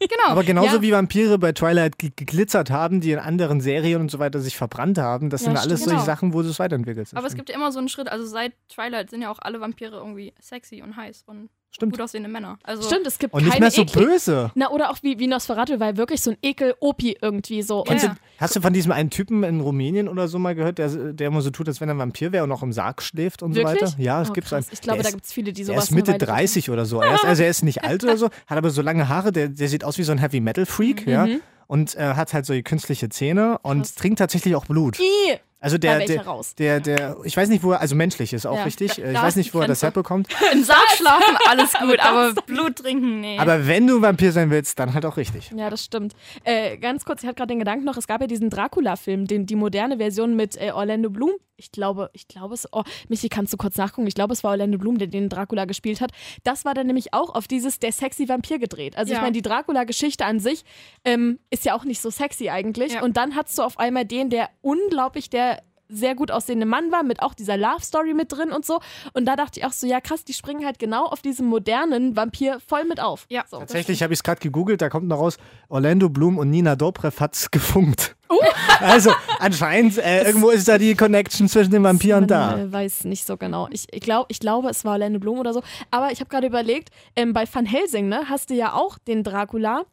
Genau. 0.00 0.28
Aber 0.28 0.44
genauso 0.44 0.76
Ja. 0.76 0.82
wie 0.82 0.92
Vampire 0.92 1.38
bei 1.38 1.52
Twilight 1.52 1.98
ge- 1.98 2.12
geglitzert 2.14 2.70
haben, 2.70 3.00
die 3.00 3.12
in 3.12 3.18
anderen 3.18 3.60
Serien 3.60 4.00
und 4.00 4.10
so 4.10 4.18
weiter 4.18 4.40
sich 4.40 4.56
verbrannt 4.56 4.98
haben, 4.98 5.30
das 5.30 5.42
Ja, 5.42 5.46
sind 5.48 5.56
alles 5.58 5.80
solche 5.80 5.96
Genau. 5.96 6.04
Sachen, 6.06 6.32
wo 6.34 6.42
du 6.42 6.48
es 6.48 6.58
weiterentwickelst. 6.58 7.16
Aber 7.16 7.26
es 7.26 7.32
stimmt. 7.32 7.46
gibt 7.46 7.48
ja 7.50 7.54
immer 7.56 7.72
so 7.72 7.78
einen 7.78 7.88
Schritt, 7.88 8.08
also 8.08 8.24
seit 8.26 8.52
Twilight 8.68 9.10
sind 9.10 9.22
ja 9.22 9.30
auch 9.30 9.38
alle 9.40 9.60
Vampire 9.60 9.96
irgendwie 9.96 10.32
sexy 10.40 10.82
und 10.82 10.96
heiß 10.96 11.24
und 11.26 11.48
Stimmt. 11.74 11.92
gut 11.92 12.00
aussehende 12.00 12.28
Männer. 12.28 12.58
Also 12.62 12.82
Stimmt, 12.82 13.06
es 13.06 13.18
gibt 13.18 13.34
Und 13.34 13.42
nicht 13.42 13.52
keine 13.52 13.64
mehr 13.64 13.70
so 13.70 13.82
eklig- 13.82 13.94
böse. 14.06 14.50
Na, 14.54 14.70
oder 14.70 14.90
auch 14.90 14.98
wie, 15.02 15.18
wie 15.18 15.26
Nosferatu, 15.26 15.80
weil 15.80 15.96
wirklich 15.96 16.22
so 16.22 16.30
ein 16.30 16.36
Ekel-Opi 16.40 17.16
irgendwie 17.20 17.62
so. 17.62 17.84
Ja, 17.86 17.92
Und 17.92 18.02
ja. 18.02 18.16
Hast 18.38 18.54
du 18.56 18.60
von 18.60 18.72
diesem 18.72 18.92
einen 18.92 19.10
Typen 19.10 19.42
in 19.42 19.60
Rumänien 19.60 20.08
oder 20.08 20.28
so 20.28 20.38
mal 20.38 20.54
gehört, 20.54 20.78
der, 20.78 20.88
der 20.88 21.28
immer 21.28 21.40
so 21.42 21.50
tut, 21.50 21.66
als 21.68 21.80
wenn 21.80 21.88
er 21.88 21.94
ein 21.94 21.98
Vampir 21.98 22.32
wäre 22.32 22.44
und 22.44 22.52
auch 22.52 22.62
im 22.62 22.72
Sarg 22.72 23.02
schläft 23.02 23.42
und 23.42 23.54
Wirklich? 23.54 23.80
so 23.80 23.86
weiter? 23.86 23.94
Ja, 24.02 24.22
es 24.22 24.30
Oh, 24.30 24.32
gibt 24.32 24.52
einen. 24.52 24.64
Ich 24.70 24.80
glaube, 24.80 24.96
der 24.98 25.02
da 25.04 25.08
ist- 25.08 25.14
gibt 25.14 25.24
es 25.26 25.32
viele, 25.32 25.52
die 25.52 25.62
Er 25.62 25.66
sowas 25.66 25.84
ist 25.84 25.90
Mitte 25.90 26.12
eine 26.12 26.20
Weile 26.20 26.32
30 26.32 26.70
oder 26.70 26.84
so. 26.84 27.00
Er 27.00 27.14
ist, 27.14 27.24
also 27.24 27.42
er 27.42 27.48
ist 27.50 27.62
nicht 27.64 27.82
alt 27.84 28.04
oder 28.04 28.16
so, 28.16 28.26
hat 28.46 28.58
aber 28.58 28.70
so 28.70 28.80
lange 28.82 29.08
Haare, 29.08 29.32
der, 29.32 29.48
der 29.48 29.68
sieht 29.68 29.84
aus 29.84 29.98
wie 29.98 30.02
so 30.04 30.12
ein 30.12 30.18
Heavy 30.18 30.40
Metal 30.40 30.66
Freak, 30.66 31.06
ja. 31.06 31.26
Mhm. 31.26 31.40
Und 31.66 31.94
äh, 31.96 32.14
hat 32.14 32.34
halt 32.34 32.44
so 32.44 32.52
künstliche 32.62 33.08
Zähne 33.08 33.58
und 33.62 33.78
Krass. 33.82 33.94
trinkt 33.94 34.18
tatsächlich 34.18 34.54
auch 34.54 34.66
Blut. 34.66 34.98
I, 35.00 35.38
Also 35.64 35.78
der, 35.78 35.98
der, 36.00 36.26
raus. 36.26 36.54
der, 36.54 36.78
der, 36.80 37.16
ich 37.24 37.36
weiß 37.36 37.48
nicht, 37.48 37.64
wo 37.64 37.72
er, 37.72 37.80
also 37.80 37.94
menschlich 37.96 38.32
ist 38.32 38.46
auch 38.46 38.56
Ja. 38.56 38.64
richtig. 38.64 38.94
Da- 38.96 39.02
ich 39.08 39.12
da 39.14 39.22
weiß 39.22 39.36
nicht, 39.36 39.54
wo 39.54 39.60
er 39.60 39.66
das 39.66 39.82
herbekommt. 39.82 40.28
im 40.52 40.62
Sarg 40.62 40.78
schlafen, 40.96 41.36
alles 41.50 41.72
gut, 41.80 41.98
aber 42.00 42.34
Blut 42.46 42.76
trinken, 42.76 43.20
nee. 43.20 43.38
Aber 43.38 43.66
wenn 43.66 43.86
du 43.86 44.02
Vampir 44.02 44.30
sein 44.32 44.50
willst, 44.50 44.78
dann 44.78 44.94
halt 44.94 45.06
auch 45.06 45.16
richtig. 45.16 45.50
Ja, 45.56 45.70
das 45.70 45.84
stimmt. 45.84 46.14
Äh, 46.44 46.76
ganz 46.76 47.04
kurz, 47.04 47.22
ich 47.22 47.26
hatte 47.26 47.36
gerade 47.36 47.48
den 47.52 47.58
Gedanken 47.58 47.84
noch, 47.84 47.96
es 47.96 48.06
gab 48.06 48.20
ja 48.20 48.26
diesen 48.26 48.50
Dracula-Film, 48.50 49.26
den, 49.26 49.46
die 49.46 49.56
moderne 49.56 49.96
Version 49.96 50.36
mit 50.36 50.56
äh, 50.60 50.70
Orlando 50.72 51.08
Bloom. 51.10 51.32
Ich 51.56 51.70
glaube, 51.70 52.10
ich 52.12 52.26
glaube 52.26 52.54
es, 52.54 52.66
oh, 52.72 52.82
Michi, 53.08 53.28
kannst 53.28 53.52
du 53.52 53.56
kurz 53.56 53.76
nachgucken? 53.76 54.06
Ich 54.08 54.14
glaube, 54.14 54.32
es 54.32 54.42
war 54.42 54.50
Orlando 54.52 54.76
Bloom, 54.78 54.98
der 54.98 55.06
den 55.06 55.28
Dracula 55.28 55.66
gespielt 55.66 56.00
hat. 56.00 56.10
Das 56.42 56.64
war 56.64 56.74
dann 56.74 56.86
nämlich 56.88 57.14
auch 57.14 57.34
auf 57.34 57.46
dieses 57.46 57.78
Der 57.78 57.92
sexy 57.92 58.28
Vampir 58.28 58.58
gedreht. 58.58 58.96
Also 58.96 59.12
ich 59.12 59.16
Ja. 59.18 59.22
meine, 59.22 59.32
die 59.32 59.42
Dracula-Geschichte 59.42 60.24
an 60.24 60.40
sich 60.40 60.64
ähm, 61.04 61.38
ist 61.50 61.64
ja 61.64 61.76
auch 61.76 61.84
nicht 61.84 62.00
so 62.00 62.10
sexy 62.10 62.48
eigentlich. 62.50 62.94
Ja. 62.94 63.02
Und 63.02 63.16
dann 63.16 63.36
hattest 63.36 63.58
du 63.58 63.62
auf 63.62 63.78
einmal 63.78 64.04
den, 64.04 64.30
der 64.30 64.48
unglaublich 64.62 65.30
der 65.30 65.62
sehr 65.90 66.14
gut 66.14 66.30
aussehende 66.30 66.64
Mann 66.66 66.90
war, 66.90 67.02
mit 67.02 67.22
auch 67.22 67.34
dieser 67.34 67.56
Love-Story 67.58 68.14
mit 68.14 68.32
drin 68.32 68.50
und 68.52 68.64
so. 68.64 68.80
Und 69.12 69.26
da 69.26 69.36
dachte 69.36 69.60
ich 69.60 69.66
auch 69.66 69.72
so, 69.72 69.86
ja 69.86 70.00
krass, 70.00 70.24
die 70.24 70.32
springen 70.32 70.64
halt 70.64 70.78
genau 70.78 71.04
auf 71.04 71.20
diesem 71.20 71.46
modernen 71.46 72.16
Vampir 72.16 72.58
voll 72.66 72.84
mit 72.84 73.00
auf. 73.00 73.26
Ja. 73.28 73.44
so, 73.48 73.58
Tatsächlich 73.58 74.02
habe 74.02 74.12
ich 74.14 74.18
es 74.20 74.22
gerade 74.22 74.40
gegoogelt, 74.40 74.80
da 74.80 74.88
kommt 74.88 75.06
noch 75.06 75.18
raus, 75.18 75.36
Orlando 75.68 76.08
Bloom 76.08 76.38
und 76.38 76.50
Nina 76.50 76.74
Dobrev 76.74 77.20
hat 77.20 77.34
es 77.34 77.50
gefunkt. 77.50 78.16
Also 78.80 79.12
anscheinend, 79.38 79.98
äh, 79.98 80.24
irgendwo 80.24 80.50
ist 80.50 80.68
da 80.68 80.78
die 80.78 80.94
Connection 80.94 81.48
zwischen 81.48 81.70
den 81.70 81.82
Vampiren 81.82 82.26
da. 82.26 82.58
äh, 82.58 82.72
weiß 82.72 83.04
nicht 83.04 83.24
so 83.26 83.36
genau. 83.36 83.68
Ich, 83.70 83.86
ich, 83.92 84.00
glaub, 84.00 84.26
ich 84.28 84.40
glaube, 84.40 84.68
es 84.68 84.84
war 84.84 84.92
Orlando 84.92 85.18
Bloom 85.18 85.38
oder 85.38 85.52
so. 85.52 85.62
Aber 85.90 86.10
ich 86.12 86.20
habe 86.20 86.28
gerade 86.28 86.46
überlegt, 86.46 86.90
ähm, 87.16 87.32
bei 87.32 87.44
Van 87.50 87.66
Helsing 87.66 88.08
ne, 88.08 88.28
hast 88.28 88.50
du 88.50 88.54
ja 88.54 88.74
auch 88.74 88.98
den 88.98 89.22
Dracula. 89.22 89.84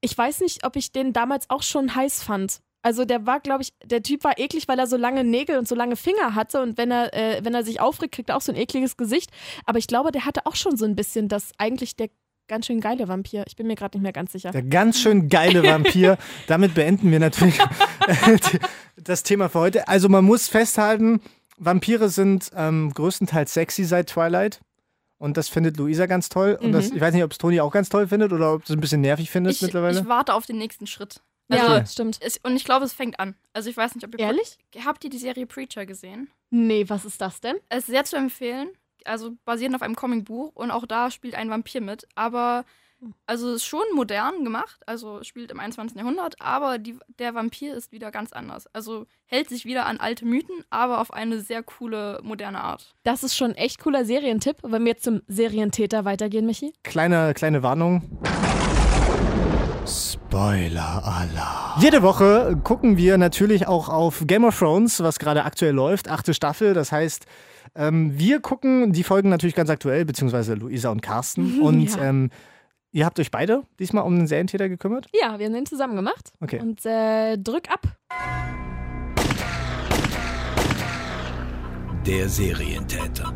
Ich 0.00 0.16
weiß 0.16 0.40
nicht, 0.40 0.64
ob 0.64 0.76
ich 0.76 0.92
den 0.92 1.12
damals 1.12 1.50
auch 1.50 1.62
schon 1.62 1.94
heiß 1.94 2.22
fand. 2.22 2.60
Also 2.82 3.04
der 3.04 3.26
war, 3.26 3.40
glaube 3.40 3.62
ich, 3.62 3.72
der 3.84 4.00
Typ 4.00 4.22
war 4.22 4.38
eklig, 4.38 4.68
weil 4.68 4.78
er 4.78 4.86
so 4.86 4.96
lange 4.96 5.24
Nägel 5.24 5.58
und 5.58 5.66
so 5.66 5.74
lange 5.74 5.96
Finger 5.96 6.36
hatte 6.36 6.62
und 6.62 6.78
wenn 6.78 6.92
er, 6.92 7.12
äh, 7.14 7.40
wenn 7.42 7.52
er 7.52 7.64
sich 7.64 7.80
aufregt, 7.80 8.14
kriegt 8.14 8.28
er 8.28 8.36
auch 8.36 8.40
so 8.42 8.52
ein 8.52 8.56
ekliges 8.56 8.96
Gesicht. 8.96 9.30
Aber 9.64 9.80
ich 9.80 9.88
glaube, 9.88 10.12
der 10.12 10.24
hatte 10.24 10.46
auch 10.46 10.54
schon 10.54 10.76
so 10.76 10.84
ein 10.84 10.94
bisschen 10.94 11.26
das 11.26 11.50
eigentlich 11.58 11.96
der 11.96 12.10
ganz 12.48 12.66
schön 12.66 12.80
geile 12.80 13.08
Vampir. 13.08 13.44
Ich 13.46 13.56
bin 13.56 13.66
mir 13.66 13.74
gerade 13.74 13.96
nicht 13.96 14.02
mehr 14.02 14.12
ganz 14.12 14.32
sicher. 14.32 14.50
Der 14.50 14.62
ganz 14.62 14.98
schön 15.00 15.28
geile 15.28 15.62
Vampir. 15.62 16.16
Damit 16.46 16.74
beenden 16.74 17.10
wir 17.10 17.18
natürlich 17.20 17.58
das 18.96 19.22
Thema 19.22 19.48
für 19.48 19.60
heute. 19.60 19.88
Also 19.88 20.08
man 20.08 20.24
muss 20.24 20.48
festhalten, 20.48 21.20
Vampire 21.58 22.08
sind 22.08 22.50
ähm, 22.54 22.92
größtenteils 22.92 23.52
sexy 23.54 23.84
seit 23.84 24.08
Twilight. 24.10 24.60
Und 25.18 25.38
das 25.38 25.48
findet 25.48 25.78
Luisa 25.78 26.04
ganz 26.06 26.28
toll. 26.28 26.58
Und 26.60 26.72
das, 26.72 26.90
Mhm. 26.90 26.96
ich 26.96 27.00
weiß 27.00 27.14
nicht, 27.14 27.24
ob 27.24 27.32
es 27.32 27.38
Toni 27.38 27.60
auch 27.60 27.70
ganz 27.72 27.88
toll 27.88 28.06
findet 28.06 28.32
oder 28.32 28.52
ob 28.54 28.64
es 28.64 28.70
ein 28.70 28.80
bisschen 28.80 29.00
nervig 29.00 29.30
findet 29.30 29.54
ich, 29.54 29.62
mittlerweile. 29.62 29.98
ich 29.98 30.06
warte 30.06 30.34
auf 30.34 30.44
den 30.44 30.58
nächsten 30.58 30.86
Schritt. 30.86 31.22
ja, 31.48 31.66
Also, 31.66 31.92
stimmt. 31.92 32.18
es, 32.20 32.36
und 32.42 32.54
ich 32.54 32.64
glaube, 32.64 32.84
es 32.84 32.92
fängt 32.92 33.18
an. 33.18 33.34
Also 33.54 33.70
ich 33.70 33.76
weiß 33.78 33.94
nicht, 33.94 34.04
ob 34.06 34.12
ihr 34.14 34.20
Ehrlich? 34.20 34.58
habt 34.84 35.02
ihr 35.04 35.10
die 35.10 35.16
Serie 35.18 35.46
Preacher 35.46 35.86
gesehen? 35.86 36.28
Nee, 36.50 36.84
was 36.88 37.06
ist 37.06 37.20
das 37.22 37.40
denn? 37.40 37.56
Es 37.70 37.80
ist 37.84 37.86
sehr 37.86 38.04
zu 38.04 38.16
empfehlen. 38.16 38.68
Also 39.06 39.32
basierend 39.44 39.76
auf 39.76 39.82
einem 39.82 39.96
Comicbuch 39.96 40.52
und 40.54 40.70
auch 40.70 40.86
da 40.86 41.10
spielt 41.10 41.34
ein 41.34 41.50
Vampir 41.50 41.80
mit. 41.80 42.06
Aber 42.14 42.64
also 43.26 43.50
es 43.50 43.56
ist 43.56 43.66
schon 43.66 43.84
modern 43.94 44.44
gemacht, 44.44 44.80
also 44.86 45.18
es 45.18 45.26
spielt 45.26 45.50
im 45.50 45.60
21. 45.60 45.98
Jahrhundert, 45.98 46.36
aber 46.40 46.78
die, 46.78 46.98
der 47.18 47.34
Vampir 47.34 47.74
ist 47.74 47.92
wieder 47.92 48.10
ganz 48.10 48.32
anders. 48.32 48.66
Also 48.72 49.06
hält 49.26 49.48
sich 49.48 49.64
wieder 49.64 49.86
an 49.86 49.98
alte 49.98 50.24
Mythen, 50.24 50.64
aber 50.70 51.00
auf 51.00 51.12
eine 51.12 51.40
sehr 51.40 51.62
coole, 51.62 52.20
moderne 52.22 52.62
Art. 52.62 52.94
Das 53.04 53.22
ist 53.22 53.36
schon 53.36 53.50
ein 53.50 53.56
echt 53.56 53.80
cooler 53.80 54.04
Serientipp. 54.04 54.56
Wenn 54.62 54.84
wir 54.84 54.92
jetzt 54.92 55.04
zum 55.04 55.22
Serientäter 55.28 56.04
weitergehen, 56.04 56.46
Michi. 56.46 56.72
Kleine, 56.84 57.34
kleine 57.34 57.62
Warnung. 57.62 58.02
Spoiler-Alarm. 59.86 61.80
Jede 61.80 62.02
Woche 62.02 62.56
gucken 62.64 62.96
wir 62.96 63.18
natürlich 63.18 63.68
auch 63.68 63.88
auf 63.88 64.24
Game 64.26 64.44
of 64.44 64.58
Thrones, 64.58 65.02
was 65.02 65.18
gerade 65.18 65.44
aktuell 65.44 65.74
läuft, 65.74 66.08
achte 66.10 66.34
Staffel. 66.34 66.74
Das 66.74 66.90
heißt, 66.90 67.26
ähm, 67.76 68.18
wir 68.18 68.40
gucken 68.40 68.92
die 68.92 69.02
Folgen 69.04 69.28
natürlich 69.28 69.54
ganz 69.54 69.70
aktuell, 69.70 70.04
beziehungsweise 70.04 70.54
Luisa 70.54 70.90
und 70.90 71.02
Carsten. 71.02 71.60
Und 71.62 71.94
Ja. 71.96 72.04
ähm, 72.04 72.30
ihr 72.92 73.04
habt 73.04 73.18
euch 73.20 73.30
beide 73.30 73.62
diesmal 73.78 74.04
um 74.04 74.16
den 74.16 74.26
Serientäter 74.26 74.68
gekümmert? 74.68 75.06
Ja, 75.20 75.38
wir 75.38 75.46
haben 75.46 75.52
den 75.54 75.66
zusammen 75.66 75.96
gemacht. 75.96 76.32
Okay. 76.40 76.60
Und 76.60 76.84
äh, 76.86 77.36
drück 77.36 77.70
ab. 77.70 77.86
Der 82.06 82.28
Serientäter. 82.28 83.32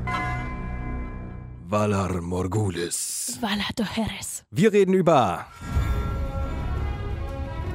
Valar 1.66 2.20
Morgulis. 2.20 3.38
Valadoheres. 3.40 4.44
Wir 4.50 4.72
reden 4.72 4.94
über. 4.94 5.46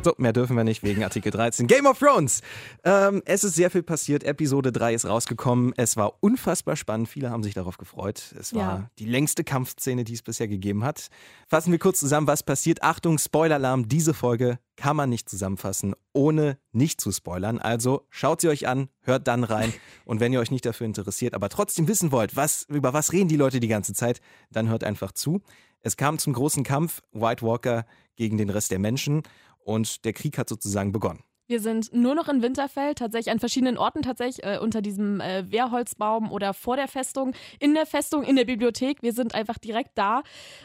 So, 0.05 0.13
mehr 0.19 0.33
dürfen 0.33 0.55
wir 0.55 0.63
nicht 0.63 0.83
wegen 0.83 1.03
Artikel 1.03 1.31
13. 1.31 1.65
Game 1.65 1.87
of 1.87 1.97
Thrones! 1.97 2.43
Ähm, 2.83 3.23
es 3.25 3.43
ist 3.43 3.55
sehr 3.55 3.71
viel 3.71 3.81
passiert. 3.81 4.23
Episode 4.23 4.71
3 4.71 4.93
ist 4.93 5.05
rausgekommen. 5.07 5.73
Es 5.77 5.97
war 5.97 6.13
unfassbar 6.19 6.75
spannend. 6.75 7.09
Viele 7.09 7.31
haben 7.31 7.41
sich 7.41 7.55
darauf 7.55 7.79
gefreut. 7.79 8.35
Es 8.39 8.53
war 8.53 8.61
Ja. 8.61 8.89
die 8.99 9.07
längste 9.07 9.43
Kampfszene, 9.43 10.03
die 10.03 10.13
es 10.13 10.21
bisher 10.21 10.47
gegeben 10.47 10.83
hat. 10.83 11.07
Fassen 11.47 11.71
wir 11.71 11.79
kurz 11.79 11.99
zusammen, 11.99 12.27
was 12.27 12.43
passiert. 12.43 12.83
Achtung, 12.83 13.17
Spoiler-Alarm. 13.17 13.87
Diese 13.89 14.13
Folge 14.13 14.59
kann 14.75 14.95
man 14.95 15.09
nicht 15.09 15.27
zusammenfassen, 15.27 15.95
ohne 16.13 16.59
nicht 16.71 17.01
zu 17.01 17.11
spoilern. 17.11 17.57
Also 17.57 18.05
schaut 18.11 18.41
sie 18.41 18.49
euch 18.49 18.67
an, 18.67 18.89
hört 19.01 19.27
dann 19.27 19.43
rein. 19.43 19.73
Und 20.05 20.19
wenn 20.19 20.31
ihr 20.31 20.39
euch 20.39 20.51
nicht 20.51 20.67
dafür 20.67 20.85
interessiert, 20.85 21.33
aber 21.33 21.49
trotzdem 21.49 21.87
wissen 21.87 22.11
wollt, 22.11 22.35
was, 22.35 22.67
über 22.69 22.93
was 22.93 23.11
reden 23.11 23.27
die 23.27 23.37
Leute 23.37 23.59
die 23.59 23.67
ganze 23.67 23.95
Zeit, 23.95 24.21
dann 24.51 24.69
hört 24.69 24.83
einfach 24.83 25.13
zu. 25.13 25.41
Es 25.81 25.97
kam 25.97 26.19
zum 26.19 26.33
großen 26.33 26.63
Kampf 26.63 27.01
White 27.11 27.43
Walker 27.43 27.87
gegen 28.15 28.37
den 28.37 28.51
Rest 28.51 28.69
der 28.69 28.79
Menschen 28.79 29.23
und 29.65 30.05
der 30.05 30.13
Krieg 30.13 30.37
hat 30.37 30.47
sozusagen 30.47 30.91
begonnen. 30.93 31.21
Wir 31.47 31.59
sind 31.59 31.93
nur 31.93 32.15
noch 32.15 32.27
in 32.27 32.41
Winterfell, 32.41 32.95
tatsächlich 32.95 33.31
an 33.31 33.37
verschiedenen 33.37 33.77
Orten, 33.77 34.01
tatsächlich 34.01 34.43
äh, 34.43 34.57
unter 34.57 34.81
diesem 34.81 35.21
äh, 35.21 35.43
Wehrholzbaum 35.51 36.31
oder 36.31 36.55
vor 36.55 36.75
der 36.75 36.87
Festung, 36.87 37.33
in 37.59 37.75
der 37.75 37.85
Festung, 37.85 38.23
in 38.23 38.35
der 38.35 38.45
Bibliothek. 38.45 39.03
Wir 39.03 39.13
sind 39.13 39.35
einfach 39.35 39.59
direkt 39.59 39.91
da 39.95 40.23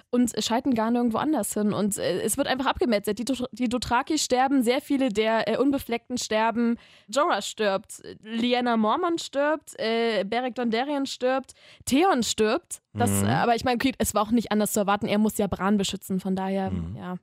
und 0.08 0.32
schalten 0.42 0.72
gar 0.72 0.90
nirgendwo 0.90 1.18
anders 1.18 1.52
hin. 1.52 1.74
Und 1.74 1.98
äh, 1.98 2.22
es 2.22 2.38
wird 2.38 2.46
einfach 2.46 2.64
abgemetzelt. 2.64 3.18
Die, 3.18 3.26
die 3.52 3.68
Dothraki 3.68 4.16
sterben, 4.16 4.62
sehr 4.62 4.80
viele 4.80 5.10
der 5.10 5.48
äh, 5.48 5.58
Unbefleckten 5.58 6.16
sterben. 6.16 6.78
Jorah 7.08 7.42
stirbt, 7.42 8.00
Lyanna 8.22 8.78
Mormont 8.78 9.20
stirbt, 9.20 9.78
äh, 9.78 10.24
Beric 10.24 10.54
Dondarrion 10.54 11.04
stirbt, 11.04 11.52
Theon 11.84 12.22
stirbt. 12.22 12.80
Das, 12.94 13.10
Mhm. 13.10 13.28
aber 13.28 13.54
ich 13.54 13.64
meine, 13.64 13.74
okay, 13.74 13.92
es 13.98 14.14
war 14.14 14.22
auch 14.22 14.30
nicht 14.30 14.50
anders 14.50 14.72
zu 14.72 14.80
erwarten. 14.80 15.08
Er 15.08 15.18
muss 15.18 15.36
ja 15.36 15.46
Bran 15.46 15.76
beschützen, 15.76 16.20
von 16.20 16.34
daher, 16.36 16.70
Mhm. 16.70 16.96
ja. 16.96 17.16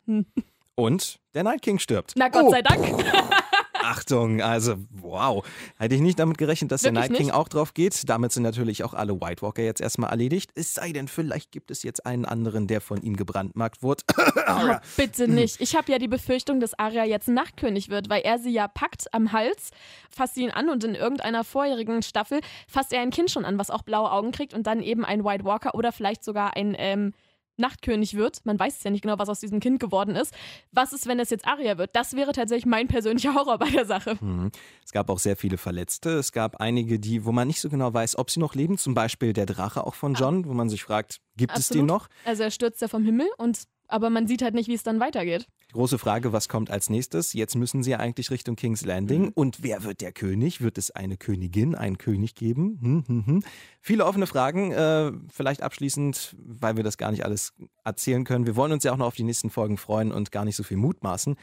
Und 0.79 1.19
der 1.33 1.43
Night 1.43 1.63
King 1.63 1.79
stirbt. 1.79 2.13
Na 2.15 2.29
Gott 2.29 2.43
Oh, 2.45 2.51
sei 2.51 2.61
Dank. 2.61 2.85
Achtung, 3.73 4.41
also 4.41 4.75
wow. 4.91 5.43
Hätte 5.79 5.95
ich 5.95 6.01
nicht 6.01 6.19
damit 6.19 6.37
gerechnet, 6.37 6.71
dass 6.71 6.81
der 6.81 6.91
Wirklich 6.93 7.09
Night 7.09 7.17
King 7.17 7.27
nicht? 7.27 7.35
auch 7.35 7.47
drauf 7.47 7.73
geht. 7.73 8.07
Damit 8.07 8.31
sind 8.33 8.43
natürlich 8.43 8.83
auch 8.83 8.93
alle 8.93 9.19
White 9.19 9.41
Walker 9.41 9.63
jetzt 9.63 9.81
erstmal 9.81 10.09
erledigt. 10.11 10.51
Es 10.55 10.73
sei 10.75 10.91
denn, 10.91 11.07
vielleicht 11.07 11.51
gibt 11.51 11.71
es 11.71 11.83
jetzt 11.83 12.05
einen 12.05 12.25
anderen, 12.25 12.67
der 12.67 12.81
von 12.81 13.01
ihm 13.01 13.15
gebrandmarkt 13.15 13.81
wurde. 13.81 14.03
Oh, 14.49 14.75
bitte 14.95 15.27
nicht. 15.27 15.59
Ich 15.59 15.75
habe 15.75 15.91
ja 15.91 15.99
die 15.99 16.07
Befürchtung, 16.07 16.61
dass 16.61 16.73
Arya 16.79 17.03
jetzt 17.03 17.27
Nachtkönig 17.27 17.89
wird, 17.89 18.09
weil 18.09 18.21
er 18.21 18.39
sie 18.39 18.51
ja 18.51 18.69
packt 18.69 19.13
am 19.13 19.33
Hals, 19.33 19.71
fasst 20.09 20.35
sie 20.35 20.43
ihn 20.43 20.51
an 20.51 20.69
und 20.69 20.85
in 20.85 20.95
irgendeiner 20.95 21.43
vorherigen 21.43 22.01
Staffel 22.01 22.39
fasst 22.65 22.93
er 22.93 23.01
ein 23.01 23.09
Kind 23.09 23.29
schon 23.29 23.43
an, 23.43 23.57
was 23.57 23.69
auch 23.69 23.81
blaue 23.81 24.09
Augen 24.09 24.31
kriegt 24.31 24.53
und 24.53 24.65
dann 24.67 24.81
eben 24.81 25.03
ein 25.03 25.25
White 25.25 25.43
Walker 25.43 25.75
oder 25.75 25.91
vielleicht 25.91 26.23
sogar 26.23 26.55
ein 26.55 26.75
ähm, 26.77 27.13
Nachtkönig 27.57 28.15
wird. 28.15 28.45
Man 28.45 28.59
weiß 28.59 28.77
es 28.77 28.83
ja 28.83 28.91
nicht 28.91 29.01
genau, 29.01 29.17
was 29.19 29.29
aus 29.29 29.39
diesem 29.39 29.59
Kind 29.59 29.79
geworden 29.79 30.15
ist. 30.15 30.33
Was 30.71 30.93
ist, 30.93 31.07
wenn 31.07 31.19
es 31.19 31.29
jetzt 31.29 31.47
Arya 31.47 31.77
wird? 31.77 31.95
Das 31.95 32.15
wäre 32.15 32.31
tatsächlich 32.31 32.65
mein 32.65 32.87
persönlicher 32.87 33.33
Horror 33.35 33.57
bei 33.57 33.69
der 33.69 33.85
Sache. 33.85 34.17
Mhm. 34.21 34.51
Es 34.85 34.91
gab 34.91 35.09
auch 35.09 35.19
sehr 35.19 35.35
viele 35.37 35.57
Verletzte. 35.57 36.11
Es 36.11 36.31
gab 36.31 36.57
einige, 36.57 36.99
die, 36.99 37.25
wo 37.25 37.31
man 37.31 37.47
nicht 37.47 37.61
so 37.61 37.69
genau 37.69 37.93
weiß, 37.93 38.17
ob 38.17 38.29
sie 38.29 38.39
noch 38.39 38.55
leben. 38.55 38.77
Zum 38.77 38.93
Beispiel 38.93 39.33
der 39.33 39.45
Drache 39.45 39.85
auch 39.85 39.95
von 39.95 40.13
John, 40.13 40.45
wo 40.45 40.53
man 40.53 40.69
sich 40.69 40.83
fragt, 40.83 41.19
gibt 41.35 41.57
es 41.57 41.69
den 41.69 41.81
Absolut. 41.81 41.87
noch? 41.87 42.07
Also 42.25 42.43
er 42.43 42.51
stürzt 42.51 42.81
ja 42.81 42.87
vom 42.87 43.03
Himmel 43.03 43.27
und 43.37 43.67
aber 43.87 44.09
man 44.09 44.27
sieht 44.27 44.41
halt 44.41 44.53
nicht, 44.53 44.67
wie 44.67 44.73
es 44.73 44.83
dann 44.83 44.99
weitergeht. 44.99 45.47
Große 45.73 45.97
Frage, 45.97 46.33
was 46.33 46.49
kommt 46.49 46.69
als 46.69 46.89
nächstes? 46.89 47.33
Jetzt 47.33 47.55
müssen 47.55 47.83
sie 47.83 47.91
ja 47.91 47.99
eigentlich 47.99 48.31
Richtung 48.31 48.55
King's 48.55 48.85
Landing. 48.85 49.23
Mhm. 49.23 49.31
Und 49.35 49.63
wer 49.63 49.83
wird 49.83 50.01
der 50.01 50.11
König? 50.11 50.61
Wird 50.61 50.77
es 50.77 50.91
eine 50.91 51.17
Königin, 51.17 51.75
einen 51.75 51.97
König 51.97 52.35
geben? 52.35 52.79
Hm, 52.81 53.03
hm, 53.07 53.25
hm. 53.25 53.43
Viele 53.81 54.05
offene 54.05 54.27
Fragen. 54.27 54.71
Äh, 54.71 55.11
vielleicht 55.31 55.61
abschließend, 55.61 56.35
weil 56.37 56.77
wir 56.77 56.83
das 56.83 56.97
gar 56.97 57.11
nicht 57.11 57.25
alles 57.25 57.53
erzählen 57.83 58.23
können. 58.23 58.45
Wir 58.45 58.55
wollen 58.55 58.71
uns 58.71 58.83
ja 58.83 58.91
auch 58.93 58.97
noch 58.97 59.07
auf 59.07 59.15
die 59.15 59.23
nächsten 59.23 59.49
Folgen 59.49 59.77
freuen 59.77 60.11
und 60.11 60.31
gar 60.31 60.45
nicht 60.45 60.55
so 60.55 60.63
viel 60.63 60.77
mutmaßen. 60.77 61.35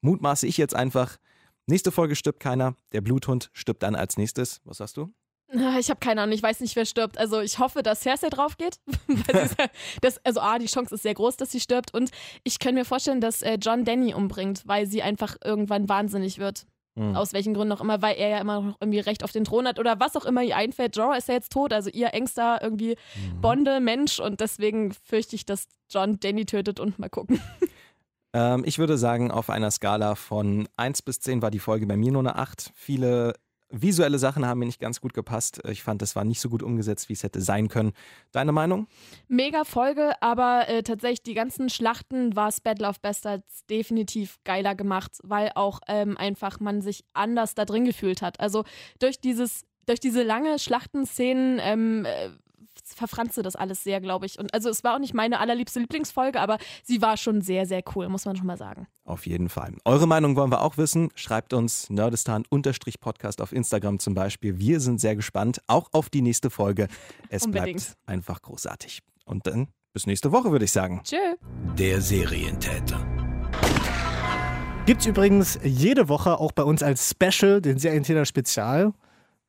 Mutmaße 0.00 0.46
ich 0.46 0.56
jetzt 0.56 0.74
einfach. 0.74 1.18
Nächste 1.66 1.92
Folge 1.92 2.16
stirbt 2.16 2.40
keiner. 2.40 2.74
Der 2.92 3.00
Bluthund 3.00 3.50
stirbt 3.52 3.82
dann 3.82 3.94
als 3.94 4.16
nächstes. 4.16 4.60
Was 4.64 4.78
sagst 4.78 4.96
du? 4.96 5.12
Ah, 5.54 5.78
Ich 5.78 5.90
habe 5.90 6.00
keine 6.00 6.22
Ahnung, 6.22 6.34
ich 6.34 6.42
weiß 6.42 6.60
nicht, 6.60 6.76
wer 6.76 6.86
stirbt. 6.86 7.18
Also 7.18 7.40
ich 7.40 7.58
hoffe, 7.58 7.82
dass 7.82 8.00
Cersei 8.00 8.28
drauf 8.28 8.56
geht. 8.56 8.78
Das, 10.00 10.18
also 10.24 10.40
A, 10.40 10.58
die 10.58 10.66
Chance 10.66 10.94
ist 10.94 11.02
sehr 11.02 11.14
groß, 11.14 11.36
dass 11.36 11.50
sie 11.50 11.60
stirbt. 11.60 11.94
Und 11.94 12.10
ich 12.44 12.58
kann 12.58 12.74
mir 12.74 12.84
vorstellen, 12.84 13.20
dass 13.20 13.42
äh, 13.42 13.58
John 13.60 13.84
Danny 13.84 14.14
umbringt, 14.14 14.62
weil 14.66 14.86
sie 14.86 15.02
einfach 15.02 15.36
irgendwann 15.44 15.88
wahnsinnig 15.88 16.38
wird. 16.38 16.66
Hm. 16.98 17.16
Aus 17.16 17.32
welchen 17.32 17.54
Gründen 17.54 17.72
auch 17.72 17.80
immer, 17.80 18.02
weil 18.02 18.16
er 18.16 18.28
ja 18.28 18.38
immer 18.38 18.60
noch 18.60 18.76
irgendwie 18.80 19.00
Recht 19.00 19.24
auf 19.24 19.32
den 19.32 19.44
Thron 19.44 19.66
hat 19.66 19.78
oder 19.78 19.98
was 20.00 20.16
auch 20.16 20.24
immer 20.24 20.42
ihr 20.42 20.56
einfällt. 20.56 20.96
Jorah 20.96 21.16
ist 21.16 21.28
ja 21.28 21.34
jetzt 21.34 21.52
tot, 21.52 21.72
also 21.72 21.88
ihr 21.90 22.12
engster 22.12 22.60
irgendwie 22.62 22.96
Bonde, 23.40 23.80
Mensch. 23.80 24.20
Und 24.20 24.40
deswegen 24.40 24.92
fürchte 24.92 25.36
ich, 25.36 25.46
dass 25.46 25.66
John 25.90 26.20
Danny 26.20 26.44
tötet 26.44 26.80
und 26.80 26.98
mal 26.98 27.10
gucken. 27.10 27.40
Ähm, 28.34 28.62
ich 28.64 28.78
würde 28.78 28.96
sagen, 28.96 29.30
auf 29.30 29.50
einer 29.50 29.70
Skala 29.70 30.14
von 30.14 30.66
1 30.78 31.02
bis 31.02 31.20
10 31.20 31.42
war 31.42 31.50
die 31.50 31.58
Folge 31.58 31.86
bei 31.86 31.98
mir 31.98 32.12
nur 32.12 32.22
eine 32.22 32.36
8. 32.36 32.72
Viele 32.74 33.34
visuelle 33.72 34.18
Sachen 34.18 34.46
haben 34.46 34.60
mir 34.60 34.66
nicht 34.66 34.80
ganz 34.80 35.00
gut 35.00 35.14
gepasst. 35.14 35.60
Ich 35.68 35.82
fand, 35.82 36.02
das 36.02 36.14
war 36.14 36.24
nicht 36.24 36.40
so 36.40 36.48
gut 36.48 36.62
umgesetzt, 36.62 37.08
wie 37.08 37.14
es 37.14 37.22
hätte 37.22 37.40
sein 37.40 37.68
können. 37.68 37.92
Deine 38.30 38.52
Meinung? 38.52 38.86
Mega 39.28 39.64
Folge, 39.64 40.12
aber 40.20 40.68
äh, 40.68 40.82
tatsächlich 40.82 41.22
die 41.22 41.34
ganzen 41.34 41.70
Schlachten 41.70 42.36
war 42.36 42.48
es 42.48 42.60
Battle 42.60 42.88
of 42.88 43.00
Bastards 43.00 43.66
definitiv 43.66 44.38
geiler 44.44 44.74
gemacht, 44.74 45.18
weil 45.22 45.50
auch 45.54 45.80
ähm, 45.88 46.16
einfach 46.16 46.60
man 46.60 46.82
sich 46.82 47.04
anders 47.14 47.54
da 47.54 47.64
drin 47.64 47.84
gefühlt 47.84 48.22
hat. 48.22 48.38
Also 48.40 48.64
durch 48.98 49.20
dieses, 49.20 49.64
durch 49.86 50.00
diese 50.00 50.22
lange 50.22 50.58
Schlachtenszenen 50.58 51.58
ähm, 51.62 52.06
verfranste 52.94 53.42
das 53.42 53.56
alles 53.56 53.82
sehr, 53.82 54.00
glaube 54.00 54.26
ich. 54.26 54.38
Und 54.38 54.52
also 54.54 54.68
es 54.68 54.84
war 54.84 54.94
auch 54.94 54.98
nicht 54.98 55.14
meine 55.14 55.40
allerliebste 55.40 55.80
Lieblingsfolge, 55.80 56.40
aber 56.40 56.58
sie 56.82 57.02
war 57.02 57.16
schon 57.16 57.40
sehr, 57.40 57.66
sehr 57.66 57.82
cool, 57.94 58.08
muss 58.08 58.24
man 58.24 58.36
schon 58.36 58.46
mal 58.46 58.56
sagen. 58.56 58.86
Auf 59.04 59.26
jeden 59.26 59.48
Fall. 59.48 59.74
Eure 59.84 60.06
Meinung 60.06 60.36
wollen 60.36 60.50
wir 60.50 60.62
auch 60.62 60.76
wissen. 60.76 61.10
Schreibt 61.14 61.52
uns 61.52 61.90
nerdistan-podcast 61.90 63.40
auf 63.40 63.52
Instagram 63.52 63.98
zum 63.98 64.14
Beispiel. 64.14 64.58
Wir 64.58 64.80
sind 64.80 65.00
sehr 65.00 65.16
gespannt, 65.16 65.60
auch 65.66 65.88
auf 65.92 66.10
die 66.10 66.22
nächste 66.22 66.50
Folge. 66.50 66.88
Es 67.28 67.44
Unbedingt. 67.44 67.76
bleibt 67.78 67.96
einfach 68.06 68.42
großartig. 68.42 69.00
Und 69.24 69.46
dann 69.46 69.68
bis 69.92 70.06
nächste 70.06 70.32
Woche, 70.32 70.50
würde 70.50 70.64
ich 70.64 70.72
sagen. 70.72 71.00
Tschö. 71.04 71.16
Der 71.76 72.00
Serientäter. 72.00 73.06
Gibt's 74.86 75.06
übrigens 75.06 75.60
jede 75.62 76.08
Woche 76.08 76.40
auch 76.40 76.50
bei 76.50 76.64
uns 76.64 76.82
als 76.82 77.10
Special, 77.10 77.60
den 77.60 77.78
Serientäter 77.78 78.24
Spezial, 78.24 78.92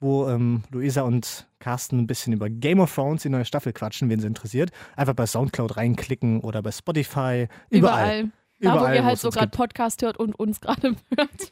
wo 0.04 0.28
ähm, 0.30 0.64
Luisa 0.72 1.02
und 1.02 1.48
Carsten 1.60 2.00
ein 2.00 2.08
bisschen 2.08 2.34
über 2.34 2.50
Game 2.50 2.80
of 2.80 2.94
Thrones, 2.94 3.24
die 3.24 3.30
neue 3.30 3.46
Staffel 3.46 3.74
quatschen, 3.74 4.10
wen 4.10 4.20
sie 4.20 4.28
interessiert. 4.28 4.72
Einfach 4.96 5.14
bei 5.14 5.26
Soundcloud 5.26 5.78
reinklicken 5.78 6.42
oder 6.42 6.62
bei 6.62 6.72
Spotify. 6.72 7.48
Überall. 7.70 8.26
Da, 8.60 8.70
wo 8.70 8.76
Überall, 8.78 8.96
ihr 8.96 9.02
wo 9.02 9.06
halt 9.06 9.16
es 9.16 9.22
so 9.22 9.30
gerade. 9.30 9.48
Podcast 9.48 10.02
hört 10.02 10.18
und 10.18 10.38
uns 10.38 10.62
gerade 10.62 10.96
hört. 11.18 11.52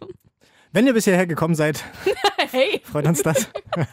Wenn 0.74 0.88
ihr 0.88 0.94
bisher 0.94 1.16
hergekommen 1.16 1.56
seid, 1.56 1.84
Hey, 2.52 2.82
freut 2.84 3.08
uns 3.08 3.24
das. 3.24 3.48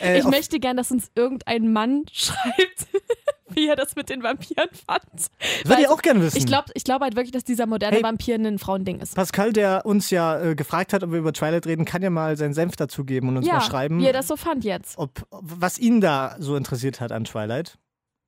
Äh, 0.00 0.20
ich 0.20 0.24
möchte 0.26 0.60
gern, 0.60 0.76
dass 0.76 0.92
uns 0.92 1.10
irgendein 1.16 1.72
Mann 1.72 2.04
schreibt, 2.12 2.86
wie 3.58 3.66
er 3.68 3.76
das 3.76 3.96
mit 3.96 4.08
den 4.08 4.22
Vampiren 4.22 4.68
fand. 4.86 5.02
das 5.14 5.30
würde 5.64 5.82
ich 5.82 5.88
auch 5.88 6.00
gerne 6.00 6.22
wissen. 6.22 6.38
Ich 6.38 6.46
glaube 6.46 6.70
ich 6.74 6.84
glaub 6.84 7.02
halt 7.02 7.16
wirklich, 7.16 7.32
dass 7.32 7.44
dieser 7.44 7.66
moderne 7.66 7.96
Hey. 7.96 8.02
Vampir 8.02 8.36
ein 8.36 8.58
Frauending 8.58 9.00
ist. 9.00 9.14
Pascal, 9.16 9.52
der 9.52 9.84
uns 9.84 10.10
ja 10.10 10.40
äh, 10.40 10.54
gefragt 10.54 10.92
hat, 10.92 11.02
ob 11.02 11.10
wir 11.10 11.18
über 11.18 11.32
Twilight 11.32 11.66
reden, 11.66 11.84
kann 11.84 12.02
ja 12.02 12.10
mal 12.10 12.36
seinen 12.36 12.54
Senf 12.54 12.76
dazugeben 12.76 13.28
und 13.28 13.38
uns 13.38 13.46
ja, 13.46 13.54
mal 13.54 13.60
schreiben, 13.60 13.98
wie 13.98 14.06
er 14.06 14.12
das 14.12 14.28
so 14.28 14.36
fand 14.36 14.64
jetzt. 14.64 14.96
ob, 14.98 15.26
was 15.30 15.78
ihn 15.78 16.00
da 16.00 16.36
so 16.38 16.54
interessiert 16.56 17.00
hat 17.00 17.12
an 17.12 17.24
Twilight. 17.24 17.78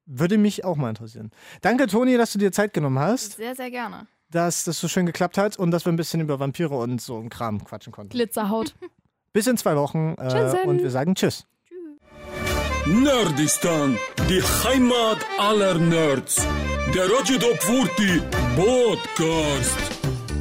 Würde 0.06 0.38
mich 0.38 0.64
auch 0.64 0.76
mal 0.76 0.88
interessieren. 0.88 1.30
Danke, 1.60 1.86
Toni, 1.86 2.16
dass 2.16 2.32
du 2.32 2.38
dir 2.40 2.50
Zeit 2.50 2.72
genommen 2.74 2.98
hast, 2.98 3.36
Sehr, 3.36 3.54
sehr 3.54 3.70
gerne. 3.70 4.08
dass 4.30 4.64
das 4.64 4.80
so 4.80 4.88
schön 4.88 5.06
geklappt 5.06 5.38
hat 5.38 5.56
und 5.56 5.70
dass 5.70 5.84
wir 5.86 5.92
ein 5.92 5.96
bisschen 5.96 6.20
über 6.20 6.40
Vampire 6.40 6.74
und 6.76 7.00
so 7.00 7.16
einen 7.18 7.28
Kram 7.28 7.62
quatschen 7.62 7.92
konnten. 7.92 8.10
Glitzerhaut. 8.10 8.74
Bis 9.32 9.46
in 9.46 9.56
zwei 9.56 9.76
Wochen 9.76 10.16
äh, 10.18 10.56
und 10.66 10.82
wir 10.82 10.90
sagen 10.90 11.14
Tschüss. 11.14 11.46
Nerdistan, 12.86 13.98
die 14.28 14.42
Heimat 14.42 15.18
aller 15.38 15.74
Nerds. 15.74 16.36
Der 16.94 17.08
Roger 17.08 17.38
Top 17.38 17.62
40 17.62 18.22
Podcast. 18.56 19.76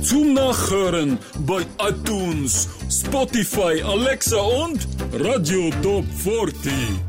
Zum 0.02 0.34
Nachhören 0.34 1.20
bei 1.40 1.66
iTunes, 1.80 2.70
Spotify, 2.90 3.84
Alexa 3.84 4.38
und 4.38 4.88
Radio 5.14 5.70
Top 5.82 6.06
40. 6.24 7.09